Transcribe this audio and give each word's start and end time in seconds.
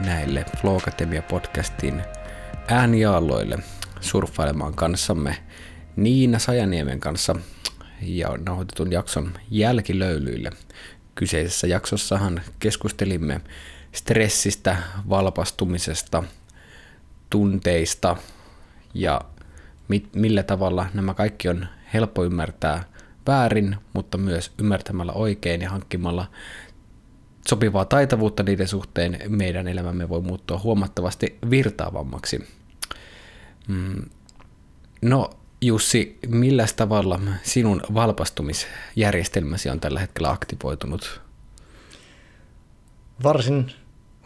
näille 0.00 0.44
Flow 0.60 0.76
Academia 0.76 1.22
podcastin 1.22 2.02
ääniaalloille 2.68 3.58
surffailemaan 4.00 4.74
kanssamme 4.74 5.36
Niina 5.96 6.38
Sajaniemen 6.38 7.00
kanssa 7.00 7.36
ja 8.02 8.28
nauhoitetun 8.46 8.92
jakson 8.92 9.32
jälkilöylyille. 9.50 10.50
Kyseisessä 11.14 11.66
jaksossahan 11.66 12.40
keskustelimme 12.58 13.40
stressistä, 13.92 14.76
valpastumisesta, 15.08 16.22
tunteista 17.30 18.16
ja 18.94 19.20
mit, 19.88 20.14
millä 20.14 20.42
tavalla 20.42 20.86
nämä 20.94 21.14
kaikki 21.14 21.48
on 21.48 21.66
helppo 21.94 22.24
ymmärtää 22.24 22.84
väärin, 23.26 23.76
mutta 23.92 24.18
myös 24.18 24.52
ymmärtämällä 24.58 25.12
oikein 25.12 25.60
ja 25.60 25.70
hankkimalla 25.70 26.30
sopivaa 27.48 27.84
taitavuutta 27.84 28.42
niiden 28.42 28.68
suhteen 28.68 29.18
meidän 29.28 29.68
elämämme 29.68 30.08
voi 30.08 30.20
muuttua 30.20 30.58
huomattavasti 30.58 31.38
virtaavammaksi. 31.50 32.48
Mm. 33.68 34.02
No 35.02 35.30
Jussi, 35.62 36.18
millä 36.28 36.66
tavalla 36.76 37.20
sinun 37.42 37.82
valpastumisjärjestelmäsi 37.94 39.70
on 39.70 39.80
tällä 39.80 40.00
hetkellä 40.00 40.30
aktivoitunut? 40.30 41.20
Varsin, 43.22 43.72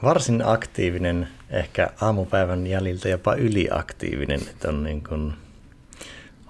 varsin 0.03 0.43
aktiivinen, 0.47 1.29
ehkä 1.51 1.91
aamupäivän 2.01 2.67
jäljiltä 2.67 3.09
jopa 3.09 3.35
yliaktiivinen, 3.35 4.41
että 4.41 4.69
on 4.69 4.85
niin 4.85 5.05
kuin, 5.05 5.33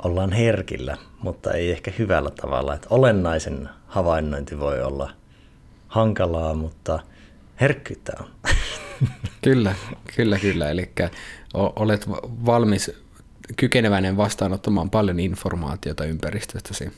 ollaan 0.03 0.33
herkillä, 0.33 0.97
mutta 1.23 1.53
ei 1.53 1.71
ehkä 1.71 1.93
hyvällä 1.99 2.31
tavalla. 2.31 2.75
Että 2.75 2.89
olennaisen 2.91 3.69
havainnointi 3.87 4.59
voi 4.59 4.83
olla– 4.83 5.11
hankalaa, 5.95 6.55
mutta 6.55 6.99
herkkyyttä 7.61 8.13
on. 8.21 8.27
Kyllä, 9.43 9.75
kyllä, 10.17 10.39
kyllä. 10.39 10.71
Eli 10.71 10.93
olet 11.55 12.09
valmis 12.47 12.91
kykeneväinen 13.57 14.17
vastaanottamaan 14.17 14.91
paljon 14.91 15.21
informaatiota 15.21 16.05
ympäristöstäsi. 16.05 16.93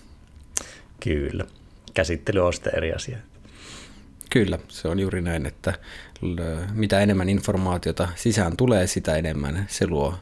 Kyllä. 1.00 1.44
Käsittely 1.94 2.46
on 2.46 2.52
sitten 2.52 2.74
eri 2.76 2.92
asia. 2.92 3.18
Kyllä, 4.30 4.58
se 4.68 4.88
on 4.88 4.98
juuri 4.98 5.22
näin, 5.22 5.46
että 5.46 5.74
mitä 6.72 7.00
enemmän 7.00 7.28
informaatiota 7.28 8.08
sisään 8.14 8.56
tulee, 8.56 8.86
sitä 8.86 9.16
enemmän 9.16 9.66
se 9.68 9.86
luo 9.86 10.14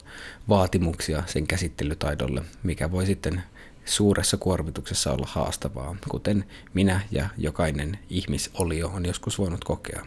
vaatimuksia 0.48 1.22
sen 1.26 1.46
käsittelytaidolle, 1.46 2.42
mikä 2.62 2.90
voi 2.90 3.06
sitten 3.06 3.42
suuressa 3.84 4.36
kuormituksessa 4.36 5.12
olla 5.12 5.28
haastavaa, 5.30 5.96
kuten 6.08 6.44
minä 6.74 7.00
ja 7.10 7.28
jokainen 7.38 7.98
ihmisolio 8.10 8.88
on 8.88 9.06
joskus 9.06 9.38
voinut 9.38 9.64
kokea. 9.64 10.06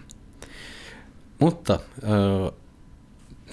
Mutta 1.40 1.74
äh, 2.04 2.54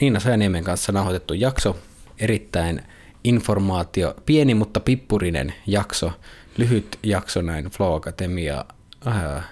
Niina 0.00 0.20
Sajaniemen 0.20 0.64
kanssa 0.64 0.92
nauhoitettu 0.92 1.34
jakso, 1.34 1.76
erittäin 2.18 2.82
informaatio, 3.24 4.14
pieni 4.26 4.54
mutta 4.54 4.80
pippurinen 4.80 5.54
jakso, 5.66 6.12
lyhyt 6.56 6.98
jakso 7.02 7.42
näin 7.42 7.64
Flow 7.64 7.96
Akatemia 7.96 8.64
äh, 9.06 9.44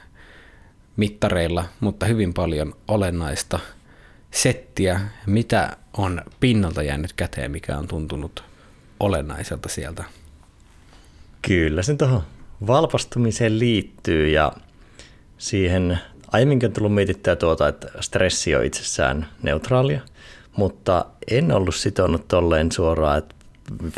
mittareilla, 0.96 1.64
mutta 1.80 2.06
hyvin 2.06 2.34
paljon 2.34 2.74
olennaista 2.88 3.58
settiä, 4.30 5.00
mitä 5.27 5.77
on 5.96 6.22
pinnalta 6.40 6.82
jäänyt 6.82 7.12
käteen, 7.12 7.50
mikä 7.50 7.78
on 7.78 7.88
tuntunut 7.88 8.44
olennaiselta 9.00 9.68
sieltä 9.68 10.05
Kyllä 11.42 11.83
se 11.83 11.95
tuohon 11.95 12.23
valpastumiseen 12.67 13.58
liittyy 13.58 14.29
ja 14.29 14.53
siihen 15.39 15.98
aiemminkin 16.33 16.69
on 16.69 16.73
tullut 16.73 16.95
mietittyä 16.95 17.36
tuota, 17.36 17.69
että 17.69 17.89
stressi 18.01 18.57
on 18.57 18.64
itsessään 18.64 19.27
neutraalia, 19.42 20.01
mutta 20.57 21.07
en 21.30 21.53
ollut 21.53 21.75
sitonut 21.75 22.29
tolleen 22.29 22.73
suoraan, 22.73 23.19
että 23.19 23.35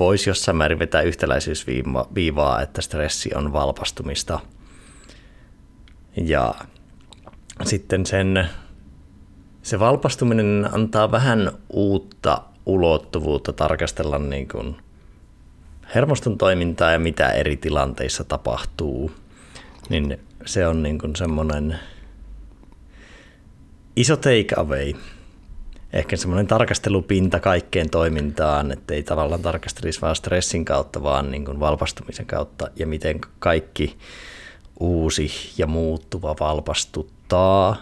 voisi 0.01 0.31
jossain 0.31 0.57
määrin 0.57 0.79
vetää 0.79 1.03
yhtäläisyysviivaa, 1.03 2.63
että 2.63 2.83
stressi 2.83 3.31
on 3.35 3.53
valpastumista. 3.53 4.41
Ja 6.17 6.55
sitten 7.65 8.07
sen, 8.07 8.49
se 9.63 9.81
valpastuminen 9.81 10.69
antaa 10.73 11.11
vähän 11.11 11.53
uutta 11.71 12.43
ulottuvuutta 12.67 13.53
tarkastella 13.53 14.19
niin 14.19 14.49
kuin 14.49 14.77
hermoston 15.95 16.39
toimintaa 16.39 16.93
ja 16.93 16.99
mitä 16.99 17.29
eri 17.29 17.57
tilanteissa 17.57 18.25
tapahtuu, 18.25 19.13
niin 19.89 20.21
se 20.47 20.67
on 20.67 20.83
niin 20.83 20.99
kuin 20.99 21.17
semmoinen 21.17 21.79
iso 23.97 24.17
take 24.17 24.55
away. 24.57 24.93
Ehkä 25.93 26.17
semmoinen 26.17 26.47
tarkastelupinta 26.47 27.41
kaikkeen 27.41 27.91
toimintaan, 27.91 28.73
että 28.73 28.95
ei 28.95 29.03
tavallaan 29.03 29.43
tarkastelisi 29.43 30.01
vain 30.01 30.17
stressin 30.17 30.65
kautta, 30.65 31.03
vaan 31.03 31.31
niin 31.31 31.45
kuin 31.45 31.61
valpastumisen 31.61 32.27
kautta 32.27 32.69
ja 32.77 32.87
miten 32.87 33.21
kaikki 33.39 33.97
uusi 34.81 35.31
ja 35.59 35.67
muuttuva 35.67 36.37
valpastuttaa, 36.41 37.77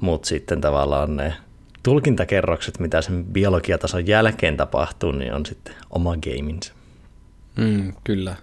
mutta 0.00 0.28
sitten 0.28 0.60
tavallaan 0.60 1.16
ne 1.16 1.34
tulkintakerrokset, 1.82 2.78
mitä 2.78 3.02
sen 3.02 3.24
biologiatason 3.24 4.06
jälkeen 4.06 4.56
tapahtuu, 4.56 5.12
niin 5.12 5.34
on 5.34 5.46
sitten 5.46 5.74
oma 5.90 6.16
gaminsa. 6.16 6.75
Mm, 7.56 7.92
kyllä. 8.04 8.36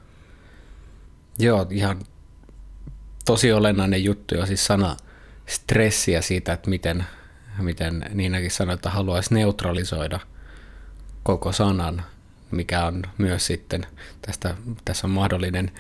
Joo, 1.39 1.67
ihan 1.69 1.99
tosi 3.25 3.51
olennainen 3.51 4.03
juttu 4.03 4.35
jo 4.35 4.45
siis 4.45 4.65
sana 4.65 4.97
stressiä 5.45 6.21
siitä, 6.21 6.53
että 6.53 6.69
miten, 6.69 7.05
miten 7.59 8.05
Niinakin 8.13 8.51
sanoi, 8.51 8.73
että 8.73 8.89
haluaisi 8.89 9.33
neutralisoida 9.33 10.19
koko 11.23 11.51
sanan, 11.51 12.03
mikä 12.51 12.85
on 12.85 13.03
myös 13.17 13.45
sitten, 13.45 13.85
tästä, 14.21 14.55
tässä 14.85 15.07
on 15.07 15.11
mahdollinen 15.11 15.71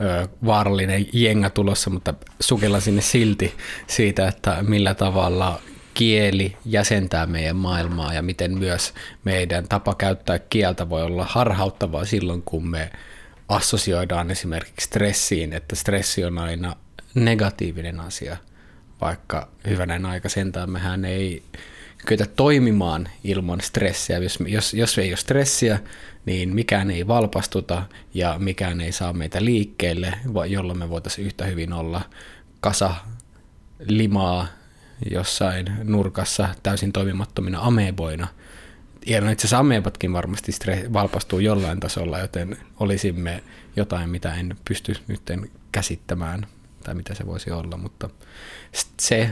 ö, 0.00 0.28
vaarallinen 0.44 1.06
jenga 1.12 1.50
tulossa, 1.50 1.90
mutta 1.90 2.14
sukella 2.40 2.80
sinne 2.80 3.02
silti 3.02 3.54
siitä, 3.86 4.28
että 4.28 4.58
millä 4.62 4.94
tavalla 4.94 5.60
kieli 5.98 6.56
jäsentää 6.64 7.26
meidän 7.26 7.56
maailmaa 7.56 8.14
ja 8.14 8.22
miten 8.22 8.58
myös 8.58 8.94
meidän 9.24 9.68
tapa 9.68 9.94
käyttää 9.94 10.38
kieltä 10.38 10.88
voi 10.88 11.02
olla 11.02 11.24
harhauttavaa 11.24 12.04
silloin, 12.04 12.42
kun 12.42 12.68
me 12.68 12.90
assosioidaan 13.48 14.30
esimerkiksi 14.30 14.86
stressiin, 14.86 15.52
että 15.52 15.76
stressi 15.76 16.24
on 16.24 16.38
aina 16.38 16.76
negatiivinen 17.14 18.00
asia, 18.00 18.36
vaikka 19.00 19.48
hyvänä 19.68 20.08
aika 20.08 20.28
sentään 20.28 20.70
mehän 20.70 21.04
ei 21.04 21.42
kyetä 22.06 22.26
toimimaan 22.26 23.08
ilman 23.24 23.60
stressiä. 23.60 24.18
Jos, 24.18 24.38
jos, 24.46 24.74
jos 24.74 24.98
ei 24.98 25.10
ole 25.10 25.16
stressiä, 25.16 25.78
niin 26.26 26.54
mikään 26.54 26.90
ei 26.90 27.06
valpastuta 27.06 27.82
ja 28.14 28.36
mikään 28.38 28.80
ei 28.80 28.92
saa 28.92 29.12
meitä 29.12 29.44
liikkeelle, 29.44 30.12
jolloin 30.48 30.78
me 30.78 30.88
voitaisiin 30.88 31.26
yhtä 31.26 31.44
hyvin 31.44 31.72
olla 31.72 32.00
kasa 32.60 32.94
limaa 33.78 34.57
jossain 35.10 35.72
nurkassa 35.84 36.48
täysin 36.62 36.92
toimimattomina 36.92 37.58
ameboina. 37.60 38.28
Ja 39.06 39.20
no 39.20 39.30
itse 39.30 39.40
asiassa 39.40 39.58
amebatkin 39.58 40.12
varmasti 40.12 40.52
stre- 40.52 40.92
valpastuu 40.92 41.38
jollain 41.38 41.80
tasolla, 41.80 42.18
joten 42.18 42.56
olisimme 42.80 43.42
jotain, 43.76 44.10
mitä 44.10 44.34
en 44.34 44.56
pysty 44.64 44.94
nyt 45.08 45.22
käsittämään, 45.72 46.46
tai 46.84 46.94
mitä 46.94 47.14
se 47.14 47.26
voisi 47.26 47.50
olla, 47.50 47.76
mutta 47.76 48.10
se 49.00 49.30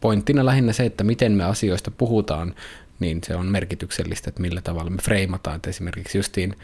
pointtina 0.00 0.44
lähinnä 0.44 0.72
se, 0.72 0.86
että 0.86 1.04
miten 1.04 1.32
me 1.32 1.44
asioista 1.44 1.90
puhutaan, 1.90 2.54
niin 3.00 3.20
se 3.26 3.36
on 3.36 3.46
merkityksellistä, 3.46 4.28
että 4.28 4.42
millä 4.42 4.60
tavalla 4.60 4.90
me 4.90 5.02
freimataan. 5.02 5.56
Että 5.56 5.70
esimerkiksi 5.70 6.18
justiin 6.18 6.56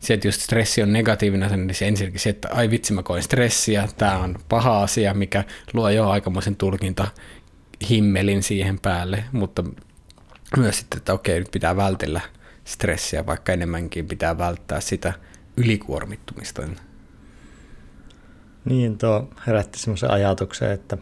se, 0.00 0.14
että 0.14 0.28
jos 0.28 0.44
stressi 0.44 0.82
on 0.82 0.92
negatiivinen, 0.92 1.66
niin 1.66 1.74
se 1.74 1.88
ensinnäkin 1.88 2.20
se, 2.20 2.30
että 2.30 2.48
ai 2.52 2.70
vitsi 2.70 2.92
mä 2.92 3.02
koen 3.02 3.22
stressiä, 3.22 3.88
tämä 3.96 4.18
on 4.18 4.38
paha 4.48 4.82
asia, 4.82 5.14
mikä 5.14 5.44
luo 5.72 5.90
jo 5.90 6.08
aikamoisen 6.08 6.56
tulkinta 6.56 7.08
himmelin 7.90 8.42
siihen 8.42 8.80
päälle, 8.80 9.24
mutta 9.32 9.64
myös 10.56 10.78
sitten, 10.78 10.98
että 10.98 11.12
okei, 11.12 11.38
nyt 11.38 11.50
pitää 11.50 11.76
vältellä 11.76 12.20
stressiä, 12.64 13.26
vaikka 13.26 13.52
enemmänkin 13.52 14.08
pitää 14.08 14.38
välttää 14.38 14.80
sitä 14.80 15.12
ylikuormittumista. 15.56 16.62
Niin, 18.64 18.98
tuo 18.98 19.28
herätti 19.46 19.78
semmoisen 19.78 20.10
ajatuksen, 20.10 20.70
että 20.72 20.98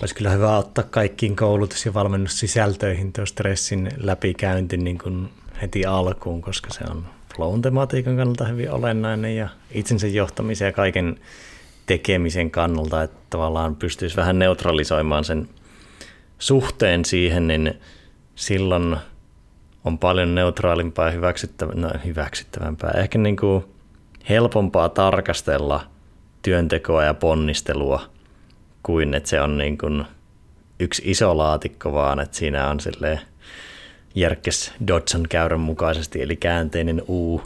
olisi 0.00 0.14
kyllä 0.14 0.30
hyvä 0.30 0.56
ottaa 0.56 0.84
kaikkiin 0.84 1.36
koulutus- 1.36 1.86
ja 1.86 1.94
valmennussisältöihin 1.94 3.12
tuo 3.12 3.26
stressin 3.26 3.90
läpikäynti 3.96 4.76
niin 4.76 4.98
kuin 4.98 5.28
heti 5.62 5.86
alkuun, 5.86 6.42
koska 6.42 6.68
se 6.72 6.84
on 6.90 7.17
flown 7.38 7.62
tematiikan 7.62 8.16
kannalta 8.16 8.44
hyvin 8.44 8.70
olennainen 8.70 9.36
ja 9.36 9.48
itsensä 9.70 10.06
johtamisen 10.06 10.66
ja 10.66 10.72
kaiken 10.72 11.20
tekemisen 11.86 12.50
kannalta, 12.50 13.02
että 13.02 13.18
tavallaan 13.30 13.76
pystyisi 13.76 14.16
vähän 14.16 14.38
neutralisoimaan 14.38 15.24
sen 15.24 15.48
suhteen 16.38 17.04
siihen, 17.04 17.48
niin 17.48 17.74
silloin 18.34 18.96
on 19.84 19.98
paljon 19.98 20.34
neutraalimpaa 20.34 21.06
ja 21.06 21.12
hyväksyttävä, 21.12 21.72
no, 21.74 21.90
hyväksyttävämpää, 22.04 22.90
ehkä 22.90 23.18
niin 23.18 23.36
kuin 23.36 23.64
helpompaa 24.28 24.88
tarkastella 24.88 25.80
työntekoa 26.42 27.04
ja 27.04 27.14
ponnistelua, 27.14 28.02
kuin 28.82 29.14
että 29.14 29.28
se 29.28 29.40
on 29.40 29.58
niin 29.58 29.78
kuin 29.78 30.04
yksi 30.80 31.02
iso 31.04 31.38
laatikko, 31.38 31.92
vaan 31.92 32.20
että 32.20 32.36
siinä 32.36 32.70
on 32.70 32.80
sille 32.80 33.20
Jerkes 34.18 34.72
Dodson 34.86 35.28
käyrän 35.28 35.60
mukaisesti, 35.60 36.22
eli 36.22 36.36
käänteinen 36.36 37.02
U, 37.08 37.42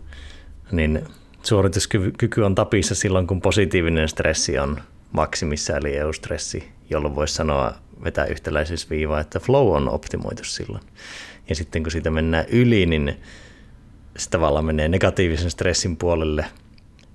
niin 0.73 1.05
suorituskyky 1.43 2.43
on 2.43 2.55
tapissa 2.55 2.95
silloin, 2.95 3.27
kun 3.27 3.41
positiivinen 3.41 4.09
stressi 4.09 4.59
on 4.59 4.81
maksimissa, 5.13 5.77
eli 5.77 5.97
eustressi, 5.97 6.69
jolloin 6.91 7.15
voisi 7.15 7.35
sanoa 7.35 7.75
vetää 8.05 8.25
yhtäläisyysviivaa, 8.25 9.21
että 9.21 9.41
flow 9.41 9.77
on 9.77 9.89
optimoitu 9.89 10.45
silloin. 10.45 10.83
Ja 11.49 11.55
sitten 11.55 11.83
kun 11.83 11.93
siitä 11.93 12.11
mennään 12.11 12.45
yli, 12.49 12.87
niin 12.87 13.17
se 14.17 14.31
tavallaan 14.31 14.65
menee 14.65 14.89
negatiivisen 14.89 15.51
stressin 15.51 15.97
puolelle, 15.97 16.45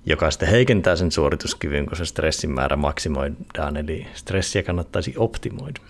joka 0.06 0.30
sitten 0.30 0.48
heikentää 0.48 0.96
sen 0.96 1.12
suorituskyvyn, 1.12 1.86
kun 1.86 1.96
se 1.96 2.04
stressin 2.04 2.50
määrä 2.50 2.76
maksimoidaan, 2.76 3.76
eli 3.76 4.06
stressiä 4.14 4.62
kannattaisi 4.62 5.14
optimoida. 5.16 5.80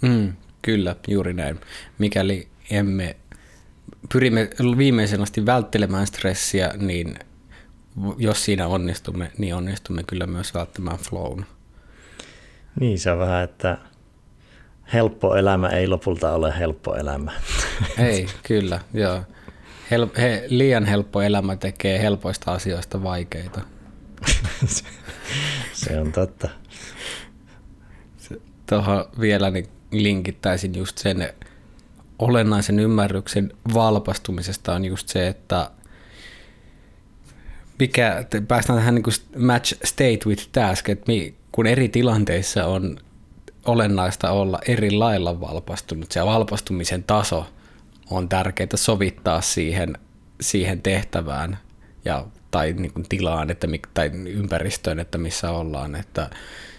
Mm, 0.00 0.32
kyllä, 0.62 0.96
juuri 1.08 1.32
näin. 1.32 1.60
Mikäli 1.98 2.48
emme 2.70 3.16
pyrimme 4.12 4.50
viimeisen 4.78 5.22
asti 5.22 5.46
välttelemään 5.46 6.06
stressiä, 6.06 6.74
niin 6.76 7.18
jos 8.18 8.44
siinä 8.44 8.66
onnistumme, 8.66 9.30
niin 9.38 9.54
onnistumme 9.54 10.02
kyllä 10.02 10.26
myös 10.26 10.54
välttämään 10.54 10.98
flown. 10.98 11.44
Niin, 12.80 12.98
se 12.98 13.10
on 13.10 13.18
vähän, 13.18 13.44
että 13.44 13.78
helppo 14.92 15.36
elämä 15.36 15.68
ei 15.68 15.88
lopulta 15.88 16.32
ole 16.32 16.58
helppo 16.58 16.94
elämä. 16.94 17.32
Ei, 17.98 18.26
kyllä, 18.42 18.80
joo. 18.94 19.20
Hel- 19.90 20.20
he, 20.20 20.44
liian 20.48 20.84
helppo 20.84 21.22
elämä 21.22 21.56
tekee 21.56 22.02
helpoista 22.02 22.52
asioista 22.52 23.02
vaikeita. 23.02 23.60
se 25.72 26.00
on 26.00 26.12
totta. 26.12 26.48
Tuohon 28.68 29.04
vielä 29.20 29.50
niin 29.50 29.68
linkittäisin 29.90 30.74
just 30.74 30.98
sen 30.98 31.32
olennaisen 32.18 32.78
ymmärryksen 32.78 33.52
valpastumisesta 33.74 34.74
on 34.74 34.84
just 34.84 35.08
se, 35.08 35.28
että 35.28 35.70
mikä, 37.78 38.24
päästään 38.48 38.78
tähän 38.78 38.94
niin 38.94 39.46
match 39.46 39.74
state 39.84 40.20
with 40.26 40.48
task, 40.52 40.88
että 40.88 41.12
kun 41.52 41.66
eri 41.66 41.88
tilanteissa 41.88 42.66
on 42.66 42.98
olennaista 43.64 44.30
olla 44.30 44.58
eri 44.68 44.90
lailla 44.90 45.40
valpastunut, 45.40 46.12
se 46.12 46.24
valpastumisen 46.24 47.02
taso 47.02 47.46
on 48.10 48.28
tärkeää 48.28 48.68
sovittaa 48.74 49.40
siihen, 49.40 49.98
siihen 50.40 50.82
tehtävään 50.82 51.58
ja, 52.04 52.26
tai 52.50 52.72
niin 52.72 52.92
kuin 52.92 53.08
tilaan 53.08 53.50
että, 53.50 53.66
tai 53.94 54.10
ympäristöön, 54.26 55.00
että 55.00 55.18
missä 55.18 55.50
ollaan. 55.50 55.94
Että 55.94 56.30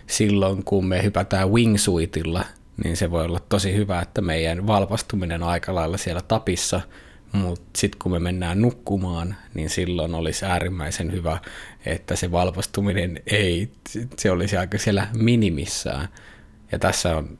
silloin 0.07 0.63
kun 0.63 0.85
me 0.85 1.03
hypätään 1.03 1.51
wingsuitilla, 1.51 2.45
niin 2.83 2.97
se 2.97 3.11
voi 3.11 3.25
olla 3.25 3.39
tosi 3.39 3.73
hyvä, 3.73 4.01
että 4.01 4.21
meidän 4.21 4.67
valpastuminen 4.67 5.43
on 5.43 5.49
aika 5.49 5.75
lailla 5.75 5.97
siellä 5.97 6.21
tapissa, 6.21 6.81
mutta 7.31 7.69
sitten 7.77 7.99
kun 7.99 8.11
me 8.11 8.19
mennään 8.19 8.61
nukkumaan, 8.61 9.35
niin 9.53 9.69
silloin 9.69 10.15
olisi 10.15 10.45
äärimmäisen 10.45 11.11
hyvä, 11.11 11.39
että 11.85 12.15
se 12.15 12.31
valpastuminen 12.31 13.21
ei, 13.27 13.71
se 14.17 14.31
olisi 14.31 14.57
aika 14.57 14.77
siellä 14.77 15.07
minimissään. 15.13 16.07
Ja 16.71 16.79
tässä 16.79 17.17
on 17.17 17.37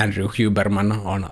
Andrew 0.00 0.26
Huberman 0.38 0.92
on 0.92 1.30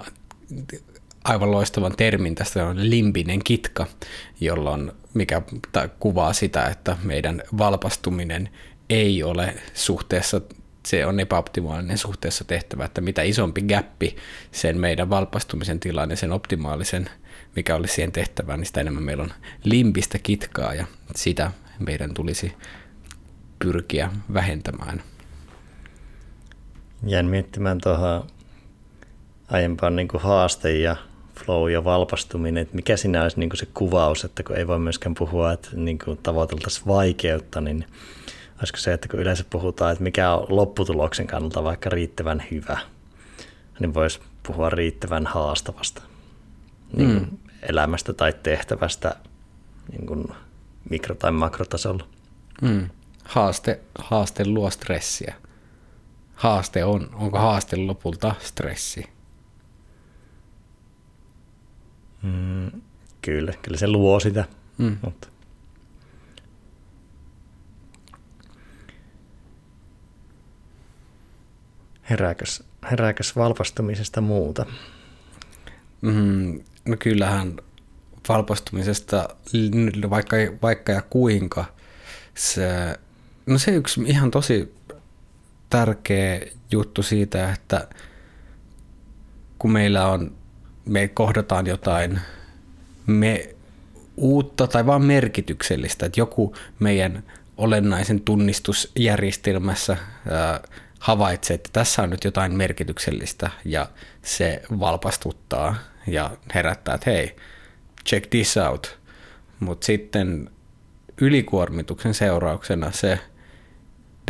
aivan 1.25 1.51
loistavan 1.51 1.97
termin, 1.97 2.35
tästä 2.35 2.67
on 2.67 2.91
limbinen 2.91 3.45
kitka, 3.45 3.87
jolloin, 4.41 4.93
mikä 5.15 5.43
kuvaa 5.99 6.33
sitä, 6.33 6.67
että 6.67 6.97
meidän 7.03 7.43
valpastuminen 7.59 8.49
ei 8.91 9.23
ole 9.23 9.55
suhteessa 9.75 10.41
se 10.87 11.07
on 11.07 11.21
epäoptimaalinen 11.21 11.99
suhteessa 11.99 12.45
tehtävä, 12.45 12.85
että 12.85 13.01
mitä 13.01 13.23
isompi 13.23 13.63
gappi 13.63 14.17
sen 14.53 14.81
meidän 14.81 15.11
valpastumisen 15.11 15.81
tilan 15.81 16.11
ja 16.11 16.17
sen 16.17 16.33
optimaalisen, 16.33 17.11
mikä 17.57 17.75
olisi 17.75 17.95
siihen 17.95 18.13
tehtävään, 18.13 18.61
niin 18.61 18.67
sitä 18.67 18.81
enemmän 18.81 19.03
meillä 19.03 19.23
on 19.23 19.33
limpistä 19.65 20.19
kitkaa 20.19 20.75
ja 20.75 20.87
sitä 21.17 21.51
meidän 21.79 22.15
tulisi 22.15 22.53
pyrkiä 23.59 24.11
vähentämään. 24.35 25.03
Jäin 27.07 27.27
miettimään 27.27 27.81
tuohon 27.81 28.27
aiempaan 29.51 29.97
niin 29.97 30.09
haaste 30.15 30.79
ja 30.79 30.97
flow 31.45 31.71
ja 31.71 31.85
valpastuminen, 31.85 32.63
että 32.63 32.77
mikä 32.77 32.97
siinä 32.97 33.23
olisi 33.23 33.41
niin 33.41 33.51
se 33.55 33.67
kuvaus, 33.75 34.25
että 34.25 34.43
kun 34.43 34.57
ei 34.57 34.67
voi 34.67 34.79
myöskään 34.79 35.15
puhua, 35.15 35.53
että 35.53 35.69
niin 35.75 35.99
tavoiteltaisiin 36.23 36.87
vaikeutta, 36.87 37.61
niin 37.61 37.85
olisiko 38.59 38.79
se, 38.79 38.93
että 38.93 39.09
kun 39.09 39.21
yleensä 39.21 39.45
puhutaan, 39.51 39.93
että 39.93 40.05
mikä 40.05 40.33
on 40.35 40.47
lopputuloksen 40.49 41.27
kannalta 41.27 41.65
vaikka 41.65 41.91
riittävän 41.91 42.43
hyvä, 42.51 42.79
niin 43.81 43.95
voisi 43.95 44.21
puhua 44.43 44.71
riittävän 44.71 45.27
haastavasta 45.27 46.03
niin 46.97 47.11
mm. 47.11 47.39
elämästä 47.63 48.13
tai 48.13 48.35
tehtävästä 48.43 49.17
niin 49.93 50.07
kuin 50.07 50.29
mikro- 50.91 51.15
tai 51.15 51.33
makrotasolla. 51.33 52.07
Mm. 52.63 52.89
Haaste, 53.25 53.81
haaste 53.99 54.47
luo 54.47 54.71
stressiä. 54.71 55.35
Haaste 56.35 56.85
on, 56.85 57.11
onko 57.15 57.39
haaste 57.39 57.77
lopulta 57.77 58.35
stressi? 58.39 59.05
Mm, 62.23 62.71
kyllä, 63.23 63.53
kyllä 63.63 63.79
se 63.79 63.87
luo 63.89 64.21
sitä. 64.21 64.45
Mm. 64.79 64.97
Mutta 65.03 65.29
herääkös, 72.11 72.63
herääkös 72.91 73.37
valpastumisesta 73.37 74.21
muuta? 74.21 74.67
Mm, 76.01 76.61
no 76.85 76.97
kyllähän 76.99 77.57
valpastumisesta, 78.29 79.29
vaikka, 80.11 80.37
vaikka 80.63 80.93
ja 80.93 81.03
kuinka, 81.03 81.65
se, 82.35 82.99
no 83.47 83.59
se 83.59 83.71
yksi 83.71 84.01
ihan 84.07 84.31
tosi 84.31 84.75
tärkeä 85.71 86.41
juttu 86.71 87.03
siitä, 87.03 87.53
että 87.53 87.89
kun 89.59 89.73
meillä 89.73 90.09
on, 90.09 90.35
me 90.85 91.09
kohdataan 91.09 91.67
jotain 91.67 92.21
me 93.07 93.55
uutta 94.17 94.67
tai 94.67 94.87
vaan 94.87 95.05
merkityksellistä, 95.05 96.07
että 96.07 96.21
joku 96.21 96.55
meidän 96.79 97.23
olennaisen 97.57 98.21
tunnistusjärjestelmässä 98.21 99.97
ää, 100.31 100.61
havaitsee, 101.05 101.55
että 101.55 101.71
tässä 101.73 102.03
on 102.03 102.11
nyt 102.11 102.25
jotain 102.25 102.57
merkityksellistä 102.57 103.51
ja 103.65 103.87
se 104.23 104.63
valpastuttaa 104.81 105.77
ja 106.07 106.31
herättää, 106.55 106.95
että 106.95 107.11
hei, 107.11 107.37
check 108.09 108.27
this 108.27 108.57
out. 108.57 108.99
Mutta 109.61 109.85
sitten 109.85 110.51
ylikuormituksen 111.21 112.15
seurauksena 112.15 112.93
se 112.93 113.19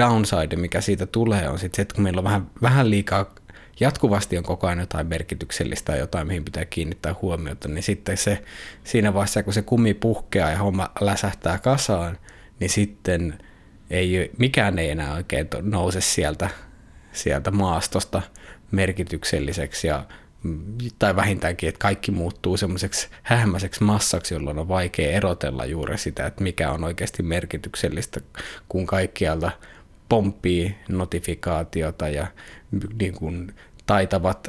downside, 0.01 0.57
mikä 0.57 0.81
siitä 0.81 1.07
tulee, 1.07 1.49
on 1.49 1.59
sitten 1.59 1.77
se, 1.77 1.83
että 1.83 1.95
kun 1.95 2.05
meillä 2.05 2.19
on 2.19 2.25
vähän, 2.25 2.51
vähän 2.63 2.91
liikaa, 2.91 3.35
jatkuvasti 3.81 4.39
on 4.39 4.45
koko 4.45 4.67
ajan 4.67 4.81
jotain 4.81 5.07
merkityksellistä 5.07 5.93
ja 5.93 5.99
jotain, 5.99 6.27
mihin 6.27 6.45
pitää 6.45 6.65
kiinnittää 6.65 7.15
huomiota, 7.23 7.69
niin 7.69 7.83
sitten 7.83 8.17
se 8.17 8.45
siinä 8.85 9.15
vaiheessa, 9.15 9.43
kun 9.43 9.53
se 9.53 9.63
kumi 9.63 9.95
puhkeaa 9.95 10.51
ja 10.51 10.59
homma 10.59 10.91
läsähtää 11.01 11.59
kasaan, 11.59 12.19
niin 12.61 12.71
sitten 12.71 13.39
ei, 13.91 14.31
mikään 14.39 14.79
ei 14.79 14.91
enää 14.91 15.15
oikein 15.15 15.49
nouse 15.63 16.01
sieltä, 16.01 16.51
sieltä 17.13 17.51
maastosta 17.51 18.23
merkitykselliseksi 18.71 19.87
ja 19.87 20.05
tai 20.99 21.17
vähintäänkin, 21.17 21.69
että 21.69 21.79
kaikki 21.79 22.11
muuttuu 22.11 22.57
semmoiseksi 22.57 23.09
hähmäiseksi 23.23 23.85
massaksi, 23.85 24.35
jolloin 24.35 24.59
on 24.59 24.69
vaikea 24.69 25.13
erotella 25.13 25.65
juuri 25.65 25.99
sitä, 25.99 26.27
että 26.27 26.43
mikä 26.43 26.71
on 26.71 26.85
oikeasti 26.85 27.23
merkityksellistä, 27.23 28.21
kun 28.69 28.87
kaikkialta 28.87 29.51
pomppii 30.09 30.77
notifikaatiota 30.89 32.09
ja 32.09 32.27
niin 33.01 33.15
kuin 33.15 33.55
taitavat 33.87 34.49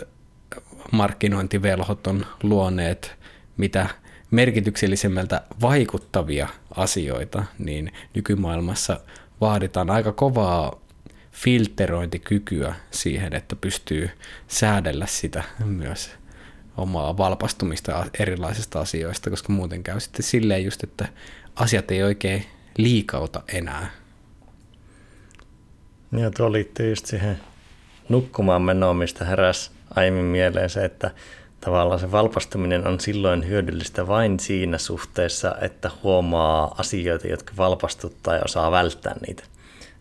markkinointivelhot 0.91 2.07
on 2.07 2.25
luoneet 2.43 3.15
mitä 3.57 3.89
merkityksellisemmältä 4.31 5.41
vaikuttavia 5.61 6.47
asioita, 6.75 7.43
niin 7.59 7.91
nykymaailmassa 8.13 8.99
vaaditaan 9.41 9.89
aika 9.89 10.11
kovaa 10.11 10.81
filterointikykyä 11.31 12.75
siihen, 12.91 13.33
että 13.33 13.55
pystyy 13.55 14.09
säädellä 14.47 15.05
sitä 15.05 15.43
myös 15.65 16.11
omaa 16.77 17.17
valpastumista 17.17 18.05
erilaisista 18.19 18.79
asioista, 18.79 19.29
koska 19.29 19.53
muuten 19.53 19.83
käy 19.83 19.99
sitten 19.99 20.23
silleen 20.23 20.63
just, 20.63 20.83
että 20.83 21.07
asiat 21.55 21.91
ei 21.91 22.03
oikein 22.03 22.45
liikauta 22.77 23.43
enää. 23.47 23.91
Ja 26.11 26.31
tuo 26.31 26.51
liittyy 26.51 26.89
just 26.89 27.05
siihen 27.05 27.39
nukkumaan 28.09 28.61
menoon, 28.61 28.97
mistä 28.97 29.25
heräs 29.25 29.71
aiemmin 29.95 30.25
mieleen 30.25 30.69
se, 30.69 30.85
että 30.85 31.11
tavallaan 31.65 31.99
se 31.99 32.11
valpastuminen 32.11 32.87
on 32.87 32.99
silloin 32.99 33.47
hyödyllistä 33.47 34.07
vain 34.07 34.39
siinä 34.39 34.77
suhteessa, 34.77 35.55
että 35.61 35.91
huomaa 36.03 36.75
asioita, 36.77 37.27
jotka 37.27 37.53
valpastuttaa 37.57 38.35
ja 38.35 38.41
osaa 38.45 38.71
välttää 38.71 39.15
niitä. 39.27 39.43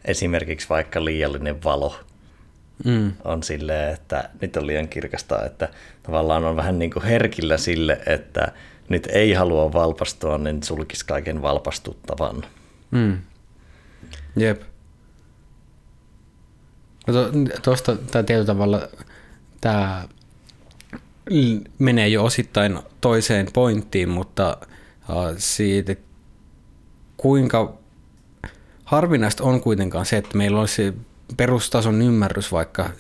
Esimerkiksi 0.04 0.68
vaikka 0.68 1.04
liiallinen 1.04 1.64
valo 1.64 1.94
mm. 2.84 3.12
on 3.24 3.42
silleen, 3.42 3.94
että 3.94 4.30
nyt 4.40 4.56
on 4.56 4.66
liian 4.66 4.88
kirkasta, 4.88 5.44
että 5.44 5.68
tavallaan 6.02 6.44
on 6.44 6.56
vähän 6.56 6.78
niin 6.78 6.90
kuin 6.90 7.04
herkillä 7.04 7.56
sille, 7.56 8.00
että 8.06 8.52
nyt 8.88 9.06
ei 9.06 9.32
halua 9.32 9.72
valpastua, 9.72 10.38
niin 10.38 10.62
sulkisi 10.62 11.06
kaiken 11.06 11.42
valpastuttavan. 11.42 12.42
Mm. 12.90 13.18
Jep. 14.36 14.62
No 17.06 17.14
tuosta 17.62 17.96
tämä 17.96 18.22
tietyllä 18.22 18.46
tavalla 18.46 18.88
tämä 19.60 20.08
menee 21.78 22.08
jo 22.08 22.24
osittain 22.24 22.78
toiseen 23.00 23.46
pointtiin, 23.52 24.08
mutta 24.08 24.56
siitä, 25.38 25.96
kuinka 27.16 27.74
harvinaista 28.84 29.44
on 29.44 29.60
kuitenkaan 29.60 30.06
se, 30.06 30.16
että 30.16 30.36
meillä 30.36 30.60
olisi 30.60 30.94
perustason 31.36 32.02
ymmärrys 32.02 32.52
vaikka 32.52 32.90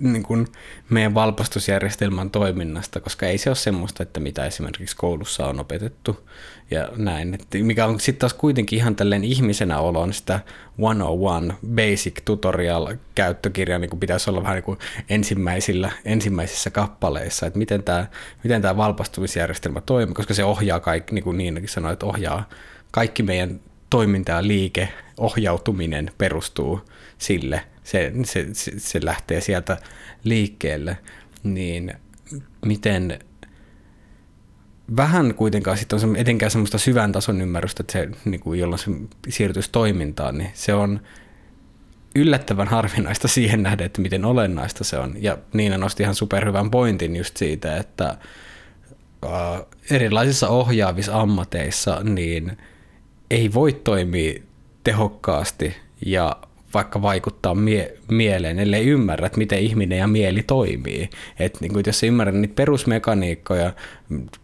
niin 0.00 0.22
kuin 0.22 0.46
meidän 0.90 1.14
valpastusjärjestelmän 1.14 2.30
toiminnasta, 2.30 3.00
koska 3.00 3.26
ei 3.26 3.38
se 3.38 3.50
ole 3.50 3.56
semmoista, 3.56 4.02
että 4.02 4.20
mitä 4.20 4.46
esimerkiksi 4.46 4.96
koulussa 4.96 5.46
on 5.46 5.60
opetettu 5.60 6.28
ja 6.70 6.88
näin. 6.96 7.34
Että 7.34 7.58
mikä 7.58 7.86
on 7.86 8.00
sitten 8.00 8.20
taas 8.20 8.34
kuitenkin 8.34 8.78
ihan 8.78 8.96
tälleen 8.96 9.24
ihmisenä 9.24 9.78
oloon 9.78 10.12
sitä 10.12 10.40
101 10.76 11.66
basic 11.74 12.20
tutorial 12.24 12.96
käyttökirja 13.14 13.78
niin 13.78 13.90
kuin 13.90 14.00
pitäisi 14.00 14.30
olla 14.30 14.42
vähän 14.42 14.54
niin 14.54 14.64
kuin 14.64 14.78
ensimmäisillä, 15.08 15.92
ensimmäisissä 16.04 16.70
kappaleissa, 16.70 17.46
että 17.46 17.58
miten 17.58 17.82
tämä, 17.82 18.06
miten 18.44 18.62
tämä 18.62 18.76
valpastumisjärjestelmä 18.76 19.80
toimii, 19.80 20.14
koska 20.14 20.34
se 20.34 20.44
ohjaa 20.44 20.80
kaikki, 20.80 21.14
niin 21.14 21.24
kuin 21.24 21.38
Niinakin 21.38 21.68
sanoi, 21.68 21.92
että 21.92 22.06
ohjaa 22.06 22.48
kaikki 22.90 23.22
meidän 23.22 23.60
toiminta 23.90 24.32
ja 24.32 24.46
liike, 24.46 24.88
ohjautuminen 25.16 26.10
perustuu 26.18 26.80
sille, 27.18 27.62
se, 27.88 28.12
se, 28.24 28.46
se, 28.52 28.72
se 28.76 29.00
lähtee 29.04 29.40
sieltä 29.40 29.76
liikkeelle, 30.24 30.98
niin 31.42 31.94
miten 32.66 33.18
vähän 34.96 35.34
kuitenkaan 35.34 35.78
sitten 35.78 36.04
on 36.04 36.16
etenkään 36.16 36.50
semmoista 36.50 36.78
syvän 36.78 37.12
tason 37.12 37.40
ymmärrystä, 37.40 37.82
että 37.82 37.92
se, 37.92 38.08
niin 38.24 38.40
kuin, 38.40 38.60
jolloin 38.60 38.78
se 38.78 38.90
siirtyisi 39.28 39.68
toimintaan, 39.72 40.38
niin 40.38 40.50
se 40.54 40.74
on 40.74 41.00
yllättävän 42.14 42.68
harvinaista 42.68 43.28
siihen 43.28 43.62
nähden, 43.62 43.86
että 43.86 44.00
miten 44.00 44.24
olennaista 44.24 44.84
se 44.84 44.98
on. 44.98 45.14
Ja 45.18 45.38
Niina 45.52 45.78
nosti 45.78 46.02
ihan 46.02 46.14
superhyvän 46.14 46.70
pointin 46.70 47.16
just 47.16 47.36
siitä, 47.36 47.76
että 47.76 48.16
äh, 49.24 49.62
erilaisissa 49.90 50.48
ohjaavissa 50.48 51.20
ammateissa 51.20 52.00
niin 52.04 52.58
ei 53.30 53.54
voi 53.54 53.72
toimia 53.72 54.42
tehokkaasti 54.84 55.76
ja 56.06 56.36
vaikka 56.74 57.02
vaikuttaa 57.02 57.54
mie- 57.54 57.96
mieleen, 58.10 58.58
ellei 58.58 58.86
ymmärrä, 58.86 59.26
että 59.26 59.38
miten 59.38 59.58
ihminen 59.58 59.98
ja 59.98 60.06
mieli 60.06 60.42
toimii. 60.42 61.10
Et 61.38 61.60
niin 61.60 61.72
kuin, 61.72 61.82
jos 61.86 62.02
ymmärrät 62.02 62.34
niitä 62.34 62.54
perusmekaniikkoja, 62.54 63.72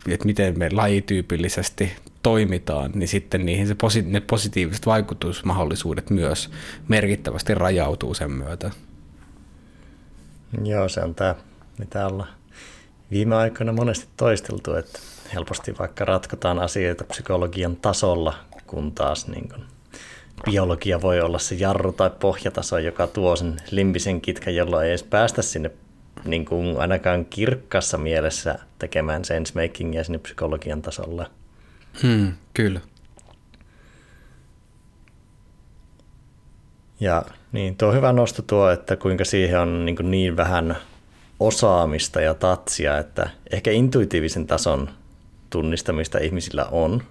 että 0.09 0.27
miten 0.27 0.59
me 0.59 0.69
lajityypillisesti 0.73 1.93
toimitaan, 2.23 2.91
niin 2.95 3.09
sitten 3.09 3.47
niihin 3.47 3.67
se 3.67 3.75
posi- 3.75 4.03
ne 4.03 4.21
positiiviset 4.21 4.87
vaikutusmahdollisuudet 4.87 6.11
myös 6.11 6.51
merkittävästi 6.89 7.55
rajautuu 7.55 8.15
sen 8.15 8.33
myötä. 8.33 8.71
Joo, 10.65 10.89
se 10.89 11.01
on 11.01 11.15
tämä, 11.15 11.35
mitä 11.79 12.07
ollaan 12.07 12.29
viime 13.11 13.37
aikoina 13.37 13.73
monesti 13.73 14.09
toisteltu, 14.17 14.75
että 14.75 14.99
helposti 15.35 15.79
vaikka 15.79 16.05
ratkotaan 16.05 16.59
asioita 16.59 17.05
psykologian 17.05 17.77
tasolla, 17.77 18.35
kun 18.67 18.93
taas 18.93 19.29
niin 19.29 19.49
kuin 19.49 19.74
biologia 20.45 21.03
voi 21.03 21.21
olla 21.21 21.39
se 21.39 21.55
jarru 21.55 21.93
tai 21.93 22.11
pohjataso, 22.21 22.79
joka 22.79 23.07
tuo 23.07 23.37
sen 23.37 23.57
limbisen 23.71 24.21
kitkan, 24.21 24.55
jolloin 24.55 24.85
ei 24.85 24.91
edes 24.91 25.03
päästä 25.03 25.43
sinne 25.43 25.71
niin 26.25 26.45
kuin 26.45 26.81
ainakaan 26.81 27.25
kirkkassa 27.25 27.99
mielessä 27.99 28.59
tekemään 28.79 29.25
sensemakingia 29.25 30.05
sinne 30.05 30.19
psykologian 30.19 30.83
tasolla. 30.83 31.31
Hmm, 32.03 32.33
kyllä. 32.55 32.81
Ja 37.01 37.23
niin, 37.53 37.77
tuo 37.77 37.93
hyvä 37.93 38.13
nosto 38.13 38.43
tuo, 38.43 38.71
että 38.71 38.97
kuinka 38.97 39.25
siihen 39.25 39.61
on 39.61 39.85
niin, 39.85 39.97
niin 40.03 40.37
vähän 40.37 40.77
osaamista 41.41 42.21
ja 42.21 42.35
tatsia, 42.35 42.99
että 42.99 43.31
ehkä 43.51 43.71
intuitiivisen 43.71 44.47
tason 44.47 44.91
tunnistamista 45.51 46.19
ihmisillä 46.19 46.65
on, 46.65 47.03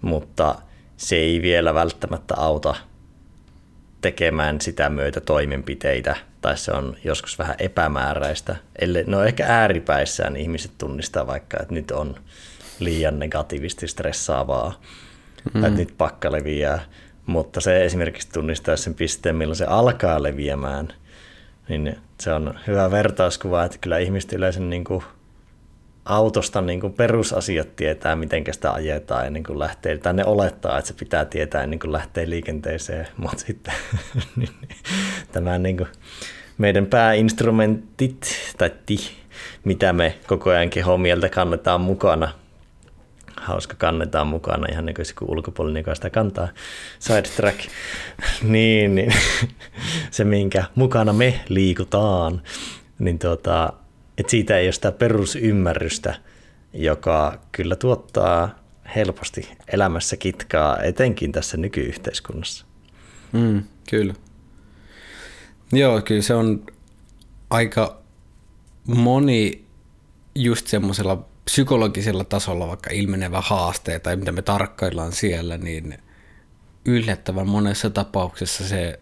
mutta 0.00 0.54
se 0.96 1.16
ei 1.16 1.42
vielä 1.42 1.74
välttämättä 1.74 2.34
auta 2.36 2.74
tekemään 4.00 4.60
sitä 4.60 4.88
myötä 4.90 5.20
toimenpiteitä, 5.20 6.16
tai 6.40 6.58
se 6.58 6.72
on 6.72 6.96
joskus 7.04 7.38
vähän 7.38 7.56
epämääräistä. 7.58 8.56
Eli, 8.78 9.04
no 9.06 9.22
ehkä 9.22 9.46
ääripäissään 9.46 10.36
ihmiset 10.36 10.70
tunnistaa 10.78 11.26
vaikka, 11.26 11.56
että 11.60 11.74
nyt 11.74 11.90
on 11.90 12.16
liian 12.78 13.18
negatiivisesti 13.18 13.88
stressaavaa, 13.88 14.80
mm. 15.54 15.60
tai 15.60 15.68
että 15.70 15.80
nyt 15.80 15.94
pakka 15.98 16.32
leviää, 16.32 16.84
mutta 17.26 17.60
se 17.60 17.84
esimerkiksi 17.84 18.28
tunnistaa 18.32 18.76
sen 18.76 18.94
pisteen, 18.94 19.36
milloin 19.36 19.56
se 19.56 19.64
alkaa 19.64 20.22
leviämään, 20.22 20.88
niin 21.68 21.98
se 22.20 22.32
on 22.32 22.58
hyvä 22.66 22.90
vertauskuva, 22.90 23.64
että 23.64 23.78
kyllä 23.78 23.98
ihmiset 23.98 24.32
yleensä 24.32 24.60
niin 24.60 24.84
kuin 24.84 25.04
autosta 26.06 26.60
niin 26.60 26.80
kuin 26.80 26.92
perusasiat 26.92 27.76
tietää, 27.76 28.16
miten 28.16 28.44
sitä 28.50 28.72
ajetaan 28.72 29.26
ennen 29.26 29.42
kuin 29.42 29.58
lähtee, 29.58 29.98
tai 29.98 30.14
ne 30.14 30.24
olettaa, 30.24 30.78
että 30.78 30.88
se 30.88 30.94
pitää 30.94 31.24
tietää 31.24 31.62
ennen 31.62 31.78
kuin 31.78 31.92
lähtee 31.92 32.30
liikenteeseen, 32.30 33.08
mutta 33.22 33.38
sitten 33.38 33.74
niin, 34.36 34.48
niin, 34.60 34.78
tämä 35.32 35.58
niin 35.58 35.76
kuin 35.76 35.88
meidän 36.58 36.86
pääinstrumentit, 36.86 38.26
tai 38.58 38.70
ti, 38.86 38.96
mitä 39.64 39.92
me 39.92 40.18
koko 40.26 40.50
ajan 40.50 40.70
kehomieltä 40.70 41.28
kannetaan 41.28 41.80
mukana, 41.80 42.32
hauska 43.36 43.74
kannetaan 43.78 44.26
mukana, 44.26 44.66
ihan 44.72 44.86
niin 44.86 44.94
kuin 44.94 45.30
ulkopuolinen, 45.30 45.80
joka 45.80 45.94
sitä 45.94 46.10
kantaa, 46.10 46.48
sidetrack, 46.98 47.58
niin, 48.42 48.94
niin. 48.94 49.12
Se 50.10 50.24
minkä 50.24 50.64
mukana 50.74 51.12
me 51.12 51.40
liikutaan, 51.48 52.42
niin 52.98 53.18
tuota, 53.18 53.72
että 54.18 54.30
siitä 54.30 54.58
ei 54.58 54.66
ole 54.66 54.72
sitä 54.72 54.92
perusymmärrystä, 54.92 56.14
joka 56.72 57.40
kyllä 57.52 57.76
tuottaa 57.76 58.58
helposti 58.96 59.48
elämässä 59.68 60.16
kitkaa, 60.16 60.82
etenkin 60.82 61.32
tässä 61.32 61.56
nykyyhteiskunnassa. 61.56 62.66
Mm, 63.32 63.62
kyllä. 63.90 64.14
Joo, 65.72 66.02
kyllä 66.02 66.22
se 66.22 66.34
on 66.34 66.66
aika 67.50 68.02
moni 68.86 69.64
just 70.34 70.66
semmoisella 70.66 71.28
psykologisella 71.44 72.24
tasolla 72.24 72.68
vaikka 72.68 72.90
ilmenevä 72.90 73.40
haaste 73.40 73.98
tai 73.98 74.16
mitä 74.16 74.32
me 74.32 74.42
tarkkaillaan 74.42 75.12
siellä, 75.12 75.58
niin 75.58 75.98
yllättävän 76.84 77.48
monessa 77.48 77.90
tapauksessa 77.90 78.68
se 78.68 79.00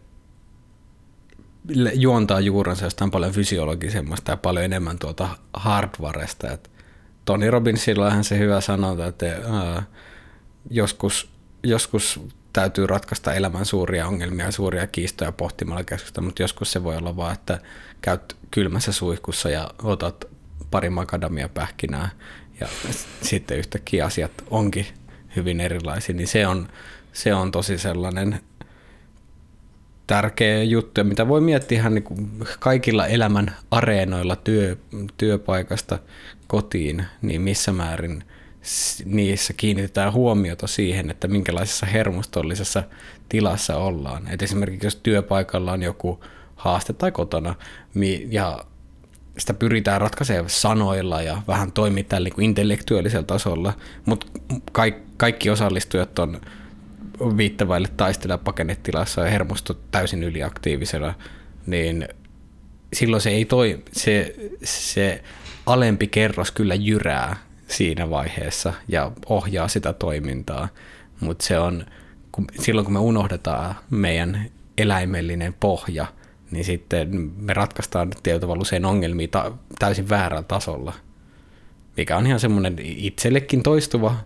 juontaa 1.94 2.40
juurensa 2.40 2.84
jostain 2.84 3.10
paljon 3.10 3.32
fysiologisemmasta 3.32 4.30
ja 4.30 4.36
paljon 4.36 4.64
enemmän 4.64 4.98
tuota 4.98 5.28
hardwaresta. 5.52 6.50
Et 6.50 6.70
Tony 7.24 7.50
Robbinsillahan 7.50 8.24
se 8.24 8.38
hyvä 8.38 8.60
sanonta, 8.60 9.06
että 9.06 9.26
ää, 9.26 9.82
joskus, 10.70 11.30
joskus 11.62 12.20
täytyy 12.52 12.86
ratkaista 12.86 13.34
elämän 13.34 13.64
suuria 13.64 14.06
ongelmia, 14.06 14.50
suuria 14.50 14.86
kiistoja 14.86 15.32
pohtimalla 15.32 15.84
keskusta, 15.84 16.20
mutta 16.20 16.42
joskus 16.42 16.72
se 16.72 16.84
voi 16.84 16.96
olla 16.96 17.16
vaan, 17.16 17.32
että 17.32 17.58
käyt 18.00 18.36
kylmässä 18.50 18.92
suihkussa 18.92 19.50
ja 19.50 19.70
otat 19.82 20.24
pari 20.70 20.90
makadamia 20.90 21.48
pähkinää 21.48 22.08
ja 22.60 22.68
sitten 23.22 23.58
yhtäkkiä 23.58 24.04
asiat 24.04 24.32
onkin 24.50 24.86
hyvin 25.36 25.60
erilaisia, 25.60 26.14
niin 26.14 26.28
se 26.28 26.46
on, 26.46 26.68
se 27.12 27.34
on 27.34 27.50
tosi 27.50 27.78
sellainen 27.78 28.40
tärkeä 30.06 30.62
juttu, 30.62 31.04
mitä 31.04 31.28
voi 31.28 31.40
miettiä 31.40 31.78
ihan 31.78 31.94
niin 31.94 32.04
kuin 32.04 32.30
kaikilla 32.60 33.06
elämän 33.06 33.56
areenoilla 33.70 34.36
työ, 34.36 34.76
työpaikasta 35.16 35.98
kotiin, 36.46 37.04
niin 37.22 37.42
missä 37.42 37.72
määrin 37.72 38.24
niissä 39.04 39.52
kiinnitetään 39.52 40.12
huomiota 40.12 40.66
siihen, 40.66 41.10
että 41.10 41.28
minkälaisessa 41.28 41.86
hermostollisessa 41.86 42.82
tilassa 43.28 43.76
ollaan. 43.76 44.28
Et 44.28 44.42
esimerkiksi 44.42 44.86
jos 44.86 44.96
työpaikalla 44.96 45.72
on 45.72 45.82
joku 45.82 46.24
haaste 46.56 46.92
tai 46.92 47.12
kotona 47.12 47.54
ja 48.30 48.64
sitä 49.38 49.54
pyritään 49.54 50.00
ratkaisemaan 50.00 50.50
sanoilla 50.50 51.22
ja 51.22 51.42
vähän 51.48 51.72
toimia 51.72 52.04
tällä 52.04 52.28
niin 52.28 52.44
intellektuaalisella 52.44 53.26
tasolla, 53.26 53.72
mutta 54.04 54.26
kaikki 55.16 55.50
osallistujat 55.50 56.18
on 56.18 56.40
viittavaille 57.36 57.88
taistella 57.96 58.38
pakenetilassa 58.38 59.20
ja 59.20 59.30
hermosto 59.30 59.74
täysin 59.90 60.22
yliaktiivisena, 60.22 61.14
niin 61.66 62.08
silloin 62.92 63.20
se 63.20 63.30
ei 63.30 63.44
toi, 63.44 63.82
se, 63.92 64.36
se 64.64 65.22
alempi 65.66 66.06
kerros 66.06 66.50
kyllä 66.50 66.74
jyrää 66.74 67.36
siinä 67.68 68.10
vaiheessa 68.10 68.72
ja 68.88 69.12
ohjaa 69.28 69.68
sitä 69.68 69.92
toimintaa, 69.92 70.68
mutta 71.20 71.46
se 71.46 71.58
on, 71.58 71.86
kun, 72.32 72.46
silloin 72.60 72.84
kun 72.84 72.94
me 72.94 72.98
unohdetaan 72.98 73.74
meidän 73.90 74.50
eläimellinen 74.78 75.54
pohja, 75.60 76.06
niin 76.50 76.64
sitten 76.64 77.32
me 77.36 77.54
ratkaistaan 77.54 78.10
tietyllä 78.22 78.40
tavalla 78.40 78.62
usein 78.62 78.84
ongelmia 78.84 79.28
ta- 79.28 79.52
täysin 79.78 80.08
väärällä 80.08 80.42
tasolla, 80.42 80.92
mikä 81.96 82.16
on 82.16 82.26
ihan 82.26 82.40
semmoinen 82.40 82.76
itsellekin 82.80 83.62
toistuva, 83.62 84.16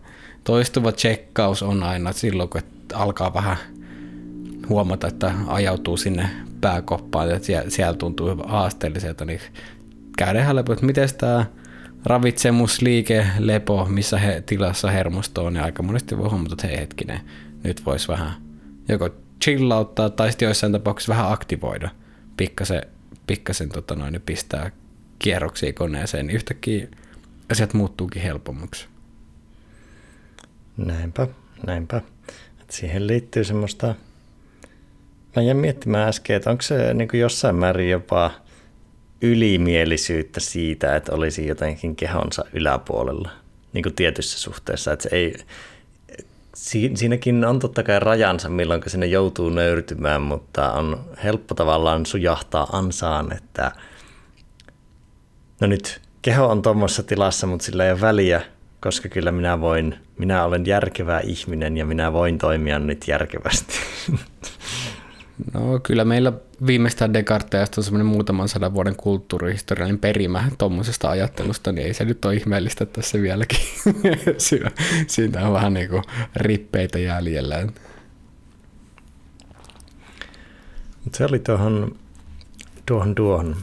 toistuva 0.44 0.92
tsekkaus 0.92 1.62
on 1.62 1.82
aina 1.82 2.12
silloin, 2.12 2.48
kun 2.48 2.62
alkaa 2.94 3.34
vähän 3.34 3.56
huomata, 4.68 5.06
että 5.06 5.34
ajautuu 5.46 5.96
sinne 5.96 6.30
pääkoppaan, 6.60 7.30
että 7.30 7.48
siellä, 7.68 7.94
tuntuu 7.94 8.36
haasteelliselta, 8.46 9.24
niin 9.24 9.40
käydään 10.18 10.56
läpi, 10.56 10.72
että 10.72 10.86
miten 10.86 11.08
tämä 11.18 11.46
ravitsemusliike, 12.04 13.26
lepo, 13.38 13.84
missä 13.84 14.18
he, 14.18 14.42
tilassa 14.46 14.90
hermosto 14.90 15.44
on, 15.44 15.56
ja 15.56 15.64
aika 15.64 15.82
monesti 15.82 16.18
voi 16.18 16.28
huomata, 16.28 16.54
että 16.54 16.66
hei 16.66 16.76
hetkinen, 16.76 17.20
nyt 17.64 17.86
voisi 17.86 18.08
vähän 18.08 18.32
joko 18.88 19.10
chillauttaa 19.44 20.10
tai 20.10 20.30
sitten 20.30 20.46
joissain 20.46 20.72
tapauksissa 20.72 21.12
vähän 21.12 21.32
aktivoida, 21.32 21.90
pikkasen, 22.36 22.82
pikkasen 23.26 23.68
tota 23.68 23.94
noin, 23.94 24.22
pistää 24.26 24.70
kierroksia 25.18 25.72
koneeseen, 25.72 26.26
niin 26.26 26.36
yhtäkkiä 26.36 26.88
asiat 27.52 27.74
muuttuukin 27.74 28.22
helpommaksi. 28.22 28.88
Näinpä, 30.76 31.28
näinpä. 31.66 32.02
Siihen 32.70 33.06
liittyy 33.06 33.44
semmoista, 33.44 33.94
mä 35.36 35.42
jäin 35.42 35.56
miettimään 35.56 36.08
äsken, 36.08 36.36
että 36.36 36.50
onko 36.50 36.62
se 36.62 36.94
niin 36.94 37.08
jossain 37.12 37.56
määrin 37.56 37.90
jopa 37.90 38.30
ylimielisyyttä 39.22 40.40
siitä, 40.40 40.96
että 40.96 41.14
olisi 41.14 41.46
jotenkin 41.46 41.96
kehonsa 41.96 42.44
yläpuolella 42.52 43.30
niin 43.72 43.82
kuin 43.82 43.94
tietyssä 43.94 44.38
suhteessa. 44.38 44.92
Että 44.92 45.02
se 45.02 45.16
ei, 45.16 45.34
siinäkin 46.94 47.44
on 47.44 47.58
totta 47.58 47.82
kai 47.82 48.00
rajansa, 48.00 48.48
milloin 48.48 48.82
sinne 48.86 49.06
joutuu 49.06 49.48
nöyrtymään, 49.48 50.22
mutta 50.22 50.72
on 50.72 51.04
helppo 51.24 51.54
tavallaan 51.54 52.06
sujahtaa 52.06 52.68
ansaan, 52.72 53.32
että 53.36 53.72
no 55.60 55.66
nyt 55.66 56.00
keho 56.22 56.46
on 56.46 56.62
tuommoisessa 56.62 57.02
tilassa, 57.02 57.46
mutta 57.46 57.64
sillä 57.64 57.84
ei 57.84 57.92
ole 57.92 58.00
väliä, 58.00 58.42
koska 58.80 59.08
kyllä 59.08 59.32
minä 59.32 59.60
voin, 59.60 59.94
minä 60.18 60.44
olen 60.44 60.66
järkevä 60.66 61.20
ihminen 61.20 61.76
ja 61.76 61.86
minä 61.86 62.12
voin 62.12 62.38
toimia 62.38 62.78
nyt 62.78 63.08
järkevästi. 63.08 63.74
No 65.54 65.80
kyllä 65.82 66.04
meillä 66.04 66.32
viimeistään 66.66 67.14
Descartesista 67.14 67.80
on 67.80 67.84
semmoinen 67.84 68.06
muutaman 68.06 68.48
sadan 68.48 68.74
vuoden 68.74 68.96
kulttuurihistoriallinen 68.96 69.98
perimä 69.98 70.44
tuommoisesta 70.58 71.10
ajattelusta, 71.10 71.72
niin 71.72 71.86
ei 71.86 71.94
se 71.94 72.04
nyt 72.04 72.24
ole 72.24 72.34
ihmeellistä 72.34 72.86
tässä 72.86 73.22
vieläkin. 73.22 73.58
Siitä 75.06 75.46
on 75.46 75.52
vähän 75.52 75.74
niin 75.74 75.88
kuin 75.88 76.02
rippeitä 76.36 76.98
jäljellä. 76.98 77.66
Se 81.12 81.24
oli 81.24 81.38
tuohon, 81.38 81.96
tuohon, 82.86 83.14
tuohon 83.14 83.56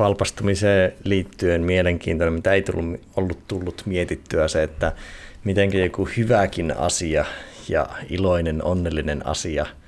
valpastumiseen 0.00 0.92
liittyen 1.04 1.62
mielenkiintoinen, 1.62 2.34
mitä 2.34 2.52
ei 2.52 2.62
tullut, 2.62 3.00
ollut 3.16 3.48
tullut 3.48 3.82
mietittyä 3.86 4.48
se, 4.48 4.62
että 4.62 4.92
miten 5.44 5.78
joku 5.82 6.08
hyväkin 6.16 6.76
asia 6.76 7.24
ja 7.68 7.88
iloinen, 8.08 8.64
onnellinen 8.64 9.26
asia– 9.26 9.66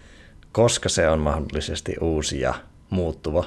koska 0.52 0.88
se 0.88 1.08
on 1.08 1.18
mahdollisesti 1.18 1.96
uusi 2.00 2.40
ja 2.40 2.54
muuttuva, 2.90 3.44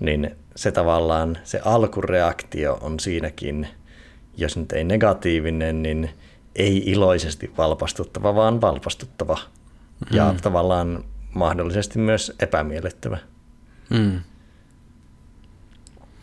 niin 0.00 0.36
se 0.56 0.72
tavallaan 0.72 1.38
se 1.44 1.60
alkureaktio 1.64 2.78
on 2.80 3.00
siinäkin, 3.00 3.68
jos 4.36 4.56
nyt 4.56 4.72
ei 4.72 4.84
negatiivinen, 4.84 5.82
niin 5.82 6.10
ei 6.56 6.82
iloisesti 6.86 7.52
valpastuttava, 7.58 8.34
vaan 8.34 8.60
valpastuttava. 8.60 9.38
Mm. 10.10 10.16
Ja 10.16 10.34
tavallaan 10.42 11.04
mahdollisesti 11.34 11.98
myös 11.98 12.32
epämiellyttävä. 12.40 13.18
Mm. 13.90 14.20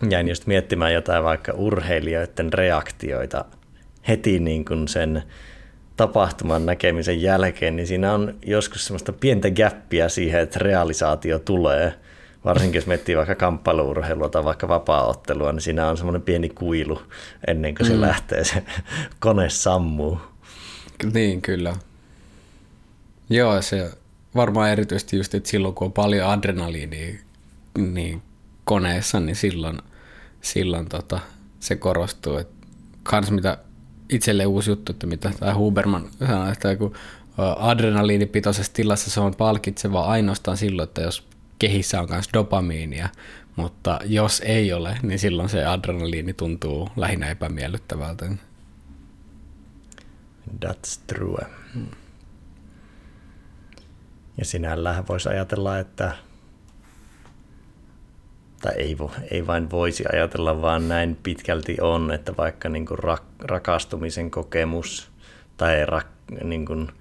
Jäin 0.10 0.28
just 0.28 0.48
miettimään 0.48 0.94
jotain 0.94 1.24
vaikka 1.24 1.54
urheilijoiden 1.54 2.54
reaktioita 2.54 3.46
heti 4.08 4.40
niin 4.40 4.66
kuin 4.66 4.88
sen 4.88 5.24
tapahtuman 5.98 6.66
näkemisen 6.66 7.22
jälkeen, 7.22 7.76
niin 7.76 7.88
siinä 7.88 8.14
on 8.14 8.36
joskus 8.46 8.86
semmoista 8.86 9.14
pientä 9.14 9.52
gäppiä 9.52 10.10
siihen, 10.10 10.42
että 10.42 10.60
realisaatio 10.60 11.40
tulee. 11.40 11.94
Varsinkin 12.46 12.78
jos 12.78 12.88
miettii 12.88 13.18
vaikka 13.18 13.36
kamppailuurheilua 13.36 14.30
tai 14.30 14.44
vaikka 14.44 14.68
vapaaottelua, 14.68 15.52
niin 15.52 15.62
siinä 15.62 15.88
on 15.88 15.98
semmoinen 15.98 16.22
pieni 16.22 16.50
kuilu 16.50 17.02
ennen 17.48 17.76
kuin 17.76 17.88
se 17.88 17.94
mm. 17.94 18.02
lähtee, 18.02 18.44
se 18.44 18.64
kone 19.20 19.50
sammuu. 19.50 20.18
Niin, 21.14 21.42
kyllä. 21.42 21.76
Joo, 23.30 23.62
se 23.62 23.92
varmaan 24.36 24.70
erityisesti 24.70 25.18
just, 25.18 25.36
että 25.36 25.50
silloin 25.50 25.76
kun 25.76 25.86
on 25.86 25.94
paljon 25.94 26.30
adrenaliinia 26.30 27.16
niin 27.78 28.22
koneessa, 28.64 29.20
niin 29.20 29.36
silloin, 29.36 29.80
silloin 30.42 30.90
tota, 30.90 31.20
se 31.60 31.76
korostuu. 31.76 32.38
Et 32.38 32.50
kans 33.04 33.32
mitä 33.32 33.58
itselle 34.10 34.46
uusi 34.46 34.72
juttu, 34.72 34.92
että 34.92 35.08
mitä 35.08 35.32
tämä 35.40 35.56
Huberman 35.56 36.10
sanoi, 36.20 36.52
että 36.52 36.76
kun 36.76 36.94
adrenaliinipitoisessa 37.58 38.74
tilassa 38.74 39.10
se 39.12 39.20
on 39.20 39.36
palkitseva 39.36 40.06
ainoastaan 40.06 40.58
silloin, 40.58 40.88
että 40.88 41.02
jos 41.02 41.28
kehissä 41.60 42.02
on 42.02 42.08
myös 42.10 42.30
dopamiinia, 42.34 43.10
mutta 43.56 44.00
jos 44.06 44.42
ei 44.46 44.74
ole, 44.74 44.98
niin 45.04 45.20
silloin 45.20 45.50
se 45.50 45.66
adrenaliini 45.66 46.34
tuntuu 46.34 46.90
lähinnä 46.96 47.30
epämiellyttävältä. 47.30 48.26
That's 50.66 51.00
true. 51.08 51.46
Ja 54.38 54.46
sinällään 54.46 55.08
voisi 55.08 55.30
ajatella, 55.30 55.80
että 55.80 56.16
tai 58.62 58.74
ei, 58.78 58.98
ei 59.32 59.48
vain 59.48 59.72
voisi 59.72 60.04
ajatella, 60.14 60.62
vaan 60.62 60.88
näin 60.88 61.18
pitkälti 61.24 61.78
on, 61.82 62.12
että 62.12 62.38
vaikka 62.38 62.70
niin 62.70 62.86
kuin 62.86 63.00
rak, 63.00 63.24
rakastumisen 63.40 64.32
kokemus 64.32 65.12
tai 65.58 65.86
rak, 65.86 66.08
niin 66.44 66.66
kuin 66.66 66.92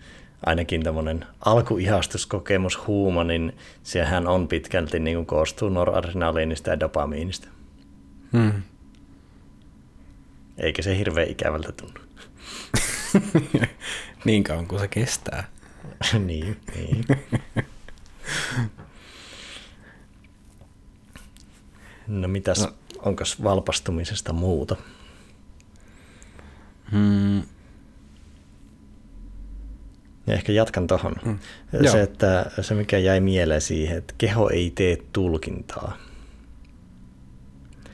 ainakin 0.46 0.82
tämmöinen 0.82 1.26
alkuihastuskokemus 1.44 2.86
huuma, 2.86 3.24
niin 3.24 3.56
sehän 3.82 4.26
on 4.26 4.48
pitkälti 4.48 4.98
niin 4.98 5.16
kuin 5.16 5.26
koostuu 5.26 5.68
noradrenaliinista 5.68 6.70
ja 6.70 6.80
dopamiinista. 6.80 7.48
Hmm. 8.32 8.62
Eikä 10.58 10.82
se 10.82 10.98
hirveän 10.98 11.28
ikävältä 11.28 11.72
tunnu. 11.72 12.00
niin 14.24 14.44
kauan 14.44 14.66
kuin 14.66 14.80
se 14.80 14.88
kestää. 14.88 15.44
niin, 16.26 16.56
niin. 16.74 17.04
No 22.08 22.28
mitäs, 22.28 22.60
no. 22.60 22.72
onko 23.02 23.24
valpastumisesta 23.42 24.32
muuta? 24.32 24.76
Hmm. 26.92 27.42
Ja 30.26 30.34
ehkä 30.34 30.52
jatkan 30.52 30.86
tuohon. 30.86 31.14
Hmm. 31.24 31.38
Se, 31.90 32.02
että 32.02 32.50
se 32.60 32.74
mikä 32.74 32.98
jäi 32.98 33.20
mieleen 33.20 33.60
siihen, 33.60 33.98
että 33.98 34.14
keho 34.18 34.48
ei 34.48 34.72
tee 34.74 34.98
tulkintaa. 35.12 35.96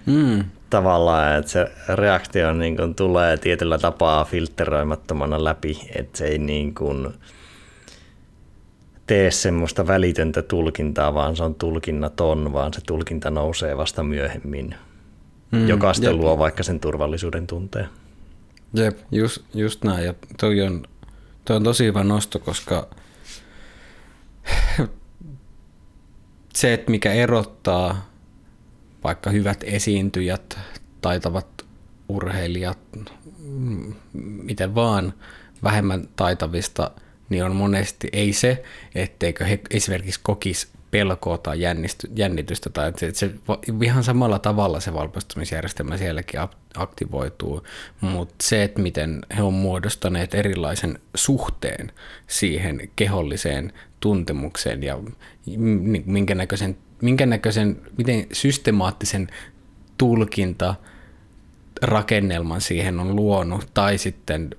Hmm. 0.07 0.45
Tavallaan, 0.71 1.39
että 1.39 1.51
se 1.51 1.71
reaktio 1.95 2.55
niin 2.55 2.77
kuin 2.77 2.95
tulee 2.95 3.37
tietyllä 3.37 3.79
tapaa 3.79 4.25
filtteroimattomana 4.25 5.45
läpi, 5.45 5.89
että 5.95 6.19
se 6.19 6.27
ei 6.27 6.39
niin 6.39 6.75
kuin, 6.75 7.15
tee 9.07 9.31
semmoista 9.31 9.87
välitöntä 9.87 10.43
tulkintaa, 10.43 11.15
vaan 11.15 11.37
se 11.37 11.43
on 11.43 11.55
tulkinnaton, 11.55 12.53
vaan 12.53 12.73
se 12.75 12.81
tulkinta 12.87 13.31
nousee 13.31 13.77
vasta 13.77 14.03
myöhemmin, 14.03 14.75
mm, 15.51 15.69
joka 15.69 15.95
sitten 15.95 16.13
jep. 16.13 16.21
luo 16.21 16.39
vaikka 16.39 16.63
sen 16.63 16.81
turvallisuuden 16.81 17.47
tunteen. 17.47 17.89
Jep, 18.75 18.99
just, 19.11 19.43
just 19.55 19.85
näin. 19.85 20.05
Ja 20.05 20.15
toi 20.41 20.63
on, 20.63 20.83
toi 21.45 21.57
on 21.57 21.65
tosi 21.65 21.85
hyvä 21.85 22.05
nosto, 22.05 22.39
koska 22.39 22.89
se, 26.55 26.75
että 26.75 26.91
mikä 26.91 27.13
erottaa 27.13 28.11
vaikka 29.05 29.31
hyvät 29.31 29.65
esiintyjät, 29.65 30.59
taitavat 31.01 31.47
urheilijat, 32.09 32.79
miten 34.43 34.75
vaan 34.75 35.15
vähemmän 35.63 36.09
taitavista– 36.17 36.91
niin 37.29 37.45
on 37.45 37.57
monesti 37.57 38.09
ei 38.13 38.33
se, 38.33 38.63
etteikö 38.95 39.45
he 39.45 39.61
esimerkiksi 39.71 40.21
kokisi 40.23 40.69
pelkoa 40.95 41.39
tai 41.39 41.59
jännitystä, 42.17 42.71
tai 42.71 42.89
että 42.89 43.07
se, 43.13 43.31
ihan 43.83 44.05
samalla 44.05 44.39
tavalla 44.39 44.81
se 44.81 44.95
valmistumisjärjestelmä 44.95 45.97
sielläkin 45.97 46.41
aktivoituu, 46.77 47.63
mutta 48.01 48.35
se, 48.43 48.63
että 48.63 48.83
miten 48.83 49.23
he 49.37 49.43
on 49.43 49.55
muodostaneet 49.55 50.35
erilaisen 50.35 50.99
suhteen 51.15 51.93
siihen 52.27 52.91
keholliseen 52.97 53.73
tuntemukseen 54.01 54.83
ja 54.83 54.99
minkä 56.07 56.35
näköisen, 56.35 56.77
minkä 57.03 57.27
näköisen 57.27 57.81
miten 57.99 58.27
systemaattisen 58.33 59.29
tulkinta 59.99 60.75
rakennelman 61.83 62.61
siihen 62.61 62.99
on 63.01 63.17
luonut, 63.17 63.69
tai 63.75 63.99
sitten 63.99 64.51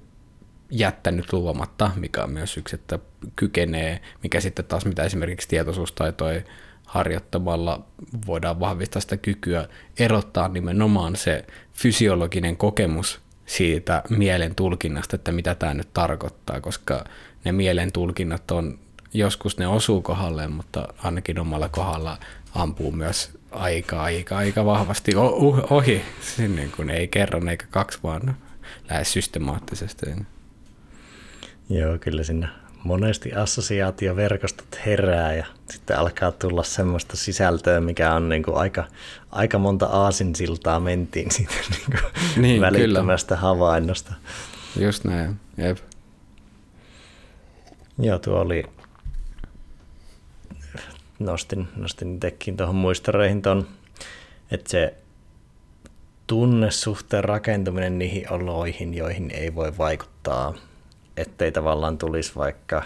jättänyt 0.69 1.33
luomatta, 1.33 1.91
mikä 1.95 2.23
on 2.23 2.31
myös 2.31 2.57
yksi, 2.57 2.75
että 2.75 2.99
kykenee, 3.35 4.01
mikä 4.23 4.39
sitten 4.39 4.65
taas 4.65 4.85
mitä 4.85 5.03
esimerkiksi 5.03 5.47
tietoisuus 5.47 5.91
tai 5.91 6.13
toi 6.13 6.43
harjoittamalla 6.85 7.85
voidaan 8.27 8.59
vahvistaa 8.59 9.01
sitä 9.01 9.17
kykyä 9.17 9.67
erottaa 9.99 10.47
nimenomaan 10.47 11.15
se 11.15 11.45
fysiologinen 11.73 12.57
kokemus 12.57 13.19
siitä 13.45 14.03
mielen 14.09 14.55
tulkinnasta, 14.55 15.15
että 15.15 15.31
mitä 15.31 15.55
tämä 15.55 15.73
nyt 15.73 15.93
tarkoittaa, 15.93 16.61
koska 16.61 17.03
ne 17.45 17.51
mielen 17.51 17.91
tulkinnat 17.91 18.51
on, 18.51 18.79
joskus 19.13 19.57
ne 19.57 19.67
osuu 19.67 20.01
kohdalleen, 20.01 20.51
mutta 20.51 20.87
ainakin 20.97 21.39
omalla 21.39 21.69
kohdalla 21.69 22.17
ampuu 22.55 22.91
myös 22.91 23.37
aika, 23.51 24.03
aika, 24.03 24.37
aika 24.37 24.65
vahvasti 24.65 25.11
ohi, 25.69 26.01
sinne 26.21 26.69
kun 26.75 26.89
ei 26.89 27.07
kerran 27.07 27.49
eikä 27.49 27.65
kaksi, 27.69 27.99
vaan 28.03 28.37
lähes 28.89 29.13
systemaattisesti. 29.13 30.05
Joo, 31.69 31.97
kyllä 31.97 32.23
sinne 32.23 32.47
monesti 32.85 33.33
assosiaatioverkostot 33.33 34.79
herää 34.85 35.33
ja 35.33 35.45
sitten 35.69 35.97
alkaa 35.97 36.31
tulla 36.31 36.63
semmoista 36.63 37.17
sisältöä, 37.17 37.81
mikä 37.81 38.13
on 38.13 38.29
niin 38.29 38.43
kuin 38.43 38.57
aika, 38.57 38.83
aika 39.31 39.57
monta 39.57 39.85
aasinsiltaa 39.85 40.79
mentiin 40.79 41.31
siitä 41.31 41.53
niin 41.69 41.85
kuin 41.91 42.41
niin, 42.41 42.61
välittömästä 42.61 43.35
kyllä. 43.35 43.41
havainnosta. 43.41 44.13
Just 44.79 45.03
näin, 45.03 45.35
jep. 45.57 45.77
Joo, 47.99 48.19
tuo 48.19 48.39
oli, 48.39 48.63
nostin, 51.19 51.67
nostin 51.75 52.15
itsekin 52.15 52.57
tuohon 52.57 52.75
muistoreihin 52.75 53.41
ton, 53.41 53.67
että 54.51 54.71
se 54.71 54.93
tunnesuhteen 56.27 57.23
rakentuminen 57.23 57.99
niihin 57.99 58.31
oloihin, 58.31 58.93
joihin 58.93 59.31
ei 59.31 59.55
voi 59.55 59.77
vaikuttaa– 59.77 60.53
ettei 61.17 61.51
tavallaan 61.51 61.97
tulisi 61.97 62.31
vaikka 62.35 62.83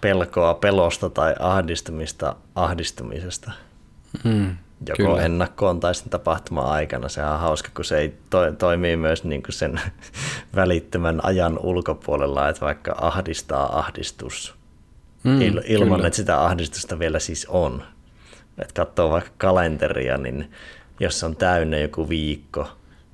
pelkoa 0.00 0.54
pelosta 0.54 1.10
tai 1.10 1.34
ahdistumista 1.38 2.36
ahdistumisesta. 2.54 3.52
Mm, 4.24 4.56
joko 4.88 4.96
kyllä. 4.96 5.22
ennakkoon 5.22 5.80
tai 5.80 5.94
sitten 5.94 6.10
tapahtuma 6.10 6.60
aikana. 6.60 7.08
Se 7.08 7.24
on 7.24 7.40
hauska, 7.40 7.68
kun 7.74 7.84
se 7.84 7.98
ei 7.98 8.14
to, 8.30 8.52
toimii 8.52 8.96
myös 8.96 9.24
niin 9.24 9.42
kuin 9.42 9.52
sen 9.52 9.80
välittömän 10.56 11.24
ajan 11.24 11.58
ulkopuolella, 11.58 12.48
että 12.48 12.60
vaikka 12.60 12.94
ahdistaa 13.00 13.78
ahdistus 13.78 14.54
mm, 15.22 15.40
il, 15.42 15.60
ilman, 15.66 15.96
kyllä. 15.96 16.06
että 16.06 16.16
sitä 16.16 16.44
ahdistusta 16.44 16.98
vielä 16.98 17.18
siis 17.18 17.46
on. 17.46 17.82
Että 18.58 18.74
katsoo 18.74 19.10
vaikka 19.10 19.30
kalenteria, 19.38 20.16
niin 20.16 20.50
jos 21.00 21.24
on 21.24 21.36
täynnä 21.36 21.78
joku 21.78 22.08
viikko, 22.08 22.68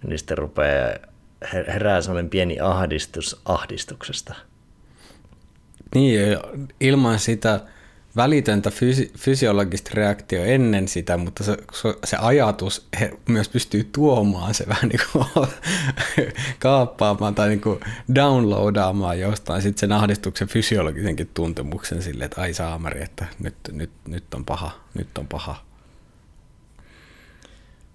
niin 0.05 0.19
sitten 0.19 0.39
rupeaa 0.39 1.12
herää 1.53 2.01
sellainen 2.01 2.31
pieni 2.31 2.61
ahdistus 2.61 3.41
ahdistuksesta. 3.45 4.35
Niin, 5.95 6.39
ilman 6.81 7.19
sitä 7.19 7.61
välitöntä 8.17 8.71
fysi- 8.71 9.13
fysiologista 9.19 9.91
reaktio 9.95 10.45
ennen 10.45 10.89
sitä, 10.89 11.17
mutta 11.17 11.45
se, 11.45 11.57
se 12.05 12.17
ajatus 12.17 12.87
he 13.01 13.13
myös 13.29 13.49
pystyy 13.49 13.85
tuomaan 13.85 14.55
se 14.55 14.69
vähän 14.69 14.89
niin 14.89 15.01
kuin 15.13 15.25
kaappaamaan 16.59 17.35
tai 17.35 17.49
niin 17.49 17.61
kuin 17.61 17.81
downloadaamaan 18.15 19.21
jostain 19.21 19.63
sitten 19.63 19.81
sen 19.81 19.93
ahdistuksen 19.93 20.49
fysiologisenkin 20.49 21.31
tuntemuksen 21.35 22.03
sille, 22.03 22.25
että 22.25 22.41
ai 22.41 22.55
saamari, 22.55 23.03
että 23.03 23.27
nyt, 23.39 23.57
nyt, 23.73 23.91
nyt 24.09 24.35
on 24.35 24.45
paha, 24.45 24.71
nyt 24.95 25.19
on 25.19 25.27
paha. 25.29 25.65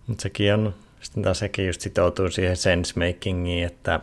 Mutta 0.07 0.21
sekin 0.21 0.53
on 0.53 0.75
sitten 1.01 1.23
taas 1.23 1.39
sekin 1.39 1.67
just 1.67 1.81
sitoutuu 1.81 2.29
siihen 2.29 2.57
sensemakingiin, 2.57 3.65
että 3.65 3.99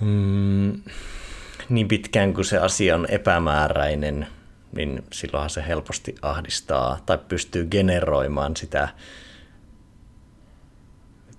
mm, 0.00 0.82
niin 1.68 1.88
pitkään 1.88 2.34
kuin 2.34 2.44
se 2.44 2.58
asia 2.58 2.94
on 2.94 3.06
epämääräinen, 3.10 4.26
niin 4.76 5.04
silloinhan 5.12 5.50
se 5.50 5.64
helposti 5.66 6.14
ahdistaa 6.22 7.00
tai 7.06 7.18
pystyy 7.18 7.66
generoimaan 7.66 8.56
sitä. 8.56 8.88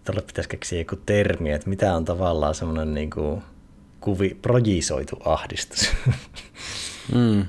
Tuolle 0.05 0.21
pitäisi 0.21 0.49
keksiä 0.49 0.79
joku 0.79 0.95
termi, 0.95 1.51
että 1.51 1.69
mitä 1.69 1.95
on 1.95 2.05
tavallaan 2.05 2.55
semmoinen 2.55 2.93
niin 2.93 3.09
kuin 3.09 3.43
kuvi, 3.99 4.37
projisoitu 4.41 5.17
ahdistus. 5.25 5.91
Mm 7.13 7.45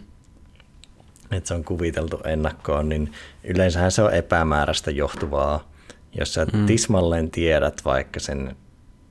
että 1.30 1.48
se 1.48 1.54
on 1.54 1.64
kuviteltu 1.64 2.20
ennakkoon, 2.24 2.88
niin 2.88 3.12
yleensähän 3.44 3.92
se 3.92 4.02
on 4.02 4.14
epämääräistä 4.14 4.90
johtuvaa. 4.90 5.70
Jos 6.18 6.34
sä 6.34 6.44
mm. 6.44 6.66
tismalleen 6.66 7.30
tiedät 7.30 7.84
vaikka 7.84 8.20
sen 8.20 8.56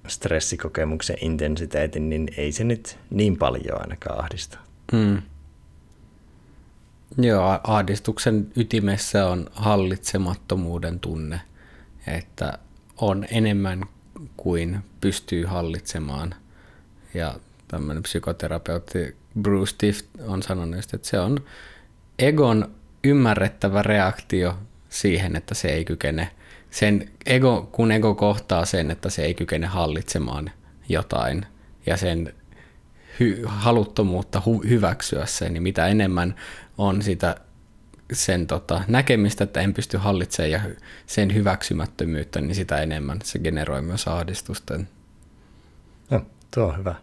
stressikokemuksen 0.08 1.18
intensiteetin, 1.22 2.10
niin 2.10 2.28
ei 2.38 2.52
se 2.52 2.64
nyt 2.64 2.98
niin 3.10 3.38
paljon 3.38 3.82
ainakaan 3.82 4.20
ahdista. 4.20 4.58
Mm. 4.92 5.22
Joo, 7.18 7.60
ahdistuksen 7.64 8.52
ytimessä 8.56 9.28
on 9.28 9.50
hallitsemattomuuden 9.54 11.00
tunne, 11.00 11.42
että 12.08 12.60
on 12.98 13.26
enemmän 13.32 13.84
kuin 14.38 14.80
pystyy 15.02 15.46
hallitsemaan. 15.46 16.36
Ja 17.14 17.36
tämmöinen 17.68 18.04
psykoterapeutti 18.04 19.16
Bruce 19.42 19.76
Tift 19.78 20.06
on 20.28 20.44
sanonut, 20.44 20.94
että 20.94 21.10
se 21.10 21.20
on 21.20 21.44
egon 22.20 22.76
ymmärrettävä 23.04 23.84
reaktio 23.84 24.58
siihen, 24.90 25.36
että 25.36 25.56
se 25.56 25.68
ei 25.68 25.86
kykene, 25.86 26.32
sen 26.72 27.10
ego, 27.26 27.70
kun 27.72 27.92
ego 27.92 28.16
kohtaa 28.16 28.66
sen, 28.66 28.92
että 28.92 29.10
se 29.10 29.26
ei 29.26 29.34
kykene 29.34 29.68
hallitsemaan 29.68 30.52
jotain 30.90 31.46
ja 31.86 31.98
sen 31.98 32.34
hy, 33.20 33.44
haluttomuutta 33.46 34.42
hu, 34.46 34.64
hyväksyä 34.70 35.26
sen, 35.26 35.54
niin 35.54 35.64
mitä 35.64 35.88
enemmän 35.88 36.36
on 36.78 37.02
sitä 37.02 37.36
sen 38.14 38.48
tota, 38.48 38.84
näkemistä, 38.88 39.44
että 39.44 39.62
en 39.62 39.74
pysty 39.74 39.98
hallitsemaan 39.98 40.52
ja 40.52 40.62
sen 41.08 41.34
hyväksymättömyyttä, 41.34 42.42
niin 42.42 42.56
sitä 42.56 42.78
enemmän 42.78 43.20
se 43.24 43.40
generoi 43.40 43.82
myös 43.82 44.08
ahdistusta. 44.08 44.80
No, 46.10 46.26
tuo 46.54 46.64
on 46.66 46.78
hyvä. 46.78 46.96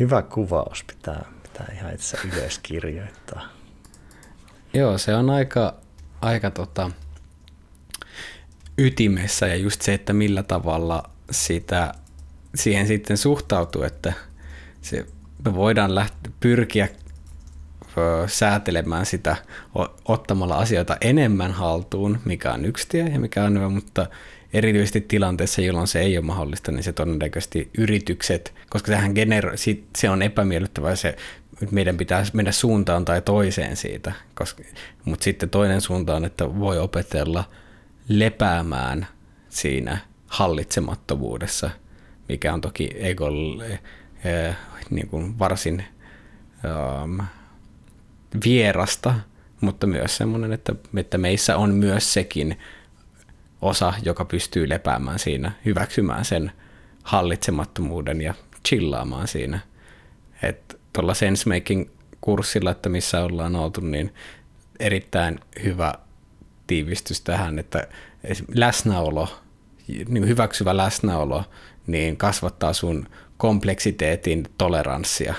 Hyvä 0.00 0.22
kuvaus 0.22 0.84
pitää, 0.84 1.24
pitää 1.42 1.66
ihan 1.74 1.94
itse 1.94 2.18
ylös 2.32 2.58
kirjoittaa. 2.58 3.55
Joo, 4.76 4.98
se 4.98 5.14
on 5.14 5.30
aika, 5.30 5.74
aika 6.20 6.50
tota, 6.50 6.90
ytimessä 8.78 9.46
ja 9.46 9.56
just 9.56 9.82
se, 9.82 9.94
että 9.94 10.12
millä 10.12 10.42
tavalla 10.42 11.10
sitä, 11.30 11.94
siihen 12.54 12.86
sitten 12.86 13.16
suhtautuu, 13.16 13.82
että 13.82 14.12
se, 14.82 15.06
me 15.44 15.54
voidaan 15.54 15.94
lähteä, 15.94 16.32
pyrkiä 16.40 16.88
säätelemään 18.26 19.06
sitä 19.06 19.36
ottamalla 20.04 20.56
asioita 20.58 20.96
enemmän 21.00 21.52
haltuun, 21.52 22.18
mikä 22.24 22.52
on 22.52 22.64
yksi 22.64 22.88
tie 22.88 23.08
ja 23.08 23.20
mikä 23.20 23.44
on 23.44 23.54
hyvä, 23.54 23.68
mutta 23.68 24.06
erityisesti 24.52 25.00
tilanteessa, 25.00 25.62
jolloin 25.62 25.86
se 25.86 26.00
ei 26.00 26.18
ole 26.18 26.26
mahdollista, 26.26 26.72
niin 26.72 26.82
se 26.82 26.92
todennäköisesti 26.92 27.70
yritykset, 27.78 28.54
koska 28.70 28.92
sehän 28.92 29.12
genero- 29.12 29.56
se 29.96 30.10
on 30.10 30.22
epämiellyttävää 30.22 30.96
se 30.96 31.16
meidän 31.70 31.96
pitää 31.96 32.24
mennä 32.32 32.52
suuntaan 32.52 33.04
tai 33.04 33.22
toiseen 33.22 33.76
siitä, 33.76 34.12
koska, 34.34 34.62
mutta 35.04 35.24
sitten 35.24 35.50
toinen 35.50 35.80
suunta 35.80 36.16
on, 36.16 36.24
että 36.24 36.58
voi 36.58 36.78
opetella 36.78 37.44
lepäämään 38.08 39.06
siinä 39.48 39.98
hallitsemattomuudessa, 40.26 41.70
mikä 42.28 42.54
on 42.54 42.60
toki 42.60 42.90
egolle 42.94 43.80
eh, 44.24 44.56
niin 44.90 45.08
kuin 45.08 45.38
varsin 45.38 45.84
um, 47.04 47.18
vierasta, 48.44 49.14
mutta 49.60 49.86
myös 49.86 50.16
semmoinen, 50.16 50.52
että, 50.52 50.74
että 50.96 51.18
meissä 51.18 51.56
on 51.56 51.74
myös 51.74 52.12
sekin 52.12 52.58
osa, 53.62 53.92
joka 54.02 54.24
pystyy 54.24 54.68
lepäämään 54.68 55.18
siinä, 55.18 55.52
hyväksymään 55.64 56.24
sen 56.24 56.52
hallitsemattomuuden 57.02 58.20
ja 58.20 58.34
chillaamaan 58.68 59.28
siinä. 59.28 59.58
Että 60.42 60.74
tuolla 60.96 61.14
sensemaking 61.14 61.88
kurssilla, 62.20 62.70
että 62.70 62.88
missä 62.88 63.24
ollaan 63.24 63.56
oltu, 63.56 63.80
niin 63.80 64.14
erittäin 64.80 65.40
hyvä 65.64 65.94
tiivistys 66.66 67.20
tähän, 67.20 67.58
että 67.58 67.86
läsnäolo, 68.54 69.28
niin 70.08 70.28
hyväksyvä 70.28 70.76
läsnäolo, 70.76 71.44
niin 71.86 72.16
kasvattaa 72.16 72.72
sun 72.72 73.08
kompleksiteetin 73.36 74.44
toleranssia. 74.58 75.34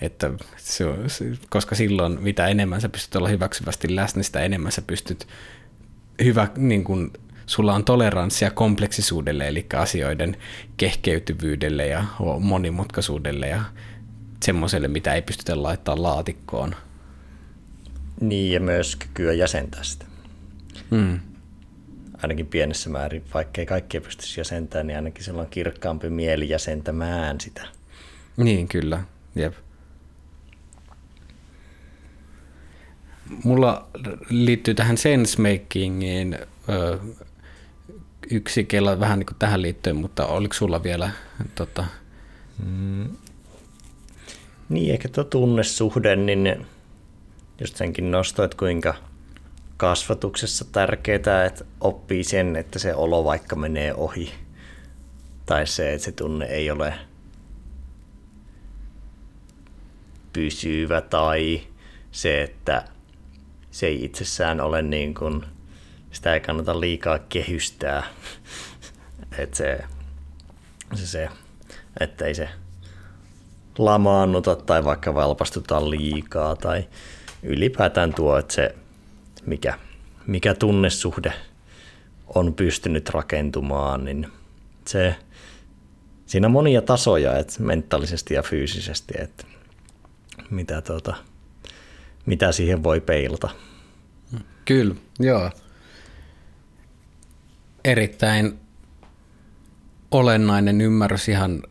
Että 0.00 0.30
se, 0.56 0.84
koska 1.50 1.74
silloin 1.74 2.22
mitä 2.22 2.46
enemmän 2.46 2.80
sä 2.80 2.88
pystyt 2.88 3.16
olla 3.16 3.28
hyväksyvästi 3.28 3.96
läsnä, 3.96 4.22
sitä 4.22 4.40
enemmän 4.40 4.72
sä 4.72 4.82
pystyt 4.82 5.28
hyvä, 6.24 6.48
niin 6.56 6.84
kun, 6.84 7.12
sulla 7.46 7.74
on 7.74 7.84
toleranssia 7.84 8.50
kompleksisuudelle, 8.50 9.48
eli 9.48 9.66
asioiden 9.76 10.36
kehkeytyvyydelle 10.76 11.86
ja 11.86 12.04
monimutkaisuudelle 12.40 13.48
ja 13.48 13.62
semmoiselle, 14.42 14.88
mitä 14.88 15.14
ei 15.14 15.22
pystytä 15.22 15.62
laittaa 15.62 16.02
laatikkoon. 16.02 16.74
Niin, 18.20 18.52
ja 18.52 18.60
myös 18.60 18.96
kykyä 18.96 19.32
jäsentää 19.32 19.82
sitä. 19.82 20.06
Mm. 20.90 21.20
Ainakin 22.22 22.46
pienessä 22.46 22.90
määrin, 22.90 23.24
vaikkei 23.34 23.66
kaikkia 23.66 24.00
pystyisi 24.00 24.40
jäsentämään, 24.40 24.86
niin 24.86 24.96
ainakin 24.96 25.24
sillä 25.24 25.40
on 25.40 25.48
kirkkaampi 25.50 26.10
mieli 26.10 26.48
jäsentämään 26.48 27.40
sitä. 27.40 27.68
Niin, 28.36 28.68
kyllä. 28.68 29.02
Jep. 29.34 29.54
mulla 33.44 33.88
liittyy 34.30 34.74
tähän 34.74 34.98
sensemakingiin 34.98 36.38
ö, 36.68 36.98
yksi 38.30 38.64
kela 38.64 39.00
vähän 39.00 39.18
niin 39.18 39.26
kuin 39.26 39.36
tähän 39.38 39.62
liittyen, 39.62 39.96
mutta 39.96 40.26
oliko 40.26 40.54
sulla 40.54 40.82
vielä 40.82 41.10
tota... 41.54 41.84
mm. 42.66 43.16
Niin, 44.72 44.92
ehkä 44.92 45.08
tuo 45.08 45.24
tunnesuhde, 45.24 46.16
niin 46.16 46.66
just 47.60 47.76
senkin 47.76 48.10
nostoit, 48.10 48.54
kuinka 48.54 48.94
kasvatuksessa 49.76 50.64
tärkeää, 50.64 51.44
että 51.46 51.64
oppii 51.80 52.24
sen, 52.24 52.56
että 52.56 52.78
se 52.78 52.94
olo 52.94 53.24
vaikka 53.24 53.56
menee 53.56 53.94
ohi. 53.94 54.32
Tai 55.46 55.66
se, 55.66 55.92
että 55.92 56.04
se 56.04 56.12
tunne 56.12 56.46
ei 56.46 56.70
ole 56.70 56.94
pysyvä 60.32 61.00
tai 61.00 61.62
se, 62.12 62.42
että 62.42 62.84
se 63.70 63.86
ei 63.86 64.04
itsessään 64.04 64.60
ole 64.60 64.82
niin 64.82 65.14
kuin, 65.14 65.44
sitä 66.12 66.34
ei 66.34 66.40
kannata 66.40 66.80
liikaa 66.80 67.18
kehystää. 67.18 68.02
että 69.38 69.56
se, 69.56 69.84
se, 70.94 71.06
se, 71.06 71.28
että 72.00 72.24
ei 72.24 72.34
se 72.34 72.48
lamaannuta 73.78 74.56
tai 74.56 74.84
vaikka 74.84 75.14
valpastuta 75.14 75.90
liikaa 75.90 76.56
tai 76.56 76.84
ylipäätään 77.42 78.14
tuo, 78.14 78.38
että 78.38 78.54
se 78.54 78.74
mikä, 79.46 79.78
mikä 80.26 80.54
tunnesuhde 80.54 81.32
on 82.34 82.54
pystynyt 82.54 83.10
rakentumaan, 83.10 84.04
niin 84.04 84.32
se, 84.86 85.16
siinä 86.26 86.46
on 86.46 86.52
monia 86.52 86.82
tasoja, 86.82 87.38
että 87.38 87.62
mentaalisesti 87.62 88.34
ja 88.34 88.42
fyysisesti, 88.42 89.14
että 89.18 89.44
mitä, 90.50 90.82
tuota, 90.82 91.14
mitä 92.26 92.52
siihen 92.52 92.82
voi 92.82 93.00
peilata. 93.00 93.48
Kyllä, 94.64 94.94
joo. 95.18 95.50
Erittäin 97.84 98.60
olennainen 100.10 100.80
ymmärrys 100.80 101.28
ihan 101.28 101.62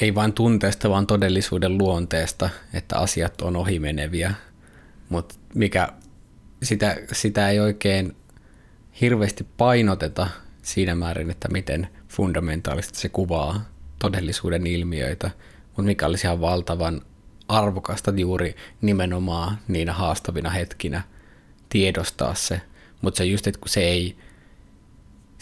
ei 0.00 0.14
vain 0.14 0.32
tunteesta, 0.32 0.90
vaan 0.90 1.06
todellisuuden 1.06 1.78
luonteesta, 1.78 2.50
että 2.74 2.98
asiat 2.98 3.40
on 3.40 3.56
ohimeneviä. 3.56 4.34
Mutta 5.08 5.34
mikä 5.54 5.88
sitä, 6.62 6.96
sitä 7.12 7.48
ei 7.48 7.60
oikein 7.60 8.16
hirveästi 9.00 9.46
painoteta 9.56 10.26
siinä 10.62 10.94
määrin, 10.94 11.30
että 11.30 11.48
miten 11.48 11.88
fundamentaalisesti 12.08 12.98
se 12.98 13.08
kuvaa 13.08 13.64
todellisuuden 13.98 14.66
ilmiöitä, 14.66 15.30
mutta 15.66 15.82
mikä 15.82 16.06
olisi 16.06 16.26
ihan 16.26 16.40
valtavan 16.40 17.02
arvokasta 17.48 18.10
juuri 18.16 18.56
nimenomaan 18.80 19.58
niinä 19.68 19.92
haastavina 19.92 20.50
hetkinä 20.50 21.02
tiedostaa 21.68 22.34
se, 22.34 22.60
mutta 23.00 23.18
se 23.18 23.24
just, 23.24 23.46
että 23.46 23.60
kun 23.60 23.68
se 23.68 23.80
ei, 23.80 24.16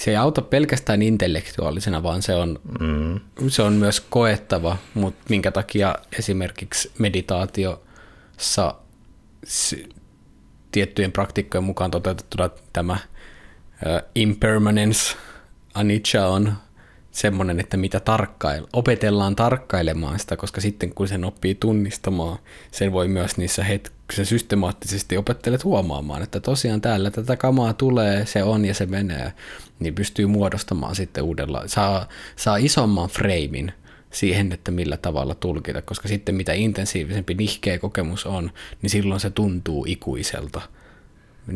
se 0.01 0.11
ei 0.11 0.17
auta 0.17 0.43
pelkästään 0.43 1.03
intellektuaalisena, 1.03 2.03
vaan 2.03 2.23
se 2.23 2.35
on, 2.35 2.61
mm. 2.81 3.21
se 3.49 3.63
on 3.63 3.73
myös 3.73 4.01
koettava, 4.01 4.77
mutta 4.95 5.25
minkä 5.29 5.51
takia 5.51 5.95
esimerkiksi 6.19 6.93
meditaatiossa 6.99 8.75
tiettyjen 10.73 11.13
praktikkojen 11.13 11.65
mukaan 11.65 11.91
toteutettuna 11.91 12.51
tämä 12.73 12.97
impermanence 14.15 15.17
anicca 15.75 16.27
on 16.27 16.55
semmoinen, 17.13 17.61
että 17.61 17.77
mitä 17.77 18.01
tarkkail, 18.01 18.67
opetellaan 18.73 19.37
tarkkailemaan 19.37 20.19
sitä, 20.19 20.37
koska 20.37 20.61
sitten 20.61 20.95
kun 20.95 21.09
sen 21.09 21.25
oppii 21.25 21.55
tunnistamaan, 21.55 22.39
sen 22.71 22.93
voi 22.93 23.09
myös 23.09 23.37
niissä 23.37 23.65
hetkissä 23.65 24.25
systemaattisesti 24.25 25.17
opettelet 25.17 25.65
huomaamaan, 25.65 26.23
että 26.23 26.41
tosiaan 26.41 26.81
täällä 26.81 27.11
tätä 27.11 27.37
kamaa 27.37 27.73
tulee, 27.73 28.27
se 28.27 28.43
on 28.43 28.65
ja 28.65 28.75
se 28.75 28.87
menee, 28.87 29.33
niin 29.81 29.95
pystyy 29.95 30.27
muodostamaan 30.27 30.95
sitten 30.95 31.25
uudella, 31.25 31.63
saa, 31.67 32.09
saa 32.37 32.57
isomman 32.57 33.09
freimin 33.09 33.73
siihen, 34.11 34.53
että 34.53 34.71
millä 34.71 34.97
tavalla 34.97 35.35
tulkita, 35.35 35.83
koska 35.83 36.09
sitten 36.09 36.35
mitä 36.35 36.53
intensiivisempi 36.53 37.35
nihkeä 37.35 37.79
kokemus 37.79 38.27
on, 38.27 38.51
niin 38.83 38.91
silloin 38.91 39.21
se 39.21 39.31
tuntuu 39.31 39.85
ikuiselta. 39.89 40.61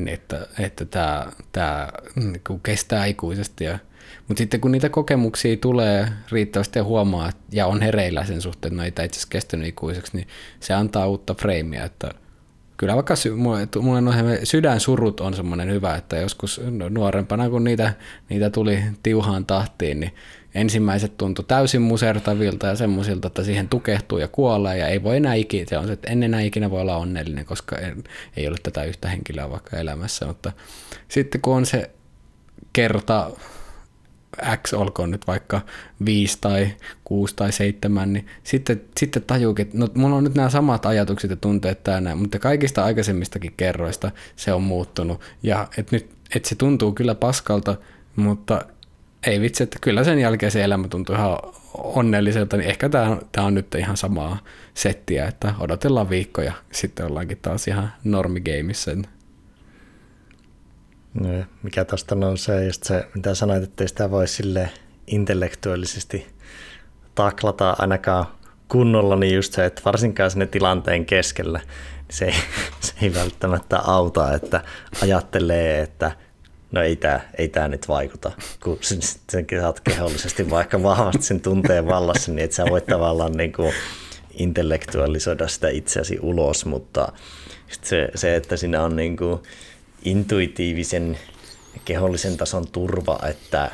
Että, 0.07 0.47
että 0.59 0.85
tämä, 0.85 1.33
tämä 1.53 1.89
niin 2.17 2.61
kestää 2.63 3.05
ikuisesti. 3.05 3.65
Ja, 3.65 3.79
mutta 4.29 4.39
sitten 4.39 4.61
kun 4.61 4.73
niitä 4.73 4.89
kokemuksia 4.89 5.57
tulee 5.57 6.09
riittävästi 6.31 6.79
ja 6.79 6.85
huomaa, 6.85 7.33
ja 7.53 7.67
on 7.67 7.83
hereillä 7.83 8.25
sen 8.25 8.41
suhteen, 8.41 8.73
että 8.73 8.83
näitä 8.83 9.03
itse 9.03 9.17
asiassa 9.17 9.31
kestänyt 9.31 9.69
ikuiseksi, 9.69 10.17
niin 10.17 10.29
se 10.61 10.75
antaa 10.75 11.07
uutta 11.07 11.35
freimiä, 11.35 11.85
että 11.85 12.11
kyllä 12.77 12.95
vaikka 12.95 13.17
sy- 13.17 13.35
mulle, 13.35 13.69
mulle 13.81 14.01
no, 14.01 14.13
sydänsurut 14.45 15.21
on 15.21 15.35
semmoinen 15.35 15.71
hyvä, 15.71 15.95
että 15.95 16.17
joskus 16.17 16.61
nuorempana 16.91 17.51
kun 17.51 17.65
niitä, 17.65 17.93
niitä 18.29 18.51
tuli 18.51 18.83
tiuhaan 19.03 19.47
tahtiin, 19.47 20.01
niin 20.01 20.15
ensimmäiset 20.55 21.17
tuntui 21.17 21.45
täysin 21.49 21.83
musertavilta 21.83 22.67
ja 22.67 22.77
semmoisilta, 22.77 23.27
että 23.27 23.45
siihen 23.45 23.69
tukehtuu 23.69 24.19
ja 24.19 24.29
kuolee 24.29 24.79
ja 24.79 24.89
ei 24.89 25.03
voi 25.03 25.17
enää 25.17 25.35
ikinä, 25.35 25.67
se 25.69 25.79
on 25.79 25.87
se, 25.87 25.93
että 25.93 26.13
en 26.13 26.23
enää 26.23 26.41
ikinä 26.41 26.71
voi 26.71 26.81
olla 26.81 26.97
onnellinen, 26.97 27.45
koska 27.45 27.79
ei, 27.79 27.93
ei 28.37 28.49
ole 28.49 28.57
tätä 28.63 28.85
yhtä 28.85 29.09
henkilöä 29.09 29.51
vaikka 29.51 29.77
elämässä, 29.77 30.27
mutta 30.27 30.53
sitten 31.09 31.41
kun 31.41 31.57
on 31.57 31.67
se 31.67 31.91
kerta 32.73 33.31
X 34.63 34.73
olkoon 34.73 35.11
nyt 35.11 35.27
vaikka 35.27 35.61
5 36.05 36.39
tai 36.41 36.69
6 37.05 37.37
tai 37.37 37.53
7, 37.53 38.13
niin 38.13 38.27
sitten, 38.43 38.83
sitten 38.97 39.23
tajuukin, 39.23 39.67
että 39.67 39.79
no, 39.79 39.89
mulla 39.95 40.17
on 40.17 40.25
nyt 40.25 40.35
nämä 40.35 40.51
samat 40.51 40.87
ajatukset 40.87 41.31
ja 41.31 41.37
tunteet 41.37 41.85
täällä, 41.85 42.15
mutta 42.15 42.39
kaikista 42.39 42.85
aikaisemmistakin 42.85 43.55
kerroista 43.57 44.11
se 44.37 44.53
on 44.53 44.63
muuttunut. 44.63 45.21
Ja 45.43 45.69
että 45.79 45.97
nyt 45.97 46.15
että 46.35 46.49
se 46.49 46.55
tuntuu 46.55 46.93
kyllä 46.93 47.15
paskalta, 47.15 47.77
mutta 48.17 48.63
ei 49.27 49.41
vitsi, 49.41 49.63
että 49.63 49.79
kyllä 49.81 50.05
sen 50.05 50.19
jälkeen 50.19 50.53
se 50.53 50.65
elämä 50.65 50.89
tuntuu 50.89 51.15
ihan 51.15 51.39
onnelliselta, 51.75 52.57
niin 52.57 52.71
ehkä 52.71 52.89
tämä, 52.89 53.19
tämä 53.33 53.47
on 53.47 53.55
nyt 53.55 53.75
ihan 53.75 53.97
samaa 53.97 54.39
settiä, 54.75 55.27
että 55.27 55.55
odotellaan 55.59 56.11
viikkoja, 56.11 56.53
sitten 56.73 57.07
ollaankin 57.07 57.39
taas 57.43 57.69
ihan 57.69 57.93
normigeimissä. 58.05 58.97
Mikä 61.63 61.85
tuosta 61.85 62.15
nousee, 62.15 62.67
just 62.67 62.85
se, 62.85 63.07
mitä 63.15 63.35
sanoit, 63.35 63.63
että 63.63 63.87
sitä 63.87 64.11
voi 64.11 64.29
sille 64.29 64.71
intellektuaalisesti 65.07 66.27
taklata 67.15 67.77
ainakaan 67.79 68.27
kunnolla, 68.69 69.17
niin 69.17 69.35
just 69.35 69.53
se, 69.53 69.65
että 69.65 69.83
varsinkaan 69.85 70.31
sinne 70.31 70.47
tilanteen 70.47 71.07
keskellä, 71.07 71.59
niin 71.59 72.17
se 72.17 72.25
ei, 72.25 72.35
se 72.81 72.93
ei 73.03 73.15
välttämättä 73.15 73.79
auta, 73.79 74.35
että 74.35 74.61
ajattelee, 75.03 75.81
että 75.81 76.13
no 76.73 76.83
ei 76.83 76.97
tämä 76.97 77.21
ei 77.39 77.49
tää 77.49 77.69
nyt 77.69 77.89
vaikuta, 77.89 78.33
kun 78.63 78.79
sen, 78.81 78.99
sen 79.31 79.47
saat 79.61 79.81
kehollisesti 79.81 80.51
vaikka 80.51 80.83
vahvasti 80.83 81.23
sen 81.23 81.41
tunteen 81.41 81.87
vallassa, 81.87 82.33
niin 82.33 82.45
että 82.45 82.57
sä 82.57 82.65
voit 82.71 82.87
tavallaan 82.87 83.33
niin 83.33 83.53
kuin 83.53 83.73
intellektualisoida 84.39 85.49
sitä 85.49 85.69
itseäsi 85.69 86.19
ulos, 86.23 86.67
mutta 86.67 87.13
se, 87.83 88.09
se, 88.15 88.37
että 88.37 88.57
siinä 88.57 88.83
on 88.83 88.97
niin 88.97 89.17
kuin 89.17 89.41
intuitiivisen 90.05 91.19
kehollisen 91.85 92.37
tason 92.37 92.69
turva, 92.69 93.19
että 93.29 93.71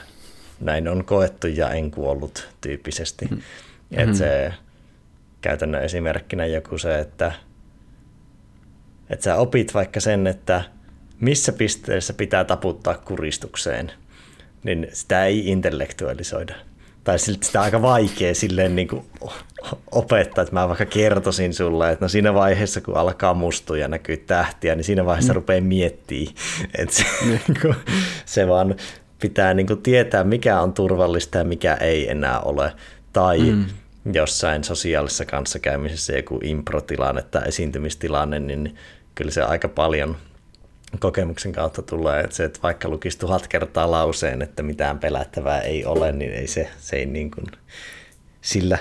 näin 0.61 0.89
on 0.89 1.05
koettu 1.05 1.47
ja 1.47 1.71
en 1.71 1.91
kuollut 1.91 2.49
tyyppisesti. 2.61 3.25
Mm. 3.25 3.31
hmm 3.31 3.43
Että 3.99 4.17
se 4.17 4.53
käytännön 5.41 5.85
esimerkkinä 5.85 6.47
joku 6.47 6.79
se, 6.79 6.99
että, 6.99 7.33
että 9.11 9.25
sä 9.25 9.37
opit 9.37 9.75
vaikka 9.75 10.01
sen, 10.01 10.27
että 10.27 10.65
missä 11.21 11.53
pisteessä 11.53 12.13
pitää 12.13 12.45
taputtaa 12.45 12.95
kuristukseen, 12.95 13.93
niin 14.65 14.89
sitä 14.93 15.25
ei 15.25 15.49
intellektualisoida. 15.49 16.55
Tai 17.05 17.19
sitä 17.19 17.61
aika 17.61 17.83
vaikea 17.83 18.35
silleen 18.35 18.77
niin 18.77 18.89
kuin 18.89 19.05
opettaa, 19.91 20.43
että 20.43 20.55
mä 20.55 20.69
vaikka 20.69 20.87
kertoisin 20.87 21.55
sulle, 21.55 21.93
että 21.93 22.05
no 22.05 22.09
siinä 22.09 22.35
vaiheessa, 22.35 22.81
kun 22.81 22.97
alkaa 22.97 23.35
mustua 23.35 23.79
ja 23.79 23.89
näkyy 23.89 24.17
tähtiä, 24.17 24.75
niin 24.75 24.85
siinä 24.85 25.05
vaiheessa 25.05 25.33
mm. 25.33 25.35
rupeaa 25.35 25.61
miettimään, 25.61 26.35
että 26.79 26.95
se, 26.95 27.05
niin 27.25 27.41
kuin, 27.63 27.75
se 28.25 28.49
vaan 28.49 28.75
pitää 29.21 29.55
niin 29.55 29.67
kuin 29.67 29.83
tietää, 29.83 30.25
mikä 30.25 30.61
on 30.61 30.73
turvallista 30.73 31.39
ja 31.39 31.45
mikä 31.45 31.75
ei 31.75 32.11
enää 32.11 32.41
ole. 32.41 32.73
Tai 33.13 33.39
mm. 33.39 33.65
jossain 34.13 34.65
sosiaalisessa 34.65 35.25
kanssakäymisessä 35.25 36.13
joku 36.13 36.41
improtilanne 36.43 37.23
tai 37.23 37.49
esiintymistilanne, 37.49 38.41
niin 38.41 38.77
kyllä 39.15 39.31
se 39.31 39.43
aika 39.43 39.69
paljon– 39.69 40.17
kokemuksen 40.99 41.53
kautta 41.53 41.83
tulee, 41.83 42.21
että 42.21 42.37
se, 42.37 42.45
että 42.45 42.59
vaikka 42.63 42.89
lukisi 42.89 43.19
tuhat 43.19 43.49
kertaa 43.49 43.91
lauseen, 43.91 44.43
että 44.43 44.63
mitään 44.63 44.99
pelättävää 44.99 45.61
ei 45.61 45.85
ole, 45.85 46.13
niin 46.13 46.33
ei 46.33 46.47
se, 46.47 46.69
se 46.79 46.97
ei 46.97 47.07
niin 47.07 47.31
kuin 47.31 47.47
sillä, 48.41 48.79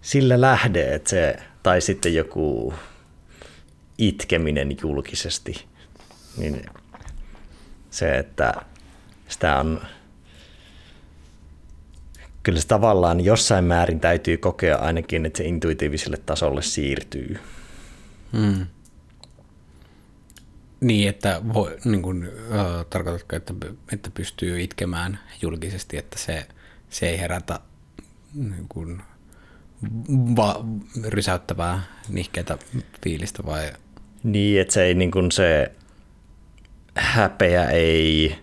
sillä 0.00 0.40
lähde, 0.40 0.94
että 0.94 1.10
se, 1.10 1.36
tai 1.62 1.80
sitten 1.80 2.14
joku 2.14 2.74
itkeminen 3.98 4.76
julkisesti, 4.82 5.64
niin 6.36 6.66
se, 7.90 8.18
että 8.18 8.54
sitä 9.28 9.56
on, 9.56 9.80
kyllä 12.42 12.60
se 12.60 12.66
tavallaan 12.66 13.20
jossain 13.20 13.64
määrin 13.64 14.00
täytyy 14.00 14.36
kokea 14.36 14.76
ainakin, 14.76 15.26
että 15.26 15.36
se 15.36 15.44
intuitiiviselle 15.44 16.18
tasolle 16.26 16.62
siirtyy. 16.62 17.38
Hmm. 18.32 18.66
Niin, 20.80 21.08
että 21.08 21.40
voi, 21.54 21.76
niin 21.84 22.02
kuin, 22.02 22.30
äh, 22.52 22.86
tarkoitatko, 22.90 23.36
että, 23.36 23.54
että 23.92 24.10
pystyy 24.14 24.60
itkemään 24.60 25.18
julkisesti, 25.42 25.96
että 25.96 26.18
se, 26.18 26.46
se 26.90 27.08
ei 27.08 27.20
herätä 27.20 27.60
niin 28.34 28.66
kuin, 28.68 29.02
va, 30.36 30.64
rysäyttävää 31.04 31.82
nihkeitä 32.08 32.58
fiilistä 33.02 33.42
vai? 33.46 33.72
Niin, 34.22 34.60
että 34.60 34.74
se 34.74 34.82
ei 34.82 34.94
niin 34.94 35.10
kuin 35.10 35.32
se 35.32 35.72
häpeä 36.94 37.70
ei 37.70 38.38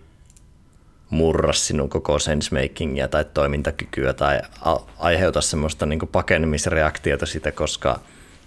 murra 1.09 1.53
sinun 1.53 1.89
koko 1.89 2.19
sensemakingia 2.19 3.07
tai 3.07 3.25
toimintakykyä 3.25 4.13
tai 4.13 4.41
aiheuta 4.97 5.41
semmoista 5.41 5.85
niin 5.85 5.99
kuin 5.99 6.09
pakenemisreaktiota 6.09 7.25
sitä, 7.25 7.51
koska 7.51 7.99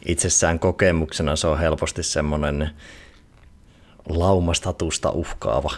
itsessään 0.07 0.59
kokemuksena 0.59 1.37
se 1.37 1.47
on 1.47 1.59
helposti 1.59 2.03
semmoinen 2.03 2.71
laumastatusta 4.09 5.11
uhkaava. 5.11 5.71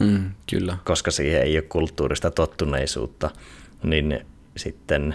Mm, 0.00 0.30
kyllä. 0.50 0.76
Koska 0.84 1.10
siihen 1.10 1.42
ei 1.42 1.56
ole 1.56 1.62
kulttuurista 1.62 2.30
tottuneisuutta, 2.30 3.30
niin 3.82 4.26
sitten 4.56 5.14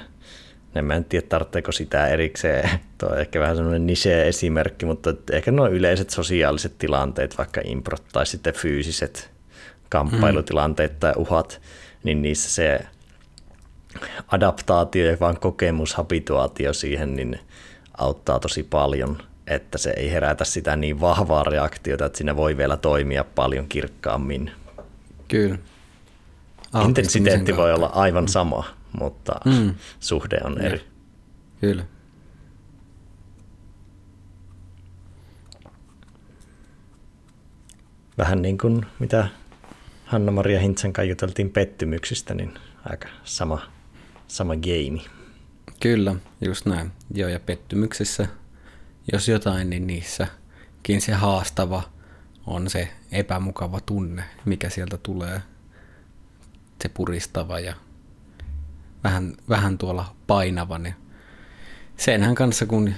en 0.76 0.86
mä 0.86 0.94
en 0.94 1.06
tiedä, 1.06 1.28
tarvitseeko 1.30 1.72
sitä 1.72 2.08
erikseen. 2.08 2.70
Tuo 2.98 3.10
on 3.10 3.20
ehkä 3.20 3.40
vähän 3.40 3.56
semmoinen 3.56 3.88
niche-esimerkki, 3.88 4.86
mutta 4.86 5.14
ehkä 5.32 5.52
nuo 5.52 5.68
yleiset 5.68 6.10
sosiaaliset 6.10 6.78
tilanteet, 6.78 7.38
vaikka 7.38 7.62
improt 7.64 8.04
tai 8.12 8.26
sitten 8.26 8.54
fyysiset 8.54 9.32
kamppailutilanteet 9.90 11.00
tai 11.00 11.14
uhat, 11.18 11.62
niin 12.04 12.22
niissä 12.22 12.50
se 12.50 12.80
adaptaatio 14.28 15.06
ja 15.06 15.18
vaan 15.20 15.40
kokemus, 15.40 15.94
habituaatio 15.94 16.74
siihen, 16.74 17.16
niin 17.16 17.40
auttaa 17.98 18.40
tosi 18.40 18.64
paljon, 18.64 19.18
että 19.50 19.78
se 19.78 19.94
ei 19.98 20.12
herätä 20.12 20.46
sitä 20.46 20.76
niin 20.76 21.02
vahvaa 21.02 21.44
reaktiota, 21.44 22.06
että 22.06 22.18
siinä 22.18 22.36
voi 22.36 22.58
vielä 22.58 22.78
toimia 22.78 23.24
paljon 23.24 23.68
kirkkaammin. 23.68 24.52
Kyllä. 25.28 25.58
Intensiteetti 26.86 27.58
voi 27.58 27.74
olla 27.74 27.88
aivan 27.88 28.28
sama, 28.28 28.66
mutta 29.00 29.34
mm. 29.46 29.76
suhde 30.00 30.38
on 30.44 30.58
ja. 30.60 30.68
eri. 30.68 30.82
Kyllä. 31.62 31.86
Vähän 38.18 38.42
niin 38.42 38.58
kuin 38.58 38.86
mitä 39.00 39.28
Hanna-Maria 40.06 40.60
Hintsen 40.60 40.94
kanssa 40.94 41.10
juteltiin 41.10 41.50
pettymyksistä, 41.50 42.34
niin 42.34 42.54
aika 42.90 43.08
sama, 43.24 43.62
sama 44.28 44.54
game. 44.56 45.02
Kyllä, 45.80 46.16
just 46.42 46.66
näin. 46.66 46.92
Joo, 47.14 47.30
ja 47.30 47.40
pettymyksissä, 47.40 48.28
jos 49.14 49.28
jotain, 49.28 49.70
niin 49.70 49.88
niissäkin 49.88 51.02
se 51.02 51.14
haastava 51.14 51.84
on 52.48 52.70
se 52.70 52.90
epämukava 53.12 53.80
tunne, 53.80 54.24
mikä 54.46 54.70
sieltä 54.70 54.98
tulee. 54.98 55.42
Se 56.84 56.90
puristava 56.90 57.60
ja 57.60 57.74
vähän, 59.04 59.34
vähän 59.50 59.78
tuolla 59.78 60.16
painava. 60.28 60.78
Niin 60.78 60.96
senhän 61.98 62.36
kanssa, 62.36 62.66
kun 62.66 62.94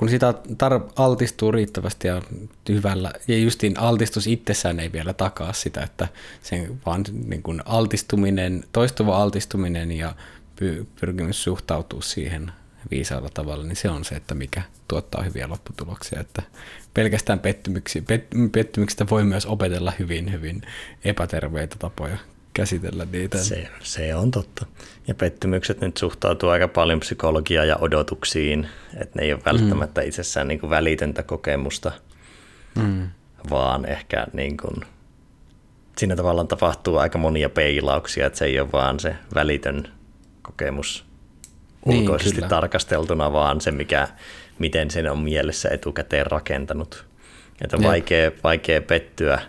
kun 0.00 0.08
sitä 0.08 0.34
tar- 0.52 0.92
altistuu 0.96 1.52
riittävästi 1.52 2.08
ja 2.08 2.22
hyvällä, 2.68 3.12
ja 3.28 3.38
justiin 3.38 3.78
altistus 3.78 4.26
itsessään 4.26 4.80
ei 4.80 4.92
vielä 4.92 5.12
takaa 5.12 5.52
sitä, 5.52 5.82
että 5.82 6.08
sen 6.42 6.80
vaan 6.86 7.04
niin 7.26 7.42
kuin 7.42 7.62
altistuminen, 7.64 8.64
toistuva 8.72 9.22
altistuminen 9.22 9.92
ja 9.92 10.14
py- 10.60 10.86
pyrkimys 11.00 11.42
suhtautua 11.42 12.02
siihen 12.02 12.52
viisaalla 12.90 13.28
tavalla, 13.34 13.64
niin 13.64 13.76
se 13.76 13.90
on 13.90 14.04
se, 14.04 14.14
että 14.14 14.34
mikä 14.34 14.62
tuottaa 14.88 15.22
hyviä 15.22 15.48
lopputuloksia. 15.48 16.20
Että 16.20 16.42
pelkästään 16.94 17.40
pet- 17.40 18.50
pettymyksistä 18.52 19.06
voi 19.10 19.24
myös 19.24 19.46
opetella 19.46 19.92
hyvin, 19.98 20.32
hyvin 20.32 20.62
epäterveitä 21.04 21.76
tapoja 21.78 22.16
käsitellä 22.54 23.06
niitä. 23.12 23.38
Se, 23.38 23.68
se 23.82 24.14
on 24.14 24.30
totta. 24.30 24.66
Ja 25.08 25.14
pettymykset 25.14 25.80
nyt 25.80 25.96
suhtautuu 25.96 26.48
aika 26.48 26.68
paljon 26.68 27.00
psykologiaan 27.00 27.68
ja 27.68 27.76
odotuksiin, 27.76 28.68
että 28.96 29.18
ne 29.18 29.24
ei 29.24 29.32
ole 29.32 29.42
välttämättä 29.44 30.00
mm. 30.00 30.08
itsessään 30.08 30.48
niin 30.48 30.60
kuin 30.60 30.70
välitöntä 30.70 31.22
kokemusta, 31.22 31.92
mm. 32.74 33.08
vaan 33.50 33.86
ehkä 33.86 34.26
niin 34.32 34.56
kuin, 34.56 34.84
siinä 35.98 36.16
tavallaan 36.16 36.48
tapahtuu 36.48 36.96
aika 36.96 37.18
monia 37.18 37.48
peilauksia, 37.48 38.26
että 38.26 38.38
se 38.38 38.44
ei 38.44 38.60
ole 38.60 38.72
vaan 38.72 39.00
se 39.00 39.16
välitön 39.34 39.88
kokemus 40.42 41.09
ulkoisesti 41.86 42.40
niin, 42.40 42.50
tarkasteltuna, 42.50 43.32
vaan 43.32 43.60
se, 43.60 43.70
mikä, 43.70 44.08
miten 44.58 44.90
sen 44.90 45.10
on 45.10 45.18
mielessä 45.18 45.68
etukäteen 45.68 46.26
rakentanut. 46.26 47.04
Että 47.64 47.76
on 47.76 47.82
vaikea, 47.82 48.30
vaikea 48.44 48.80
pettyä, 48.80 49.40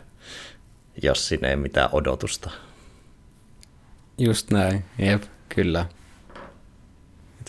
jos 1.03 1.27
siinä 1.27 1.47
ei 1.47 1.55
mitään 1.55 1.89
odotusta. 1.91 2.51
Just 4.17 4.51
näin, 4.51 4.85
jep, 4.99 5.23
kyllä. 5.55 5.85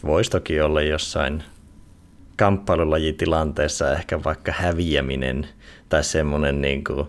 Voisi 0.05 0.31
toki 0.31 0.61
olla 0.61 0.83
jossain 0.83 1.43
kamppailulajitilanteessa 2.37 3.93
ehkä 3.93 4.25
vaikka 4.25 4.53
häviäminen 4.53 5.49
tai 5.89 6.05
semmoinen 6.05 6.61
niin 6.61 6.85
kuin 6.85 7.07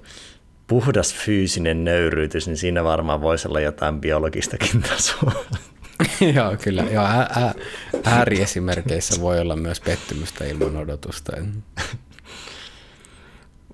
puhdas 0.67 1.15
fyysinen 1.15 1.83
nöyryytys, 1.83 2.47
niin 2.47 2.57
siinä 2.57 2.83
varmaan 2.83 3.21
voisi 3.21 3.47
olla 3.47 3.59
jotain 3.59 4.01
biologistakin 4.01 4.81
tasoa. 4.89 5.45
joo, 6.35 6.57
kyllä. 6.63 6.81
Joo, 6.81 7.05
ä- 7.05 7.29
ä- 7.43 7.53
ääriesimerkeissä 8.03 9.21
voi 9.21 9.39
olla 9.39 9.55
myös 9.55 9.79
pettymystä 9.79 10.45
ilman 10.45 10.77
odotusta. 10.77 11.31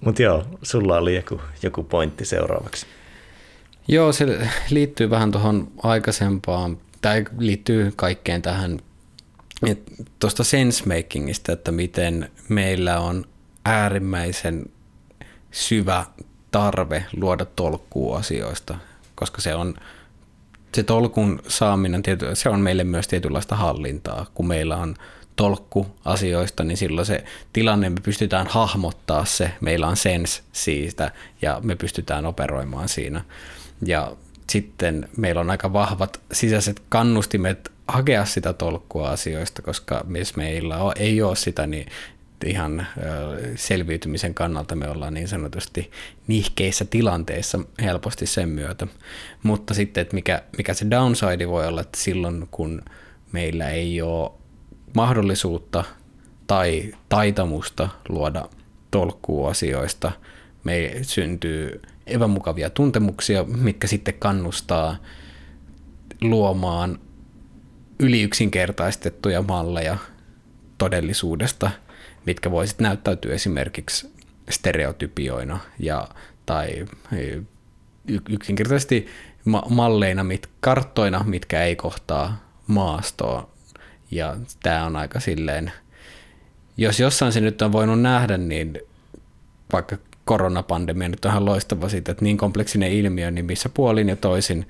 Mutta 0.02 0.22
joo, 0.22 0.46
sulla 0.64 0.98
oli 0.98 1.16
joku, 1.16 1.42
joku 1.64 1.84
pointti 1.84 2.26
seuraavaksi. 2.26 2.86
Joo, 3.88 4.14
se 4.14 4.50
liittyy 4.70 5.10
vähän 5.10 5.32
tuohon 5.32 5.72
aikaisempaan, 5.84 6.78
tai 7.02 7.26
liittyy 7.38 7.94
kaikkeen 7.96 8.42
tähän 8.42 8.80
tuosta 10.20 10.44
sensemakingista, 10.44 11.52
että 11.52 11.72
miten 11.72 12.32
meillä 12.50 13.00
on 13.00 13.26
äärimmäisen 13.66 14.66
syvä 15.52 16.06
tarve 16.52 17.06
luoda 17.16 17.46
tolkkua 17.46 18.18
asioista, 18.18 18.78
koska 19.16 19.42
se 19.42 19.56
on 19.56 19.76
se 20.74 20.84
tolkun 20.84 21.42
saaminen, 21.48 22.04
se 22.34 22.50
on 22.50 22.60
meille 22.60 22.84
myös 22.84 23.08
tietynlaista 23.08 23.56
hallintaa. 23.56 24.26
Kun 24.34 24.48
meillä 24.48 24.78
on 24.78 24.96
tolkku 25.36 25.88
asioista, 26.06 26.64
niin 26.64 26.78
silloin 26.78 27.06
se 27.06 27.24
tilanne, 27.54 27.90
me 27.90 28.00
pystytään 28.04 28.48
hahmottaa 28.48 29.26
se, 29.26 29.52
meillä 29.62 29.88
on 29.88 29.98
sens 29.98 30.44
siitä 30.52 31.12
ja 31.42 31.60
me 31.64 31.76
pystytään 31.76 32.26
operoimaan 32.26 32.90
siinä. 32.90 33.22
Ja 33.86 34.12
sitten 34.50 35.10
meillä 35.18 35.42
on 35.42 35.50
aika 35.50 35.74
vahvat 35.74 36.22
sisäiset 36.32 36.82
kannustimet 36.90 37.72
hakea 37.88 38.26
sitä 38.26 38.54
tolkkua 38.54 39.10
asioista, 39.10 39.62
koska 39.62 40.06
jos 40.18 40.36
meillä 40.36 40.76
ei 40.96 41.22
ole 41.22 41.36
sitä, 41.36 41.68
niin 41.68 41.88
ihan 42.46 42.88
selviytymisen 43.56 44.34
kannalta 44.34 44.76
me 44.76 44.90
ollaan 44.90 45.14
niin 45.14 45.28
sanotusti 45.28 45.92
nihkeissä 46.28 46.86
tilanteissa 46.86 47.60
helposti 47.82 48.26
sen 48.26 48.50
myötä. 48.50 48.88
Mutta 49.44 49.74
sitten, 49.74 50.02
että 50.02 50.16
mikä, 50.16 50.44
mikä 50.58 50.74
se 50.74 50.90
downside 50.92 51.48
voi 51.48 51.68
olla, 51.68 51.82
että 51.82 52.00
silloin 52.00 52.48
kun 52.52 52.82
meillä 53.32 53.70
ei 53.70 54.02
ole 54.02 54.32
mahdollisuutta 54.96 55.84
tai 56.48 56.94
taitamusta 57.10 57.90
luoda 58.10 58.50
tolkkua 58.92 59.50
asioista, 59.50 60.12
me 60.64 60.92
syntyy 61.02 61.82
epämukavia 62.08 62.70
tuntemuksia, 62.70 63.44
mitkä 63.44 63.88
sitten 63.88 64.14
kannustaa 64.14 64.96
luomaan 66.22 67.00
yliyksinkertaistettuja 68.00 69.42
malleja 69.42 69.98
todellisuudesta, 70.78 71.72
mitkä 72.30 72.52
voisit 72.52 72.80
näyttäytyä 72.80 73.34
esimerkiksi 73.34 74.14
stereotypioina 74.50 75.60
ja, 75.80 76.08
tai 76.46 76.86
yksinkertaisesti 78.30 79.08
malleina, 79.70 80.24
mit, 80.24 80.50
karttoina, 80.60 81.24
mitkä 81.24 81.64
ei 81.64 81.76
kohtaa 81.76 82.44
maastoa. 82.68 83.50
Ja 84.12 84.38
tämä 84.64 84.86
on 84.86 84.96
aika 84.96 85.20
silleen, 85.20 85.72
jos 86.78 87.00
jossain 87.00 87.32
se 87.32 87.42
nyt 87.42 87.62
on 87.62 87.72
voinut 87.72 88.02
nähdä, 88.02 88.38
niin 88.38 88.80
vaikka 89.74 89.98
koronapandemia 90.26 91.10
nyt 91.10 91.26
on 91.26 91.32
ihan 91.32 91.46
loistava 91.46 91.90
siitä, 91.90 92.12
että 92.12 92.24
niin 92.24 92.38
kompleksinen 92.38 92.92
ilmiö, 92.92 93.32
niin 93.32 93.46
missä 93.46 93.70
puolin 93.70 94.10
ja 94.10 94.16
toisin 94.16 94.68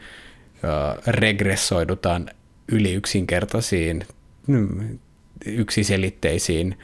regressoidutaan 1.07 2.30
yli 2.72 2.93
yksinkertaisiin, 2.93 4.05
mm, 4.47 4.99
yksiselitteisiin, 5.45 6.78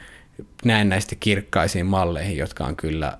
näennäisesti 0.64 1.16
kirkkaisiin 1.16 1.86
malleihin, 1.86 2.36
jotka 2.36 2.64
on 2.64 2.76
kyllä 2.76 3.18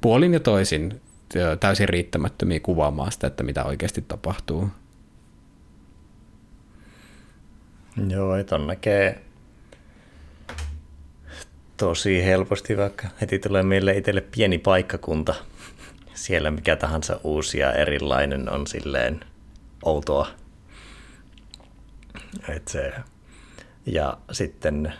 puolin 0.00 0.32
ja 0.32 0.40
toisin 0.40 1.00
täysin 1.60 1.88
riittämättömiä 1.88 2.60
kuvaamaan 2.60 3.12
sitä, 3.12 3.26
että 3.26 3.42
mitä 3.42 3.64
oikeasti 3.64 4.02
tapahtuu. 4.08 4.68
Joo, 8.08 8.36
että 8.36 8.58
näkee 8.58 9.22
tosi 11.76 12.24
helposti, 12.24 12.76
vaikka 12.76 13.08
heti 13.20 13.38
tulee 13.38 13.62
meille 13.62 13.96
itselle 13.96 14.20
pieni 14.20 14.58
paikkakunta. 14.58 15.34
Siellä 16.14 16.50
mikä 16.50 16.76
tahansa 16.76 17.20
uusi 17.24 17.58
ja 17.58 17.72
erilainen 17.72 18.50
on 18.50 18.66
silleen 18.66 19.20
outoa. 19.84 20.28
Et 22.48 22.68
se, 22.68 22.92
ja 23.86 24.18
sitten 24.32 24.92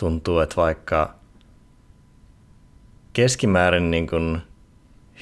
tuntuu, 0.00 0.38
että 0.38 0.56
vaikka 0.56 1.14
keskimäärin 3.12 3.90
niin 3.90 4.06
kuin 4.06 4.42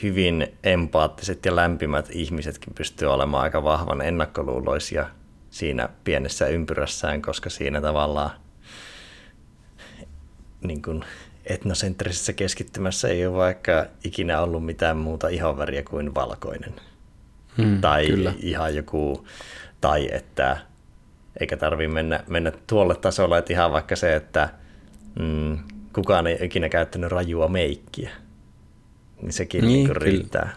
hyvin 0.02 0.58
empaattiset 0.64 1.44
ja 1.44 1.56
lämpimät 1.56 2.08
ihmisetkin 2.12 2.74
pystyy 2.74 3.08
olemaan 3.08 3.42
aika 3.42 3.62
vahvan 3.62 4.00
ennakkoluuloisia 4.00 5.08
siinä 5.50 5.88
pienessä 6.04 6.46
ympyrässään, 6.46 7.22
koska 7.22 7.50
siinä 7.50 7.80
tavallaan 7.80 8.30
niin 10.60 10.82
kuin 10.82 11.04
etnosentrisessä 11.44 12.32
keskittymässä 12.32 13.08
ei 13.08 13.26
ole 13.26 13.36
vaikka 13.36 13.86
ikinä 14.04 14.40
ollut 14.40 14.64
mitään 14.64 14.96
muuta 14.96 15.28
ihonväriä 15.28 15.82
kuin 15.82 16.14
valkoinen. 16.14 16.74
Hmm, 17.56 17.80
tai 17.80 18.06
kyllä. 18.06 18.32
ihan 18.38 18.74
joku, 18.74 19.26
tai 19.80 20.08
että 20.12 20.56
eikä 21.40 21.56
tarvitse 21.56 21.94
mennä, 21.94 22.24
mennä 22.28 22.52
tuolle 22.66 22.94
tasolle, 22.94 23.38
että 23.38 23.52
ihan 23.52 23.72
vaikka 23.72 23.96
se, 23.96 24.16
että 24.16 24.48
mm, 25.18 25.58
kukaan 25.92 26.26
ei 26.26 26.38
ikinä 26.42 26.68
käyttänyt 26.68 27.10
rajua 27.10 27.48
meikkiä. 27.48 28.10
Niin 29.22 29.32
sekin 29.32 29.64
niin, 29.64 29.84
niin 29.84 29.96
riittää. 29.96 30.50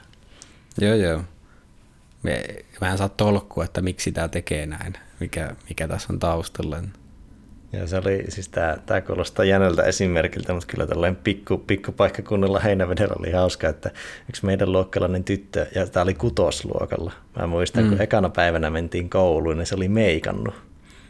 Joo, 0.82 0.95
joo. 0.95 1.24
Me, 2.24 2.43
mä 2.82 2.91
en 2.91 2.97
saa 2.97 3.09
tolkkua, 3.09 3.66
että 3.66 3.82
miksi 3.82 4.12
tämä 4.12 4.28
tekee 4.28 4.66
näin, 4.66 4.93
mikä, 5.20 5.55
mikä 5.70 5.88
tässä 5.88 6.14
on 6.14 6.20
taustalla. 6.20 6.78
Ja 7.74 7.88
se 7.88 7.97
oli, 7.97 8.26
siis 8.30 8.49
tämä, 8.49 8.78
tämä 8.86 9.01
kuulostaa 9.01 9.45
jänöltä 9.45 9.84
esimerkiltä, 9.84 10.53
mutta 10.53 10.68
kyllä 10.68 10.88
tällainen 10.88 11.16
pikku, 11.24 11.57
pikkupaikkakunnalla 11.57 12.59
Heinävedellä 12.59 13.16
oli 13.20 13.32
hauska, 13.32 13.70
että 13.70 13.91
yksi 14.30 14.45
meidän 14.45 14.72
luokkalainen 14.72 15.24
tyttö, 15.24 15.68
ja 15.76 15.88
tämä 15.88 16.03
oli 16.03 16.14
kutosluokalla. 16.14 17.12
Mä 17.39 17.47
muistan, 17.47 17.84
mm. 17.84 17.89
kun 17.89 18.01
ekana 18.01 18.30
päivänä 18.30 18.70
mentiin 18.70 19.09
kouluun, 19.09 19.57
niin 19.57 19.66
se 19.66 19.76
oli 19.76 19.88
meikannut. 19.88 20.53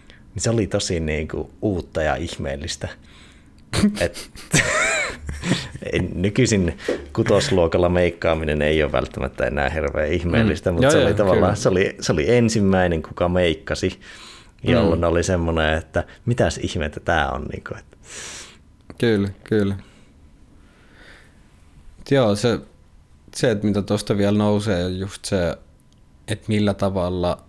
Niin 0.09 0.41
se 0.41 0.49
oli 0.49 0.67
tosi 0.67 0.99
niin 0.99 1.27
kuin 1.27 1.51
uutta 1.61 2.01
ja 2.01 2.15
ihmeellistä. 2.15 2.87
Et, 3.99 4.31
nykyisin 6.15 6.77
kutosluokalla 7.13 7.89
meikkaaminen 7.89 8.61
ei 8.61 8.83
ole 8.83 8.91
välttämättä 8.91 9.45
enää 9.45 9.69
hirveän 9.69 10.13
ihmeellistä, 10.13 10.69
mm. 10.69 10.73
mutta 10.73 10.85
joo, 10.85 10.91
se, 10.91 11.05
oli 11.05 11.13
tavallaan, 11.13 11.57
se, 11.57 11.69
oli, 11.69 11.95
se 11.99 12.11
oli 12.11 12.35
ensimmäinen, 12.35 13.03
kuka 13.03 13.29
meikkasi, 13.29 13.99
jolloin 14.63 14.99
mm. 14.99 15.03
oli 15.03 15.23
semmoinen, 15.23 15.77
että 15.77 16.03
mitäs 16.25 16.57
ihmettä 16.57 16.99
tämä 16.99 17.29
on. 17.29 17.45
Niin 17.51 17.63
kuin, 17.67 17.79
että... 17.79 17.97
Kyllä, 18.97 19.29
kyllä. 19.43 19.75
Joo, 22.11 22.35
se, 22.35 22.59
se 23.35 23.51
että 23.51 23.67
mitä 23.67 23.81
tuosta 23.81 24.17
vielä 24.17 24.37
nousee, 24.37 24.85
on 24.85 24.99
just 24.99 25.25
se, 25.25 25.57
että 26.27 26.45
millä 26.47 26.73
tavalla 26.73 27.43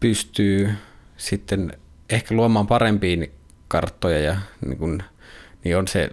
pystyy 0.00 0.70
sitten 1.16 1.72
ehkä 2.10 2.34
luomaan 2.34 2.66
parempia 2.66 3.26
karttoja 3.70 4.18
ja 4.18 4.36
niin, 4.66 4.78
kun, 4.78 5.02
niin 5.64 5.76
on 5.76 5.88
se 5.88 6.10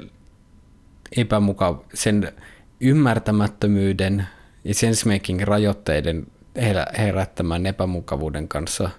epämukav, 1.18 1.78
sen 1.94 2.34
ymmärtämättömyyden 2.80 4.28
ja 4.64 4.74
sensemaking 4.74 5.42
rajoitteiden 5.42 6.28
herättämän 6.98 7.66
epämukavuuden 7.66 8.48
kanssa 8.48 8.90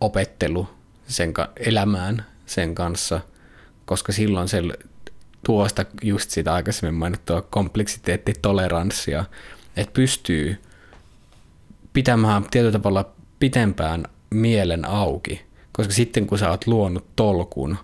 opettelu 0.00 0.68
sen 1.06 1.34
elämään 1.56 2.26
sen 2.46 2.74
kanssa, 2.74 3.20
koska 3.84 4.12
silloin 4.12 4.48
se 4.48 4.62
tuo 5.44 5.68
sitä 5.68 5.86
just 6.02 6.30
sitä 6.30 6.54
aikaisemmin 6.54 6.94
mainittua 6.94 7.42
kompleksiteettitoleranssia, 7.42 9.24
että 9.76 9.92
pystyy 9.92 10.62
pitämään 11.92 12.44
tietyllä 12.50 12.72
tavalla 12.72 13.12
pitempään 13.38 14.04
mielen 14.30 14.84
auki, 14.84 15.46
koska 15.76 15.92
sitten 15.92 16.26
kun 16.26 16.38
sä 16.38 16.50
oot 16.50 16.66
luonut 16.66 17.06
tolkun, 17.16 17.76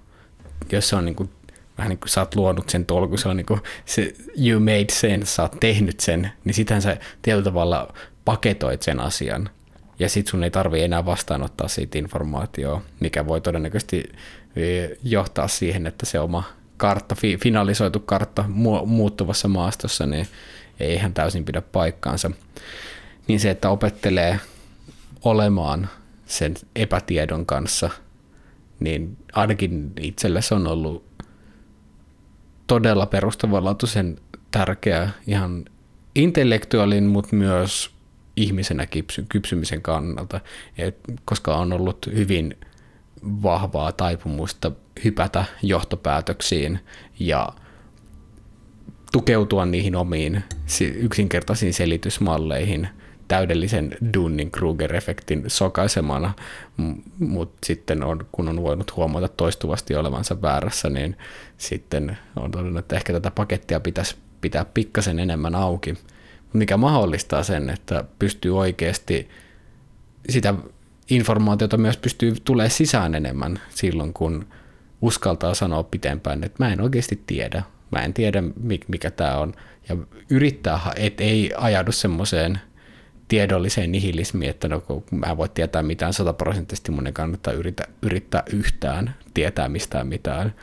jos 0.72 0.88
se 0.88 0.96
on 0.96 1.04
niin 1.04 1.16
kuin, 1.16 1.30
vähän 1.78 1.88
niin 1.88 1.98
kuin 1.98 2.08
sä 2.08 2.20
oot 2.20 2.34
luonut 2.34 2.68
sen 2.68 2.86
tolkun, 2.86 3.18
se 3.18 3.28
on 3.28 3.36
niin 3.36 3.46
kuin 3.46 3.60
se 3.84 4.14
you 4.46 4.60
made 4.60 4.86
sense, 4.92 5.26
sä 5.26 5.42
oot 5.42 5.56
tehnyt 5.60 6.00
sen, 6.00 6.32
niin 6.44 6.54
sitten 6.54 6.82
sä 6.82 6.96
tietyllä 7.22 7.44
tavalla 7.44 7.94
paketoit 8.24 8.82
sen 8.82 9.00
asian. 9.00 9.50
Ja 9.98 10.08
sit 10.08 10.26
sun 10.26 10.44
ei 10.44 10.50
tarvi 10.50 10.82
enää 10.82 11.06
vastaanottaa 11.06 11.68
siitä 11.68 11.98
informaatiota, 11.98 12.80
mikä 13.00 13.26
voi 13.26 13.40
todennäköisesti 13.40 14.12
e, 14.56 14.88
johtaa 15.02 15.48
siihen, 15.48 15.86
että 15.86 16.06
se 16.06 16.20
oma 16.20 16.42
kartta, 16.76 17.16
finalisoitu 17.42 18.00
kartta 18.00 18.44
muuttuvassa 18.86 19.48
maastossa, 19.48 20.06
niin 20.06 20.28
ei 20.80 20.94
ihan 20.94 21.14
täysin 21.14 21.44
pidä 21.44 21.60
paikkaansa. 21.60 22.30
Niin 23.26 23.40
se, 23.40 23.50
että 23.50 23.70
opettelee 23.70 24.40
olemaan 25.24 25.88
sen 26.30 26.54
epätiedon 26.76 27.46
kanssa, 27.46 27.90
niin 28.80 29.16
ainakin 29.32 29.92
itselle 30.00 30.42
se 30.42 30.54
on 30.54 30.66
ollut 30.66 31.04
todella 32.66 33.06
perustavanlaatuisen 33.06 34.18
tärkeä 34.50 35.10
ihan 35.26 35.64
intellektuaalin, 36.14 37.04
mutta 37.04 37.36
myös 37.36 37.90
ihmisenä 38.36 38.86
kypsy, 38.86 39.26
kypsymisen 39.28 39.82
kannalta, 39.82 40.40
Et, 40.78 40.96
koska 41.24 41.56
on 41.56 41.72
ollut 41.72 42.06
hyvin 42.14 42.56
vahvaa 43.24 43.92
taipumusta 43.92 44.72
hypätä 45.04 45.44
johtopäätöksiin 45.62 46.80
ja 47.18 47.48
tukeutua 49.12 49.66
niihin 49.66 49.96
omiin 49.96 50.44
yksinkertaisiin 50.94 51.74
selitysmalleihin– 51.74 52.88
täydellisen 53.30 53.96
Dunning-Kruger-efektin 54.16 55.44
sokaisemana, 55.46 56.34
mutta 57.18 57.66
sitten 57.66 58.02
on, 58.02 58.26
kun 58.32 58.48
on 58.48 58.62
voinut 58.62 58.96
huomata 58.96 59.28
toistuvasti 59.28 59.94
olevansa 59.94 60.42
väärässä, 60.42 60.90
niin 60.90 61.16
sitten 61.58 62.18
on 62.36 62.50
todennut, 62.50 62.78
että 62.78 62.96
ehkä 62.96 63.12
tätä 63.12 63.30
pakettia 63.30 63.80
pitäisi 63.80 64.16
pitää 64.40 64.64
pikkasen 64.64 65.18
enemmän 65.18 65.54
auki, 65.54 65.94
mikä 66.52 66.76
mahdollistaa 66.76 67.42
sen, 67.42 67.70
että 67.70 68.04
pystyy 68.18 68.58
oikeasti 68.58 69.28
sitä 70.28 70.54
informaatiota 71.10 71.76
myös 71.76 71.96
pystyy 71.96 72.34
tulee 72.44 72.68
sisään 72.68 73.14
enemmän 73.14 73.60
silloin, 73.74 74.12
kun 74.12 74.46
uskaltaa 75.02 75.54
sanoa 75.54 75.82
pitempään, 75.82 76.44
että 76.44 76.64
mä 76.64 76.72
en 76.72 76.80
oikeasti 76.80 77.22
tiedä, 77.26 77.62
mä 77.90 77.98
en 77.98 78.14
tiedä 78.14 78.42
mikä 78.88 79.10
tämä 79.10 79.36
on, 79.36 79.54
ja 79.88 79.96
yrittää, 80.30 80.80
että 80.96 81.24
ei 81.24 81.52
ajaudu 81.56 81.92
semmoiseen 81.92 82.60
tiedolliseen 83.30 83.92
nihilismiin, 83.92 84.50
että 84.50 84.68
no, 84.68 84.80
kun 84.80 85.04
mä 85.10 85.26
en 85.26 85.36
voi 85.36 85.48
tietää 85.48 85.82
mitään 85.82 86.12
sataprosenttisesti, 86.12 86.90
mun 86.90 87.06
ei 87.06 87.12
kannata 87.12 87.52
yrittää, 87.52 87.86
yrittää 88.02 88.42
yhtään 88.52 89.14
tietää 89.34 89.68
mistään 89.68 90.06
mitään, 90.06 90.54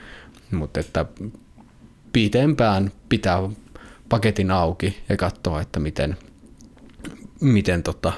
mutta 0.52 0.80
että 0.80 1.06
pitempään 2.14 2.92
pitää 3.10 3.38
paketin 4.10 4.52
auki 4.52 5.04
ja 5.10 5.18
katsoa, 5.18 5.62
että 5.62 5.80
miten, 5.80 6.18
miten 7.42 7.84
tota, 7.84 8.14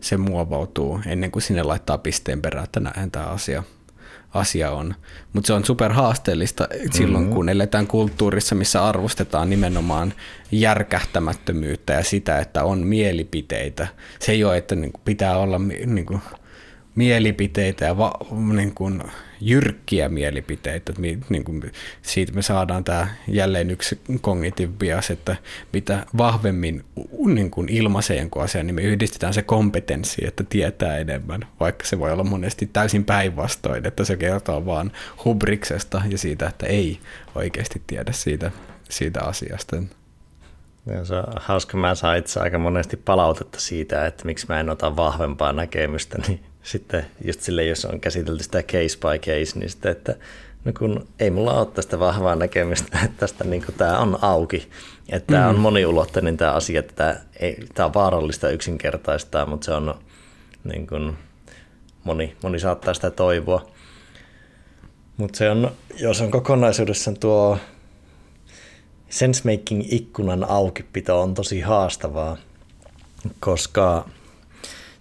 se 0.00 0.16
muovautuu 0.16 1.00
ennen 1.06 1.30
kuin 1.30 1.42
sinne 1.42 1.62
laittaa 1.62 1.98
pisteen 1.98 2.42
perään, 2.42 2.64
että 2.64 2.80
näin 2.80 3.10
tämä 3.10 3.26
asia 3.26 3.62
asia 4.34 4.70
on. 4.70 4.94
Mutta 5.32 5.46
se 5.46 5.52
on 5.52 5.64
super 5.64 5.92
haasteellista 5.92 6.68
silloin, 6.90 7.24
mm-hmm. 7.24 7.34
kun 7.34 7.48
eletään 7.48 7.86
kulttuurissa, 7.86 8.54
missä 8.54 8.84
arvostetaan 8.84 9.50
nimenomaan 9.50 10.12
järkähtämättömyyttä 10.52 11.92
ja 11.92 12.04
sitä, 12.04 12.38
että 12.38 12.64
on 12.64 12.78
mielipiteitä. 12.78 13.86
Se 14.18 14.32
ei 14.32 14.44
ole, 14.44 14.56
että 14.56 14.74
niinku 14.74 15.00
pitää 15.04 15.36
olla 15.36 15.60
niinku 15.86 16.20
mielipiteitä 16.94 17.84
ja 17.84 17.98
va, 17.98 18.12
niin 18.52 18.74
kuin 18.74 19.02
jyrkkiä 19.40 20.08
mielipiteitä. 20.08 20.92
Niin 21.28 21.44
kuin 21.44 21.72
siitä 22.02 22.32
me 22.32 22.42
saadaan 22.42 22.84
tämä 22.84 23.08
jälleen 23.28 23.70
yksi 23.70 24.00
cognitive 24.18 24.72
bias, 24.78 25.10
että 25.10 25.36
mitä 25.72 26.06
vahvemmin 26.18 26.84
niin 27.26 27.50
kuin 27.50 27.68
ilmaisee 27.68 28.16
jonkun 28.16 28.42
asian, 28.42 28.66
niin 28.66 28.74
me 28.74 28.82
yhdistetään 28.82 29.34
se 29.34 29.42
kompetenssi, 29.42 30.26
että 30.26 30.44
tietää 30.44 30.98
enemmän, 30.98 31.46
vaikka 31.60 31.86
se 31.86 31.98
voi 31.98 32.12
olla 32.12 32.24
monesti 32.24 32.70
täysin 32.72 33.04
päinvastoin, 33.04 33.86
että 33.86 34.04
se 34.04 34.16
kertoo 34.16 34.66
vaan 34.66 34.92
hubriksesta 35.24 36.02
ja 36.08 36.18
siitä, 36.18 36.46
että 36.46 36.66
ei 36.66 36.98
oikeasti 37.34 37.82
tiedä 37.86 38.12
siitä, 38.12 38.50
siitä 38.88 39.22
asiasta. 39.22 39.76
Ja 40.86 41.04
se 41.04 41.14
on 41.14 41.24
hauska, 41.36 41.76
mä 41.76 41.94
saan 41.94 42.18
itse 42.18 42.40
aika 42.40 42.58
monesti 42.58 42.96
palautetta 42.96 43.60
siitä, 43.60 44.06
että 44.06 44.24
miksi 44.24 44.46
mä 44.48 44.60
en 44.60 44.70
ota 44.70 44.96
vahvempaa 44.96 45.52
näkemystä, 45.52 46.18
niin 46.28 46.40
sitten 46.62 47.06
just 47.24 47.40
sille, 47.40 47.64
jos 47.64 47.84
on 47.84 48.00
käsitelty 48.00 48.42
sitä 48.42 48.62
case 48.62 48.98
by 48.98 49.18
case, 49.18 49.58
niin 49.58 49.70
sitten, 49.70 49.92
että 49.92 50.16
no 50.64 50.72
kun 50.78 51.08
ei 51.20 51.30
mulla 51.30 51.58
ole 51.58 51.66
tästä 51.66 51.98
vahvaa 51.98 52.36
näkemystä, 52.36 52.98
että 53.04 53.16
tästä 53.16 53.44
niin 53.44 53.64
tämä 53.76 53.98
on 53.98 54.18
auki, 54.22 54.70
että 55.08 55.32
tämä 55.32 55.44
mm. 55.44 55.50
on 55.50 55.58
moniulotteinen 55.58 56.36
tämä 56.36 56.52
asia, 56.52 56.80
että 56.80 56.94
tämä, 56.94 57.16
ei, 57.40 57.66
tämä 57.74 57.86
on 57.86 57.94
vaarallista 57.94 58.50
yksinkertaistaa, 58.50 59.46
mutta 59.46 59.64
se 59.64 59.72
on 59.72 59.94
niin 60.64 60.86
kuin, 60.86 61.16
moni, 62.04 62.36
moni 62.42 62.58
saattaa 62.58 62.94
sitä 62.94 63.10
toivoa. 63.10 63.70
Mutta 65.16 65.38
se 65.38 65.50
on, 65.50 65.70
jos 66.00 66.20
on 66.20 66.30
kokonaisuudessaan 66.30 67.16
tuo 67.18 67.58
sensemaking-ikkunan 69.08 70.44
aukipito 70.48 71.22
on 71.22 71.34
tosi 71.34 71.60
haastavaa, 71.60 72.36
koska 73.40 74.08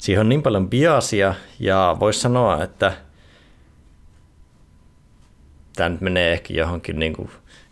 siihen 0.02 0.20
on 0.22 0.30
niin 0.30 0.44
paljon 0.44 0.70
biasia 0.70 1.34
ja 1.60 1.98
voisi 2.00 2.20
sanoa, 2.20 2.64
että 2.64 2.94
tämä 5.76 5.90
nyt 5.90 6.02
menee 6.02 6.34
ehkä 6.34 6.54
johonkin 6.54 7.00
niin 7.00 7.14
kuin 7.14 7.30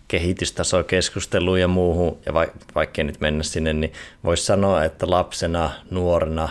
kehitystaso 0.07 0.84
keskusteluun 0.84 1.61
ja 1.61 1.67
muuhun, 1.67 2.17
ja 2.25 2.34
vaikkei 2.75 3.03
nyt 3.03 3.19
mennä 3.19 3.43
sinne, 3.43 3.73
niin 3.73 3.93
voisi 4.23 4.45
sanoa, 4.45 4.84
että 4.84 5.09
lapsena, 5.09 5.71
nuorena, 5.91 6.49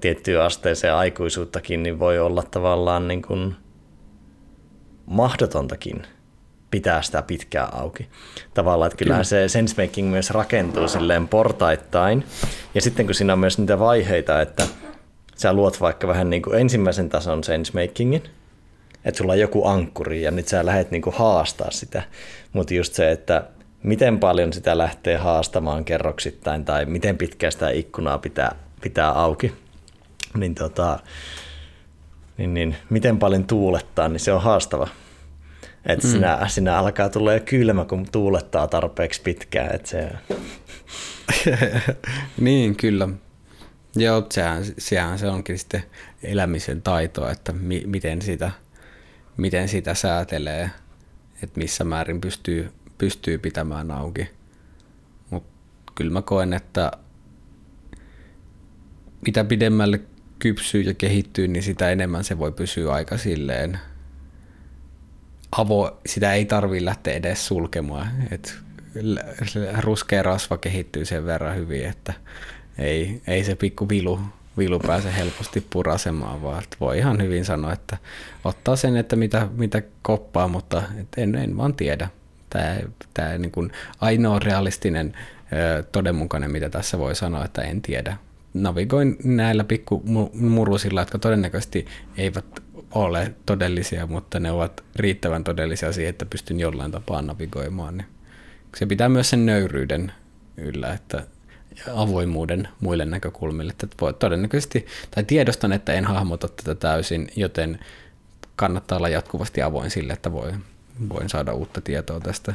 tiettyyn 0.00 0.42
asteeseen 0.42 0.94
aikuisuuttakin, 0.94 1.82
niin 1.82 1.98
voi 1.98 2.18
olla 2.18 2.42
tavallaan 2.42 3.08
niin 3.08 3.22
kuin 3.22 3.56
mahdotontakin 5.06 6.06
pitää 6.70 7.02
sitä 7.02 7.22
pitkään 7.22 7.74
auki. 7.74 8.08
Tavallaan, 8.54 8.86
että 8.86 8.98
kyllähän 8.98 9.24
Kyllä. 9.28 9.48
se 9.48 9.48
sensemaking 9.48 10.10
myös 10.10 10.30
rakentuu 10.30 10.88
silleen 10.88 11.28
portaittain. 11.28 12.24
Ja 12.74 12.82
sitten 12.82 13.06
kun 13.06 13.14
siinä 13.14 13.32
on 13.32 13.38
myös 13.38 13.58
niitä 13.58 13.78
vaiheita, 13.78 14.40
että 14.40 14.66
sä 15.36 15.52
luot 15.52 15.80
vaikka 15.80 16.06
vähän 16.08 16.30
niin 16.30 16.42
kuin 16.42 16.60
ensimmäisen 16.60 17.08
tason 17.08 17.44
sensemakingin, 17.44 18.22
että 19.04 19.18
sulla 19.18 19.32
on 19.32 19.38
joku 19.38 19.66
ankkuri 19.66 20.22
ja 20.22 20.30
nyt 20.30 20.48
sä 20.48 20.66
lähdet 20.66 20.90
niin 20.90 21.02
kuin 21.02 21.16
haastaa 21.16 21.70
sitä. 21.70 22.02
Mutta 22.52 22.74
just 22.74 22.94
se, 22.94 23.10
että 23.10 23.44
miten 23.82 24.18
paljon 24.18 24.52
sitä 24.52 24.78
lähtee 24.78 25.16
haastamaan 25.16 25.84
kerroksittain 25.84 26.64
tai 26.64 26.84
miten 26.84 27.18
pitkään 27.18 27.52
sitä 27.52 27.70
ikkunaa 27.70 28.18
pitää, 28.18 28.56
pitää 28.80 29.10
auki, 29.10 29.52
niin, 30.34 30.54
tota, 30.54 30.98
niin, 32.38 32.54
niin 32.54 32.76
miten 32.90 33.18
paljon 33.18 33.44
tuulettaa, 33.44 34.08
niin 34.08 34.20
se 34.20 34.32
on 34.32 34.42
haastava. 34.42 34.88
Että 35.86 36.06
mm. 36.06 36.12
sinä, 36.12 36.38
sinä 36.48 36.78
alkaa 36.78 37.08
tulla 37.08 37.32
jo 37.32 37.40
kylmä, 37.44 37.84
kun 37.84 38.06
tuulettaa 38.12 38.68
tarpeeksi 38.68 39.22
pitkään. 39.22 39.74
Että 39.74 39.88
se... 39.88 40.08
niin, 42.40 42.76
kyllä. 42.76 43.08
Joo, 43.96 44.26
sehän, 44.30 44.64
sehän 44.78 45.18
se 45.18 45.28
onkin 45.28 45.58
sitten 45.58 45.82
elämisen 46.22 46.82
taito, 46.82 47.30
että 47.30 47.52
mi, 47.52 47.82
miten, 47.86 48.22
sitä, 48.22 48.50
miten 49.36 49.68
sitä 49.68 49.94
säätelee, 49.94 50.70
että 51.42 51.58
missä 51.60 51.84
määrin 51.84 52.20
pystyy, 52.20 52.72
pystyy 52.98 53.38
pitämään 53.38 53.90
auki. 53.90 54.30
Mutta 55.30 55.52
kyllä 55.94 56.12
mä 56.12 56.22
koen, 56.22 56.52
että 56.52 56.92
mitä 59.26 59.44
pidemmälle 59.44 60.00
kypsyy 60.38 60.80
ja 60.80 60.94
kehittyy, 60.94 61.48
niin 61.48 61.62
sitä 61.62 61.90
enemmän 61.90 62.24
se 62.24 62.38
voi 62.38 62.52
pysyä 62.52 62.92
aika 62.92 63.18
silleen 63.18 63.78
avo, 65.52 66.00
sitä 66.06 66.34
ei 66.34 66.44
tarvii 66.44 66.84
lähteä 66.84 67.14
edes 67.14 67.46
sulkemaan. 67.46 68.08
Et 68.30 68.58
ruskea 69.80 70.22
rasva 70.22 70.58
kehittyy 70.58 71.04
sen 71.04 71.26
verran 71.26 71.56
hyvin, 71.56 71.86
että 71.86 72.12
ei, 72.78 73.22
ei 73.26 73.44
se 73.44 73.54
pikku 73.54 73.88
vilu, 73.88 74.20
vilu 74.58 74.78
pääse 74.78 75.16
helposti 75.16 75.66
purasemaan, 75.70 76.42
vaan 76.42 76.62
voi 76.80 76.98
ihan 76.98 77.22
hyvin 77.22 77.44
sanoa, 77.44 77.72
että 77.72 77.96
ottaa 78.44 78.76
sen, 78.76 78.96
että 78.96 79.16
mitä, 79.16 79.48
mitä 79.56 79.82
koppaa, 80.02 80.48
mutta 80.48 80.82
en, 81.16 81.34
en 81.34 81.56
vaan 81.56 81.74
tiedä. 81.74 82.08
Tämä, 82.50 82.76
tämä 83.14 83.38
niin 83.38 83.52
kuin 83.52 83.72
ainoa 84.00 84.38
realistinen 84.38 85.14
todenmukainen, 85.92 86.50
mitä 86.50 86.70
tässä 86.70 86.98
voi 86.98 87.14
sanoa, 87.14 87.44
että 87.44 87.62
en 87.62 87.82
tiedä. 87.82 88.16
Navigoin 88.54 89.16
näillä 89.24 89.64
pikku 89.64 90.02
murusilla, 90.34 91.00
jotka 91.00 91.18
todennäköisesti 91.18 91.86
eivät 92.16 92.44
ole 92.90 93.34
todellisia, 93.46 94.06
mutta 94.06 94.40
ne 94.40 94.50
ovat 94.50 94.84
riittävän 94.96 95.44
todellisia 95.44 95.92
siihen, 95.92 96.10
että 96.10 96.26
pystyn 96.26 96.60
jollain 96.60 96.92
tapaa 96.92 97.22
navigoimaan. 97.22 97.96
Niin 97.96 98.06
se 98.76 98.86
pitää 98.86 99.08
myös 99.08 99.30
sen 99.30 99.46
nöyryyden 99.46 100.12
yllä, 100.56 100.92
että 100.92 101.26
avoimuuden 101.94 102.68
muille 102.80 103.04
näkökulmille. 103.04 103.72
Että 103.72 103.86
voi 104.00 104.14
todennäköisesti, 104.14 104.86
tai 105.10 105.24
tiedostan, 105.24 105.72
että 105.72 105.92
en 105.92 106.04
hahmota 106.04 106.48
tätä 106.48 106.74
täysin, 106.74 107.28
joten 107.36 107.78
kannattaa 108.56 108.98
olla 108.98 109.08
jatkuvasti 109.08 109.62
avoin 109.62 109.90
sille, 109.90 110.12
että 110.12 110.32
voi, 110.32 110.52
voin 111.08 111.28
saada 111.28 111.52
uutta 111.52 111.80
tietoa 111.80 112.20
tästä. 112.20 112.54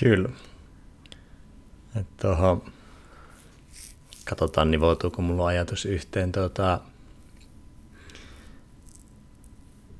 Kyllä. 0.00 0.28
Tuohon, 2.22 2.62
katsotaan 4.24 4.70
nivoutuuko 4.70 5.22
mulla 5.22 5.46
ajatus 5.46 5.86
yhteen. 5.86 6.32
Tuota, 6.32 6.80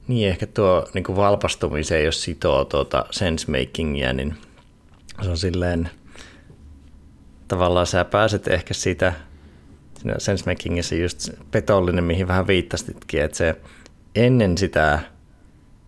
niin 0.08 0.28
ehkä 0.28 0.46
tuo 0.46 0.88
niin 0.94 1.04
kuin 1.04 1.16
valpastumiseen, 1.16 2.04
jos 2.04 2.22
sitoo 2.22 2.64
tuota 2.64 3.06
sensemakingia, 3.10 4.12
niin 4.12 4.36
se 5.22 5.30
on 5.30 5.38
silleen, 5.38 5.90
tavallaan 7.48 7.86
sä 7.86 8.04
pääset 8.04 8.48
ehkä 8.48 8.74
siitä, 8.74 9.12
siinä 9.98 10.14
sensemakingissa 10.18 10.94
just 10.94 11.30
petollinen, 11.50 12.04
mihin 12.04 12.28
vähän 12.28 12.46
viittasitkin, 12.46 13.22
että 13.22 13.36
se 13.36 13.56
ennen 14.14 14.58
sitä 14.58 14.98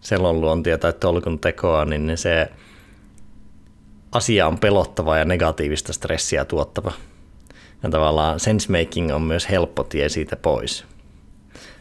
selonluontia 0.00 0.78
tai 0.78 0.92
tolkun 0.92 1.38
tekoa, 1.38 1.84
niin 1.84 2.12
se 2.14 2.50
asia 4.12 4.46
on 4.46 4.58
pelottava 4.58 5.18
ja 5.18 5.24
negatiivista 5.24 5.92
stressiä 5.92 6.44
tuottava. 6.44 6.92
Ja 7.82 7.90
tavallaan 7.90 8.40
sensemaking 8.40 9.14
on 9.14 9.22
myös 9.22 9.50
helppo 9.50 9.84
tie 9.84 10.08
siitä 10.08 10.36
pois. 10.36 10.84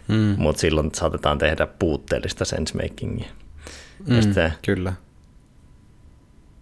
Mm. 0.07 0.35
Mutta 0.37 0.59
silloin 0.59 0.89
saatetaan 0.93 1.37
tehdä 1.37 1.67
puutteellista 1.67 2.45
sensemakingia. 2.45 3.27
Mm, 4.07 4.21
sitten, 4.21 4.53
kyllä. 4.65 4.93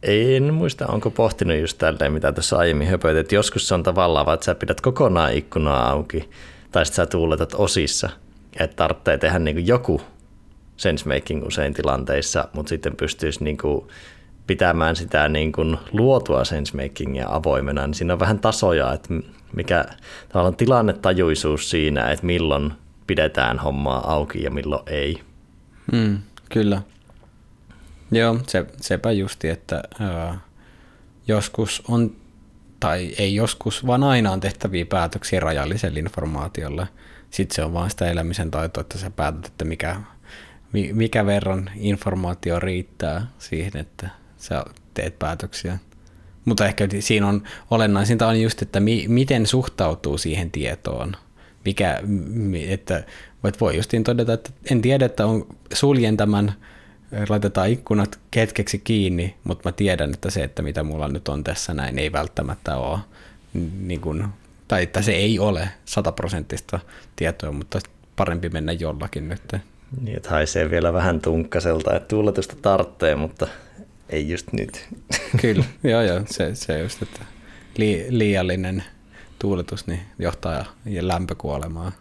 En 0.04 0.54
muista, 0.54 0.88
onko 0.88 1.10
pohtinut 1.10 1.58
just 1.58 1.78
tälleen, 1.78 2.14
mitä 2.14 2.32
tässä 2.32 2.58
aiemmin 2.58 2.88
höpöit, 2.88 3.18
että 3.18 3.36
joskus 3.36 3.68
se 3.68 3.74
on 3.74 3.84
tavallaan, 3.84 4.34
että 4.34 4.46
sä 4.46 4.56
pidät 4.56 4.82
kokonaan 4.82 5.34
ikkunaa 5.34 5.90
auki, 5.90 6.30
tai 6.72 6.86
sitten 6.86 7.06
sä 7.06 7.12
tuuletat 7.12 7.54
osissa, 7.54 8.10
että 8.60 8.76
tarvitsee 8.76 9.18
tehdä 9.18 9.40
niin 9.40 9.68
joku 9.68 10.02
sensemaking 10.78 11.46
usein 11.46 11.74
tilanteissa, 11.74 12.48
mutta 12.54 12.70
sitten 12.70 12.96
pystyisi 12.96 13.44
niin 13.44 13.58
kuin 13.58 13.88
pitämään 14.48 14.96
sitä 14.96 15.30
niin 15.30 15.52
kuin 15.52 15.78
luotua 15.92 16.46
sensemakingia 16.46 17.28
avoimena, 17.30 17.88
niin 17.88 17.94
siinä 17.94 18.14
on 18.14 18.20
vähän 18.20 18.40
tasoja, 18.40 18.94
että 18.94 19.14
mikä 19.56 19.86
tavallaan 20.30 20.56
tilannetajuisuus 20.56 21.70
siinä, 21.70 22.12
että 22.12 22.26
milloin 22.26 22.74
pidetään 23.08 23.60
hommaa 23.60 24.14
auki 24.14 24.44
ja 24.44 24.52
milloin 24.52 24.84
ei. 24.88 25.22
Mm, 25.92 26.18
kyllä. 26.50 26.82
Joo, 28.14 28.40
se, 28.48 28.66
sepä 28.82 29.12
justi, 29.12 29.50
että 29.50 29.84
ää, 30.00 30.40
joskus 31.28 31.84
on, 31.88 32.16
tai 32.80 33.14
ei 33.18 33.36
joskus, 33.36 33.88
vaan 33.88 34.04
aina 34.04 34.32
on 34.32 34.40
tehtäviä 34.40 34.86
päätöksiä 34.86 35.40
rajallisella 35.40 36.00
informaatiolla. 36.00 36.88
Sitten 37.30 37.56
se 37.56 37.64
on 37.64 37.74
vaan 37.74 37.90
sitä 37.90 38.08
elämisen 38.08 38.52
taitoa, 38.52 38.82
että 38.82 38.98
sä 38.98 39.10
päätät, 39.10 39.46
että 39.46 39.66
mikä, 39.66 39.96
mikä 40.94 41.26
verran 41.26 41.70
informaatio 41.76 42.60
riittää 42.60 43.28
siihen, 43.40 43.78
että 43.78 44.10
sä 44.38 44.66
teet 44.94 45.20
päätöksiä. 45.20 45.78
Mutta 46.46 46.66
ehkä 46.66 46.88
siinä 47.00 47.28
on 47.28 47.44
olennaisinta 47.72 48.28
on 48.28 48.42
just, 48.42 48.62
että 48.62 48.80
mi, 48.80 49.06
miten 49.08 49.48
suhtautuu 49.48 50.18
siihen 50.18 50.52
tietoon. 50.52 51.16
Mikä, 51.66 52.02
että 52.68 53.04
voi 53.62 53.76
justiin 53.76 54.04
todeta, 54.04 54.34
että 54.34 54.52
en 54.72 54.82
tiedä, 54.82 55.06
että 55.06 55.26
on, 55.26 55.48
suljen 55.74 56.18
tämän, 56.18 56.54
laitetaan 57.30 57.70
ikkunat 57.70 58.20
hetkeksi 58.36 58.80
kiinni, 58.80 59.36
mutta 59.44 59.70
mä 59.70 59.72
tiedän, 59.72 60.14
että 60.14 60.30
se, 60.30 60.44
että 60.44 60.62
mitä 60.62 60.84
mulla 60.84 61.08
nyt 61.08 61.28
on 61.28 61.44
tässä 61.44 61.74
näin, 61.74 62.00
ei 62.00 62.12
välttämättä 62.12 62.78
ole, 62.78 63.00
niin 63.80 64.02
kuin, 64.02 64.26
tai 64.68 64.84
että 64.84 65.02
se 65.02 65.12
ei 65.12 65.40
ole 65.40 65.70
sataprosenttista 65.86 66.80
tietoa, 67.16 67.52
mutta 67.52 67.80
parempi 68.16 68.50
mennä 68.50 68.72
jollakin 68.72 69.30
nyt. 69.30 69.42
Niin, 70.02 70.18
että 70.18 70.30
haisee 70.30 70.70
vielä 70.70 70.94
vähän 70.94 71.22
tunkkaselta, 71.22 71.96
että 71.96 72.08
tuuletusta 72.08 72.56
tarttee, 72.62 73.16
mutta 73.16 73.48
ei 74.10 74.30
just 74.30 74.54
nyt. 74.54 74.88
Kyllä, 75.42 75.66
joo 75.84 76.02
joo, 76.02 76.22
se, 76.26 76.56
se 76.56 76.80
just, 76.80 77.02
että 77.02 77.26
li, 77.78 78.06
liiallinen 78.10 78.84
tuuletus 79.40 79.88
niin 79.88 80.02
johtaa 80.20 80.66
lämpökuolemaan. 81.02 81.92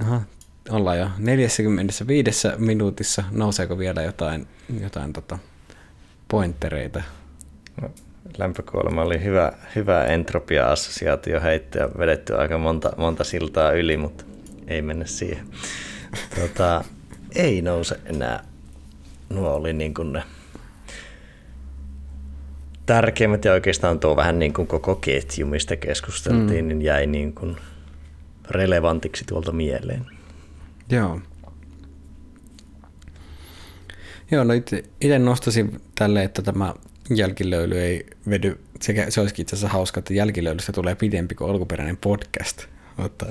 Aha, 0.00 0.20
ollaan 0.70 0.98
jo 0.98 1.10
45 1.18 2.48
minuutissa. 2.58 3.24
Nouseeko 3.30 3.78
vielä 3.78 4.02
jotain, 4.02 4.46
jotain 4.80 5.12
tota 5.12 5.38
pointtereita? 6.28 7.02
No, 7.82 7.90
lämpökuolema 8.38 9.02
oli 9.02 9.24
hyvä, 9.24 9.52
hyvä 9.76 10.04
entropia-assosiaatio 10.04 11.40
heitti 11.40 11.78
ja 11.78 11.88
vedetty 11.98 12.36
aika 12.36 12.58
monta, 12.58 12.92
monta 12.96 13.24
siltaa 13.24 13.72
yli, 13.72 13.96
mutta 13.96 14.24
ei 14.66 14.82
mennä 14.82 15.06
siihen. 15.06 15.46
Tota, 16.40 16.84
ei 17.34 17.62
nouse 17.62 18.00
enää. 18.04 18.44
Nuo 19.28 19.54
oli 19.54 19.72
niin 19.72 19.94
kuin 19.94 20.12
ne 20.12 20.22
tärkeimmät 22.86 23.44
ja 23.44 23.52
oikeastaan 23.52 24.00
tuo 24.00 24.16
vähän 24.16 24.38
niin 24.38 24.52
kuin 24.52 24.66
koko 24.66 24.94
ketju, 24.94 25.46
mistä 25.46 25.76
keskusteltiin, 25.76 26.64
mm. 26.64 26.68
niin 26.68 26.82
jäi 26.82 27.06
niin 27.06 27.32
kuin 27.32 27.56
relevantiksi 28.50 29.24
tuolta 29.24 29.52
mieleen. 29.52 30.06
Joo. 30.90 31.20
Joo, 34.30 34.44
no 34.44 34.52
itse, 34.52 34.84
nostasin 35.18 35.80
tälle, 35.94 36.24
että 36.24 36.42
tämä 36.42 36.74
jälkilöyly 37.10 37.80
ei 37.80 38.06
vedy, 38.30 38.58
sekä, 38.80 39.10
se 39.10 39.20
olisikin 39.20 39.42
itse 39.42 39.56
asiassa 39.56 39.72
hauska, 39.72 39.98
että 39.98 40.14
jälkilöylystä 40.14 40.72
tulee 40.72 40.94
pidempi 40.94 41.34
kuin 41.34 41.50
alkuperäinen 41.50 41.96
podcast. 41.96 42.66
Mutta 42.96 43.26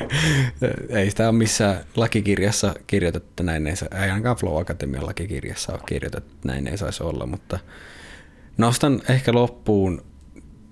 ei 0.88 1.10
sitä 1.10 1.28
ole 1.28 1.38
missään 1.38 1.84
lakikirjassa 1.96 2.74
kirjoitettu, 2.86 3.28
että 3.28 3.42
näin 3.42 3.66
ei, 3.66 3.74
ei 3.92 4.10
ainakaan 4.10 4.36
Flow 4.36 4.60
Akatemian 4.60 5.06
lakikirjassa 5.06 5.72
ole 5.72 5.80
kirjoitettu, 5.86 6.34
että 6.34 6.48
näin 6.48 6.66
ei 6.66 6.78
saisi 6.78 7.02
olla, 7.02 7.26
mutta 7.26 7.58
nostan 8.56 9.02
ehkä 9.08 9.32
loppuun 9.32 10.04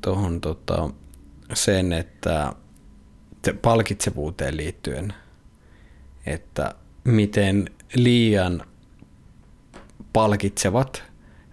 tuohon 0.01 0.41
tota, 0.41 0.91
sen, 1.55 1.93
että 1.93 2.53
palkitsevuuteen 3.53 4.57
liittyen, 4.57 5.15
että 6.27 6.75
miten 7.05 7.71
liian 7.95 8.63
palkitsevat 10.13 11.03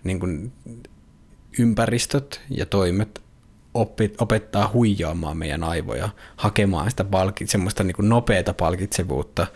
niin 0.03 0.19
kuin 0.19 0.51
ympäristöt 1.59 2.41
ja 2.49 2.65
toimet 2.65 3.21
opettaa 4.19 4.69
huijaamaan 4.73 5.37
meidän 5.37 5.63
aivoja, 5.63 6.09
hakemaan 6.35 6.89
sitä 6.89 7.03
palki, 7.03 7.47
semmoista 7.47 7.83
niin 7.83 7.95
nopeata 7.99 8.53
palkitsevuutta 8.53 9.47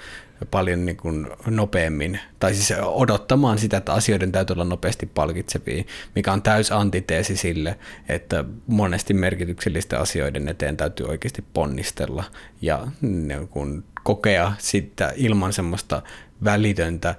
paljon 0.52 0.86
niin 0.86 0.98
kuin 0.98 1.28
nopeammin, 1.46 2.20
tai 2.40 2.54
siis 2.54 2.74
odottamaan 2.82 3.58
sitä, 3.58 3.78
että 3.78 3.94
asioiden 3.94 4.32
täytyy 4.32 4.54
olla 4.54 4.64
nopeasti 4.64 5.06
palkitsevia, 5.06 5.84
mikä 6.16 6.34
on 6.34 6.42
täys 6.42 6.72
antiteesi 6.72 7.38
sille, 7.38 7.80
että 8.10 8.46
monesti 8.68 9.14
merkityksellisten 9.14 10.00
asioiden 10.00 10.48
eteen 10.48 10.78
täytyy 10.78 11.06
oikeasti 11.06 11.44
ponnistella 11.54 12.24
ja 12.62 12.88
niin 13.02 13.48
kuin 13.48 13.84
kokea 14.04 14.54
sitä 14.58 15.14
ilman 15.16 15.54
semmoista 15.54 16.02
välitöntä 16.44 17.16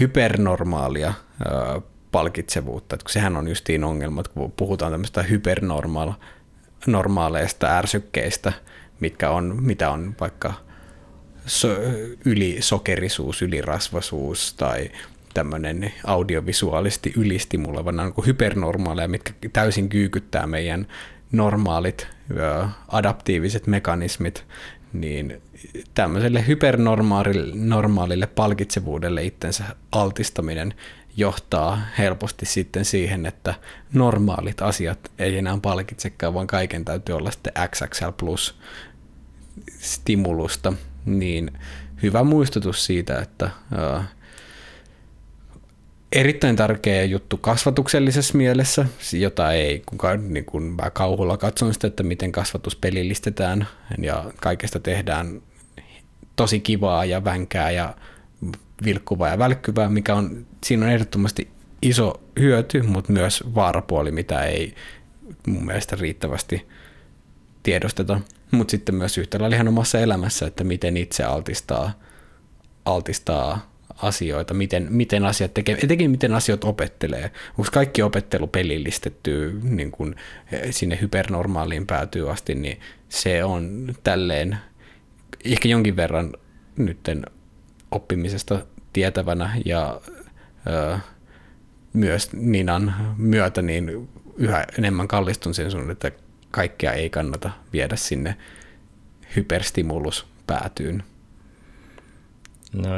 hypernormaalia 0.00 1.14
palkitsevuutta. 2.12 2.94
Että 2.94 3.12
sehän 3.12 3.36
on 3.36 3.48
justiin 3.48 3.84
ongelma, 3.84 4.20
että 4.20 4.32
kun 4.34 4.52
puhutaan 4.52 4.92
tämmöistä 4.92 5.22
hypernormaaleista 5.22 7.66
ärsykkeistä, 7.66 8.52
mitkä 9.00 9.30
on, 9.30 9.56
mitä 9.60 9.90
on 9.90 10.14
vaikka 10.20 10.54
so, 11.46 11.68
ylisokerisuus, 12.24 13.42
ylirasvasuus 13.42 14.54
tai 14.54 14.90
tämmöinen 15.34 15.92
audiovisuaalisesti 16.04 17.12
ylistimuloiva, 17.16 17.92
nämä 17.92 18.12
on 18.16 18.26
hypernormaaleja, 18.26 19.08
mitkä 19.08 19.32
täysin 19.52 19.88
kyykyttää 19.88 20.46
meidän 20.46 20.86
normaalit 21.32 22.06
adaptiiviset 22.88 23.66
mekanismit, 23.66 24.44
niin 24.92 25.42
tämmöiselle 25.94 26.46
hypernormaalille 26.46 28.26
palkitsevuudelle 28.26 29.24
itsensä 29.24 29.64
altistaminen 29.92 30.74
johtaa 31.16 31.82
helposti 31.98 32.46
sitten 32.46 32.84
siihen, 32.84 33.26
että 33.26 33.54
normaalit 33.92 34.62
asiat 34.62 34.98
ei 35.18 35.38
enää 35.38 35.58
palkitsekaan, 35.62 36.34
vaan 36.34 36.46
kaiken 36.46 36.84
täytyy 36.84 37.16
olla 37.16 37.30
sitten 37.30 37.52
XXL 37.70 38.10
plus 38.16 38.58
stimulusta, 39.78 40.72
niin 41.06 41.50
hyvä 42.02 42.24
muistutus 42.24 42.86
siitä, 42.86 43.18
että 43.18 43.50
ää, 43.76 44.04
erittäin 46.12 46.56
tärkeä 46.56 47.04
juttu 47.04 47.36
kasvatuksellisessa 47.36 48.38
mielessä, 48.38 48.86
jota 49.12 49.52
ei 49.52 49.82
kukaan, 49.86 50.34
niin 50.34 50.44
kuin 50.44 50.64
mä 50.64 50.90
kauhulla 50.90 51.36
katson 51.36 51.74
sitä, 51.74 51.86
että 51.86 52.02
miten 52.02 52.32
kasvatus 52.32 52.76
pelillistetään 52.76 53.68
ja 53.98 54.24
kaikesta 54.40 54.80
tehdään 54.80 55.42
tosi 56.36 56.60
kivaa 56.60 57.04
ja 57.04 57.24
vänkää 57.24 57.70
ja 57.70 57.94
vilkkuvaa 58.84 59.28
ja 59.28 59.38
välkkyvää, 59.38 59.88
mikä 59.88 60.14
on, 60.14 60.46
siinä 60.64 60.86
on 60.86 60.92
ehdottomasti 60.92 61.48
iso 61.82 62.20
hyöty, 62.38 62.82
mutta 62.82 63.12
myös 63.12 63.44
vaarapuoli, 63.54 64.12
mitä 64.12 64.42
ei 64.42 64.74
mun 65.46 65.66
mielestä 65.66 65.96
riittävästi 65.96 66.66
tiedosteta. 67.64 68.20
Mutta 68.50 68.70
sitten 68.70 68.94
myös 68.94 69.18
yhtä 69.18 69.40
lailla 69.40 69.56
ihan 69.56 69.68
omassa 69.68 70.00
elämässä, 70.00 70.46
että 70.46 70.64
miten 70.64 70.96
itse 70.96 71.24
altistaa, 71.24 71.92
altistaa 72.84 73.74
asioita, 74.02 74.54
miten, 74.54 74.86
miten 74.90 75.24
asiat 75.24 75.54
tekee, 75.54 75.78
etenkin 75.82 76.10
miten 76.10 76.34
asiat 76.34 76.64
opettelee. 76.64 77.30
Onko 77.58 77.70
kaikki 77.72 78.02
opettelu 78.02 78.46
pelillistetty 78.46 79.60
niin 79.62 79.90
kun 79.90 80.14
sinne 80.70 80.98
hypernormaaliin 81.00 81.86
päätyy 81.86 82.30
asti, 82.30 82.54
niin 82.54 82.80
se 83.08 83.44
on 83.44 83.94
tälleen 84.04 84.58
ehkä 85.44 85.68
jonkin 85.68 85.96
verran 85.96 86.32
nytten 86.76 87.26
oppimisesta 87.90 88.66
tietävänä 88.92 89.56
ja 89.64 90.00
ö, 90.66 90.98
myös 91.92 92.32
Ninan 92.32 93.14
myötä 93.18 93.62
niin 93.62 94.08
yhä 94.36 94.64
enemmän 94.78 95.08
kallistun 95.08 95.54
sen 95.54 95.70
sun, 95.70 95.90
että 95.90 96.10
kaikkea 96.54 96.92
ei 96.92 97.10
kannata 97.10 97.50
viedä 97.72 97.96
sinne 97.96 98.36
hyperstimulus 99.36 100.26
päätyyn. 100.46 101.02
No, 102.72 102.88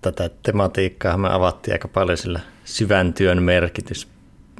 tätä 0.00 0.30
tematiikkaa 0.42 1.18
me 1.18 1.28
avattiin 1.32 1.74
aika 1.74 1.88
paljon 1.88 2.18
sillä 2.18 2.40
syvän 2.64 3.14
työn 3.14 3.42
merkitys 3.42 4.08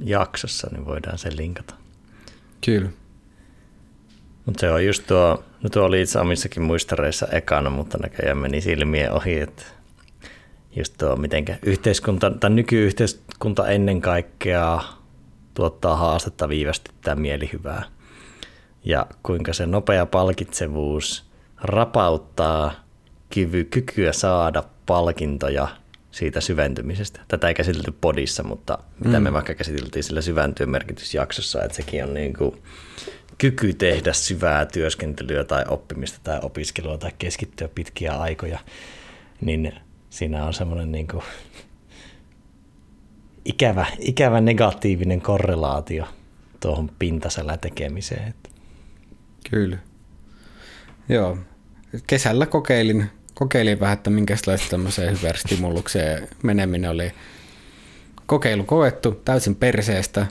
jaksossa, 0.01 0.69
niin 0.73 0.87
voidaan 0.87 1.19
sen 1.19 1.37
linkata. 1.37 1.75
Kyllä. 2.65 2.91
Mutta 4.47 4.61
se 4.61 4.71
on 4.71 4.87
just 4.87 5.07
tuo, 5.07 5.45
no 5.63 5.71
tuo 5.71 5.85
oli 5.85 6.03
itse 6.03 6.19
omissakin 6.19 6.63
muistareissa 6.63 7.27
ekana, 7.33 7.71
mutta 7.71 7.99
näköjään 7.99 8.39
meni 8.39 8.61
silmien 8.61 9.13
ohi, 9.13 9.41
että 9.41 9.63
just 10.77 10.95
tuo, 10.99 11.17
miten 11.17 11.45
yhteiskunta, 11.63 12.31
tai 12.31 12.51
nykyyhteiskunta 12.51 13.69
ennen 13.69 14.01
kaikkea 14.01 14.81
tuottaa 15.55 15.97
haastetta 15.97 16.49
viivästyttää 16.49 17.15
mielihyvää. 17.15 17.92
Ja 18.85 19.07
kuinka 19.23 19.53
se 19.53 19.67
nopea 19.67 20.07
palkitsevuus 20.07 21.25
rapauttaa 21.61 22.73
kyvy, 23.35 23.65
kykyä 23.65 24.13
saada 24.13 24.63
palkintoja 24.87 25.69
siitä 26.11 26.41
syventymisestä. 26.41 27.21
Tätä 27.29 27.49
ei 27.49 27.55
käsitelty 27.55 27.93
podissa, 28.01 28.43
mutta 28.43 28.79
mitä 29.05 29.21
mm. 29.21 29.25
me 29.25 29.33
vaikka 29.33 29.55
käsiteltiin 29.55 30.05
sillä 30.05 30.21
syväntyön 30.21 30.71
merkitysjaksossa, 30.71 31.65
että 31.65 31.77
sekin 31.77 32.05
on 32.05 32.15
niin 32.15 32.35
kuin 32.35 32.63
kyky 33.39 33.75
tehdä 33.75 34.13
syvää 34.13 34.67
työskentelyä 34.67 35.45
tai 35.45 35.65
oppimista 35.69 36.19
tai 36.23 36.39
opiskelua 36.43 36.99
tai 36.99 37.11
keskittyä 37.19 37.69
pitkiä 37.69 38.13
aikoja, 38.13 38.59
niin 39.41 39.73
siinä 40.11 40.45
on 40.45 40.55
semmoinen 40.55 40.93
niin 40.93 41.09
kuin 41.09 41.25
ikävä, 43.45 43.87
ikävä 43.99 44.41
negatiivinen 44.41 45.21
korrelaatio 45.21 46.05
tuohon 46.61 46.91
pintasella 46.99 47.57
tekemiseen. 47.57 48.35
Kyllä. 49.51 49.79
Joo. 51.09 51.39
Kesällä 52.07 52.47
kokeilin, 52.47 53.11
kokeilin 53.35 53.81
vähän, 53.81 53.93
että 53.93 54.11
minkälaista 54.11 54.71
tämmöiseen 54.71 55.13
hyperstimulukseen 55.13 56.29
meneminen 56.43 56.91
oli 56.91 57.13
kokeilu 58.27 58.65
koettu 58.65 59.13
täysin 59.25 59.57
perseestä. 59.57 60.27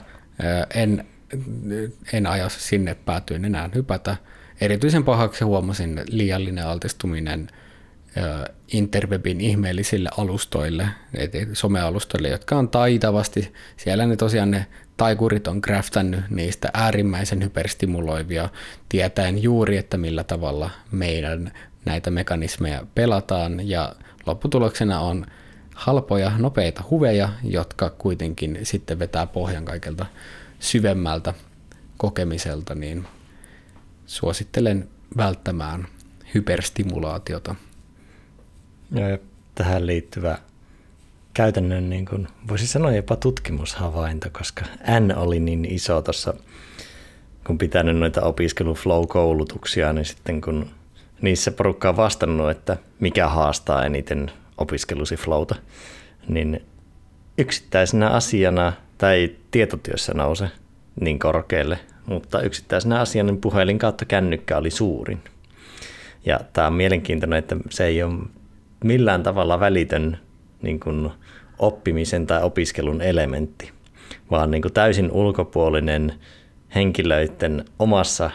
En, 0.74 1.04
en 2.12 2.26
aja 2.26 2.48
sinne 2.48 2.94
päätyin 2.94 3.44
enää 3.44 3.70
hypätä. 3.74 4.16
Erityisen 4.60 5.04
pahaksi 5.04 5.44
huomasin 5.44 6.00
liiallinen 6.08 6.66
altistuminen– 6.66 7.48
interwebin 8.72 9.40
ihmeellisille 9.40 10.08
alustoille, 10.18 10.88
somealustoille, 11.52 12.28
jotka 12.28 12.56
on 12.56 12.68
taitavasti, 12.68 13.52
siellä 13.76 14.06
ne 14.06 14.16
tosiaan 14.16 14.50
ne 14.50 14.66
taikurit 15.02 15.48
on 15.48 15.60
craftannut 15.60 16.20
niistä 16.30 16.70
äärimmäisen 16.74 17.42
hyperstimuloivia, 17.42 18.48
tietäen 18.88 19.42
juuri, 19.42 19.76
että 19.76 19.96
millä 19.96 20.24
tavalla 20.24 20.70
meidän 20.90 21.52
näitä 21.84 22.10
mekanismeja 22.10 22.86
pelataan, 22.94 23.68
ja 23.68 23.94
lopputuloksena 24.26 25.00
on 25.00 25.26
halpoja, 25.74 26.32
nopeita 26.38 26.84
huveja, 26.90 27.28
jotka 27.44 27.90
kuitenkin 27.90 28.58
sitten 28.62 28.98
vetää 28.98 29.26
pohjan 29.26 29.64
kaikelta 29.64 30.06
syvemmältä 30.60 31.34
kokemiselta, 31.96 32.74
niin 32.74 33.06
suosittelen 34.06 34.88
välttämään 35.16 35.86
hyperstimulaatiota. 36.34 37.54
Ja 38.90 39.18
tähän 39.54 39.86
liittyvä 39.86 40.38
käytännön, 41.34 41.90
niin 41.90 42.04
kuin, 42.04 42.28
voisi 42.48 42.66
sanoa 42.66 42.92
jopa 42.92 43.16
tutkimushavainto, 43.16 44.28
koska 44.32 44.64
N 45.00 45.16
oli 45.16 45.40
niin 45.40 45.64
iso 45.64 46.02
tuossa, 46.02 46.34
kun 47.46 47.58
pitänyt 47.58 47.96
noita 47.96 48.22
opiskelu-flow-koulutuksia, 48.22 49.92
niin 49.92 50.04
sitten 50.04 50.40
kun 50.40 50.70
niissä 51.20 51.50
porukka 51.50 51.88
on 51.88 51.96
vastannut, 51.96 52.50
että 52.50 52.76
mikä 53.00 53.28
haastaa 53.28 53.84
eniten 53.84 54.30
opiskelusi 54.58 55.16
flowta, 55.16 55.54
niin 56.28 56.62
yksittäisenä 57.38 58.08
asiana 58.08 58.72
ei 59.12 59.38
tietotyössä 59.50 60.14
nouse 60.14 60.50
niin 61.00 61.18
korkealle, 61.18 61.78
mutta 62.06 62.40
yksittäisenä 62.40 63.00
asiana 63.00 63.32
niin 63.32 63.40
puhelin 63.40 63.78
kautta 63.78 64.04
kännykkä 64.04 64.56
oli 64.56 64.70
suurin. 64.70 65.18
Ja 66.26 66.40
tämä 66.52 66.66
on 66.66 66.72
mielenkiintoinen, 66.72 67.38
että 67.38 67.56
se 67.70 67.84
ei 67.84 68.02
ole 68.02 68.14
millään 68.84 69.22
tavalla 69.22 69.60
välitön 69.60 70.18
niin 70.62 70.80
kuin 70.80 71.10
oppimisen 71.58 72.26
tai 72.26 72.42
opiskelun 72.42 73.02
elementti, 73.02 73.72
vaan 74.30 74.50
niin 74.50 74.62
kuin 74.62 74.72
täysin 74.72 75.12
ulkopuolinen 75.12 76.14
henkilöiden 76.74 77.64
omassa 77.78 78.30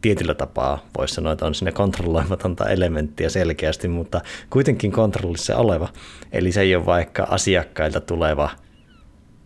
tietyllä 0.00 0.34
tapaa 0.34 0.86
voisi 0.98 1.14
sanoa, 1.14 1.32
että 1.32 1.46
on 1.46 1.54
sinne 1.54 1.72
kontrolloimatonta 1.72 2.68
elementtiä 2.68 3.28
selkeästi, 3.28 3.88
mutta 3.88 4.20
kuitenkin 4.50 4.92
kontrollissa 4.92 5.56
oleva. 5.56 5.88
Eli 6.32 6.52
se 6.52 6.60
ei 6.60 6.76
ole 6.76 6.86
vaikka 6.86 7.26
asiakkailta 7.30 8.00
tuleva 8.00 8.50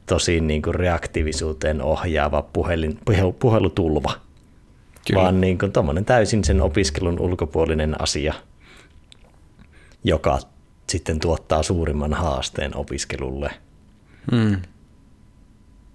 tosi 0.07 0.41
niin 0.41 0.63
kuin 0.63 0.75
reaktiivisuuteen 0.75 1.83
ohjaava 1.83 2.43
puhelin, 2.43 2.99
puhelutulva, 3.39 4.13
Kyllä. 5.07 5.23
vaan 5.23 5.41
niin 5.41 5.59
kuin 5.59 5.73
täysin 6.05 6.45
sen 6.45 6.61
opiskelun 6.61 7.21
ulkopuolinen 7.21 8.03
asia, 8.03 8.35
joka 10.05 10.39
sitten 10.93 11.21
tuottaa 11.21 11.63
suurimman 11.63 12.15
haasteen 12.15 12.77
opiskelulle. 12.77 13.51
Mm. 14.33 14.63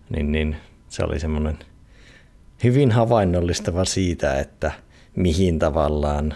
Niin, 0.09 0.31
niin 0.31 0.57
se 0.89 1.03
oli 1.03 1.19
semmoinen 1.19 1.59
hyvin 2.63 2.91
havainnollistava 2.91 3.85
siitä, 3.85 4.39
että 4.39 4.71
mihin 5.15 5.59
tavallaan, 5.59 6.33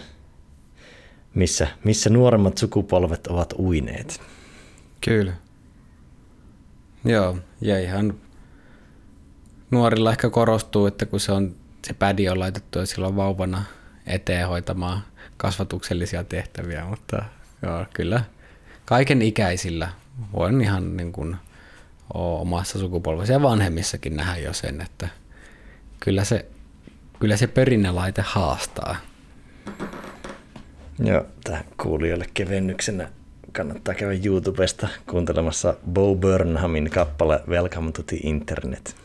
missä, 1.33 1.67
missä 1.83 2.09
nuoremmat 2.09 2.57
sukupolvet 2.57 3.27
ovat 3.27 3.53
uineet. 3.59 4.21
Kyllä. 5.05 5.33
Joo, 7.05 7.37
ja 7.61 7.79
ihan 7.79 8.13
nuorilla 9.71 10.11
ehkä 10.11 10.29
korostuu, 10.29 10.85
että 10.85 11.05
kun 11.05 11.19
se 11.19 11.31
on 11.31 11.55
se 11.87 11.93
pädi 11.93 12.29
on 12.29 12.39
laitettu 12.39 12.79
jo 12.79 12.85
silloin 12.85 13.15
vauvana 13.15 13.63
eteen 14.05 14.47
hoitamaan 14.47 15.01
kasvatuksellisia 15.37 16.23
tehtäviä, 16.23 16.85
mutta 16.85 17.25
joo, 17.61 17.85
kyllä 17.93 18.23
kaiken 18.91 19.21
ikäisillä 19.21 19.89
voin 20.33 20.61
ihan 20.61 20.97
niin 20.97 21.11
kuin 21.11 21.35
omassa 22.13 22.79
sukupolvessa 22.79 23.33
ja 23.33 23.41
vanhemmissakin 23.41 24.15
nähdä 24.15 24.37
jo 24.37 24.53
sen, 24.53 24.81
että 24.81 25.07
kyllä 25.99 26.23
se, 26.23 26.45
kyllä 27.19 27.37
se 27.37 27.47
perinnelaite 27.47 28.21
haastaa. 28.25 28.95
Joo, 30.99 31.25
tähän 31.43 31.63
kuulijoille 31.81 32.25
kevennyksenä 32.33 33.09
kannattaa 33.51 33.95
käydä 33.95 34.19
YouTubesta 34.25 34.87
kuuntelemassa 35.09 35.73
Bo 35.91 36.15
Burnhamin 36.15 36.89
kappale 36.89 37.41
Welcome 37.47 37.91
to 37.91 38.03
the 38.03 38.17
Internet. 38.23 38.95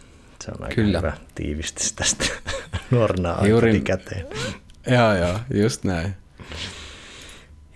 Se 0.45 0.51
on 0.51 0.63
aika 0.63 0.75
Kyllä. 0.75 0.99
hyvä 0.99 1.13
tiivistys 1.35 1.93
tästä 1.93 2.25
nuorena 2.91 3.47
Juuri... 3.49 3.81
käteen. 3.81 4.27
Joo, 4.87 5.15
joo, 5.15 5.39
just 5.55 5.85
näin. 5.85 6.15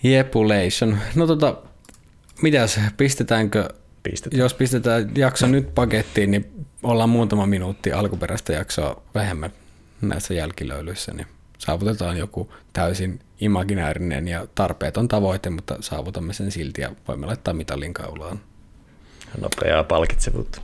Jepulation. 0.03 0.99
No 1.15 1.27
tota, 1.27 1.70
mitäs, 2.43 2.81
pistetäänkö, 2.97 3.69
pistetään. 4.03 4.41
jos 4.41 4.55
pistetään 4.55 5.11
jakso 5.17 5.47
nyt 5.47 5.75
pakettiin, 5.75 6.31
niin 6.31 6.67
ollaan 6.83 7.09
muutama 7.09 7.47
minuutti 7.47 7.93
alkuperäistä 7.93 8.53
jaksoa 8.53 9.03
vähemmän 9.15 9.51
näissä 10.01 10.35
jälkilöylyissä, 10.35 11.13
niin 11.13 11.27
saavutetaan 11.59 12.17
joku 12.17 12.53
täysin 12.73 13.21
imaginäärinen 13.41 14.29
ja 14.29 14.47
tarpeeton 14.55 15.09
tavoite, 15.09 15.51
mutta 15.51 15.77
saavutamme 15.81 16.33
sen 16.33 16.51
silti 16.51 16.81
ja 16.81 16.93
voimme 17.09 17.27
laittaa 17.27 17.55
mitalin 17.55 17.95
kaulaan. 17.95 18.41
Nopeaa 19.41 19.85
palkitsevuutta. 19.85 20.61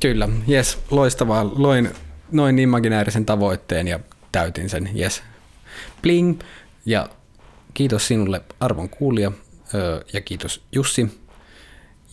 Kyllä, 0.00 0.28
jes, 0.46 0.78
loistavaa. 0.90 1.50
Loin 1.56 1.90
noin 2.32 2.58
imaginäärisen 2.58 3.26
tavoitteen 3.26 3.88
ja 3.88 4.00
täytin 4.32 4.68
sen, 4.68 4.90
jes. 4.94 5.22
Bling! 6.02 6.40
Ja 6.86 7.08
kiitos 7.74 8.08
sinulle 8.08 8.40
arvon 8.60 8.88
kuulija 8.88 9.32
ja 10.12 10.20
kiitos 10.20 10.64
Jussi. 10.72 11.20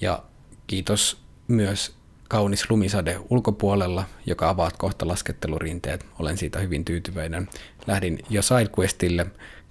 Ja 0.01 0.23
kiitos 0.67 1.21
myös 1.47 1.95
kaunis 2.27 2.69
lumisade 2.69 3.19
ulkopuolella, 3.29 4.05
joka 4.25 4.49
avaat 4.49 4.77
kohta 4.77 5.07
laskettelurinteet. 5.07 6.05
Olen 6.19 6.37
siitä 6.37 6.59
hyvin 6.59 6.85
tyytyväinen. 6.85 7.49
Lähdin 7.87 8.19
jo 8.29 8.41
SideQuestille 8.41 9.25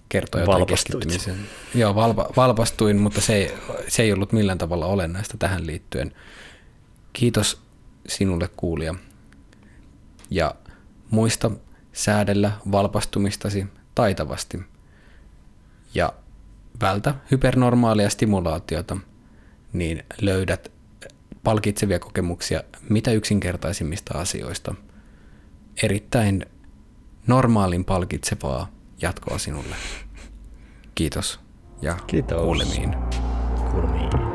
kertoa 0.09 0.41
jotain 0.41 0.67
keskittymisen. 0.67 1.37
Joo, 1.75 1.95
valpa, 1.95 2.29
valpastuin, 2.37 2.97
mutta 2.97 3.21
se 3.21 3.35
ei, 3.35 3.55
se 3.89 4.03
ei 4.03 4.13
ollut 4.13 4.33
millään 4.33 4.59
tavalla 4.59 4.87
olennaista 4.87 5.37
tähän 5.39 5.67
liittyen. 5.67 6.15
Kiitos 7.13 7.61
sinulle 8.09 8.49
kuulija. 8.57 8.95
Ja 10.31 10.55
muista 11.11 11.51
säädellä 11.93 12.53
valpastumistasi 12.73 13.67
taitavasti. 13.95 14.59
Ja 15.95 16.13
vältä 16.81 17.15
hypernormaalia 17.31 18.11
stimulaatiota, 18.11 18.97
niin 19.73 20.03
löydät 20.21 20.73
palkitsevia 21.45 21.99
kokemuksia 21.99 22.63
mitä 22.89 23.11
yksinkertaisimmista 23.11 24.19
asioista. 24.19 24.75
Erittäin 25.83 26.47
normaalin 27.27 27.85
palkitsevaa 27.85 28.71
jatkoa 29.03 29.39
sinulle. 29.39 29.77
Kiitos 30.95 31.41
ja 31.83 31.95
Kiitos. 32.07 32.43
kuulemiin. 32.43 32.97
Kuulemiin. 33.71 34.28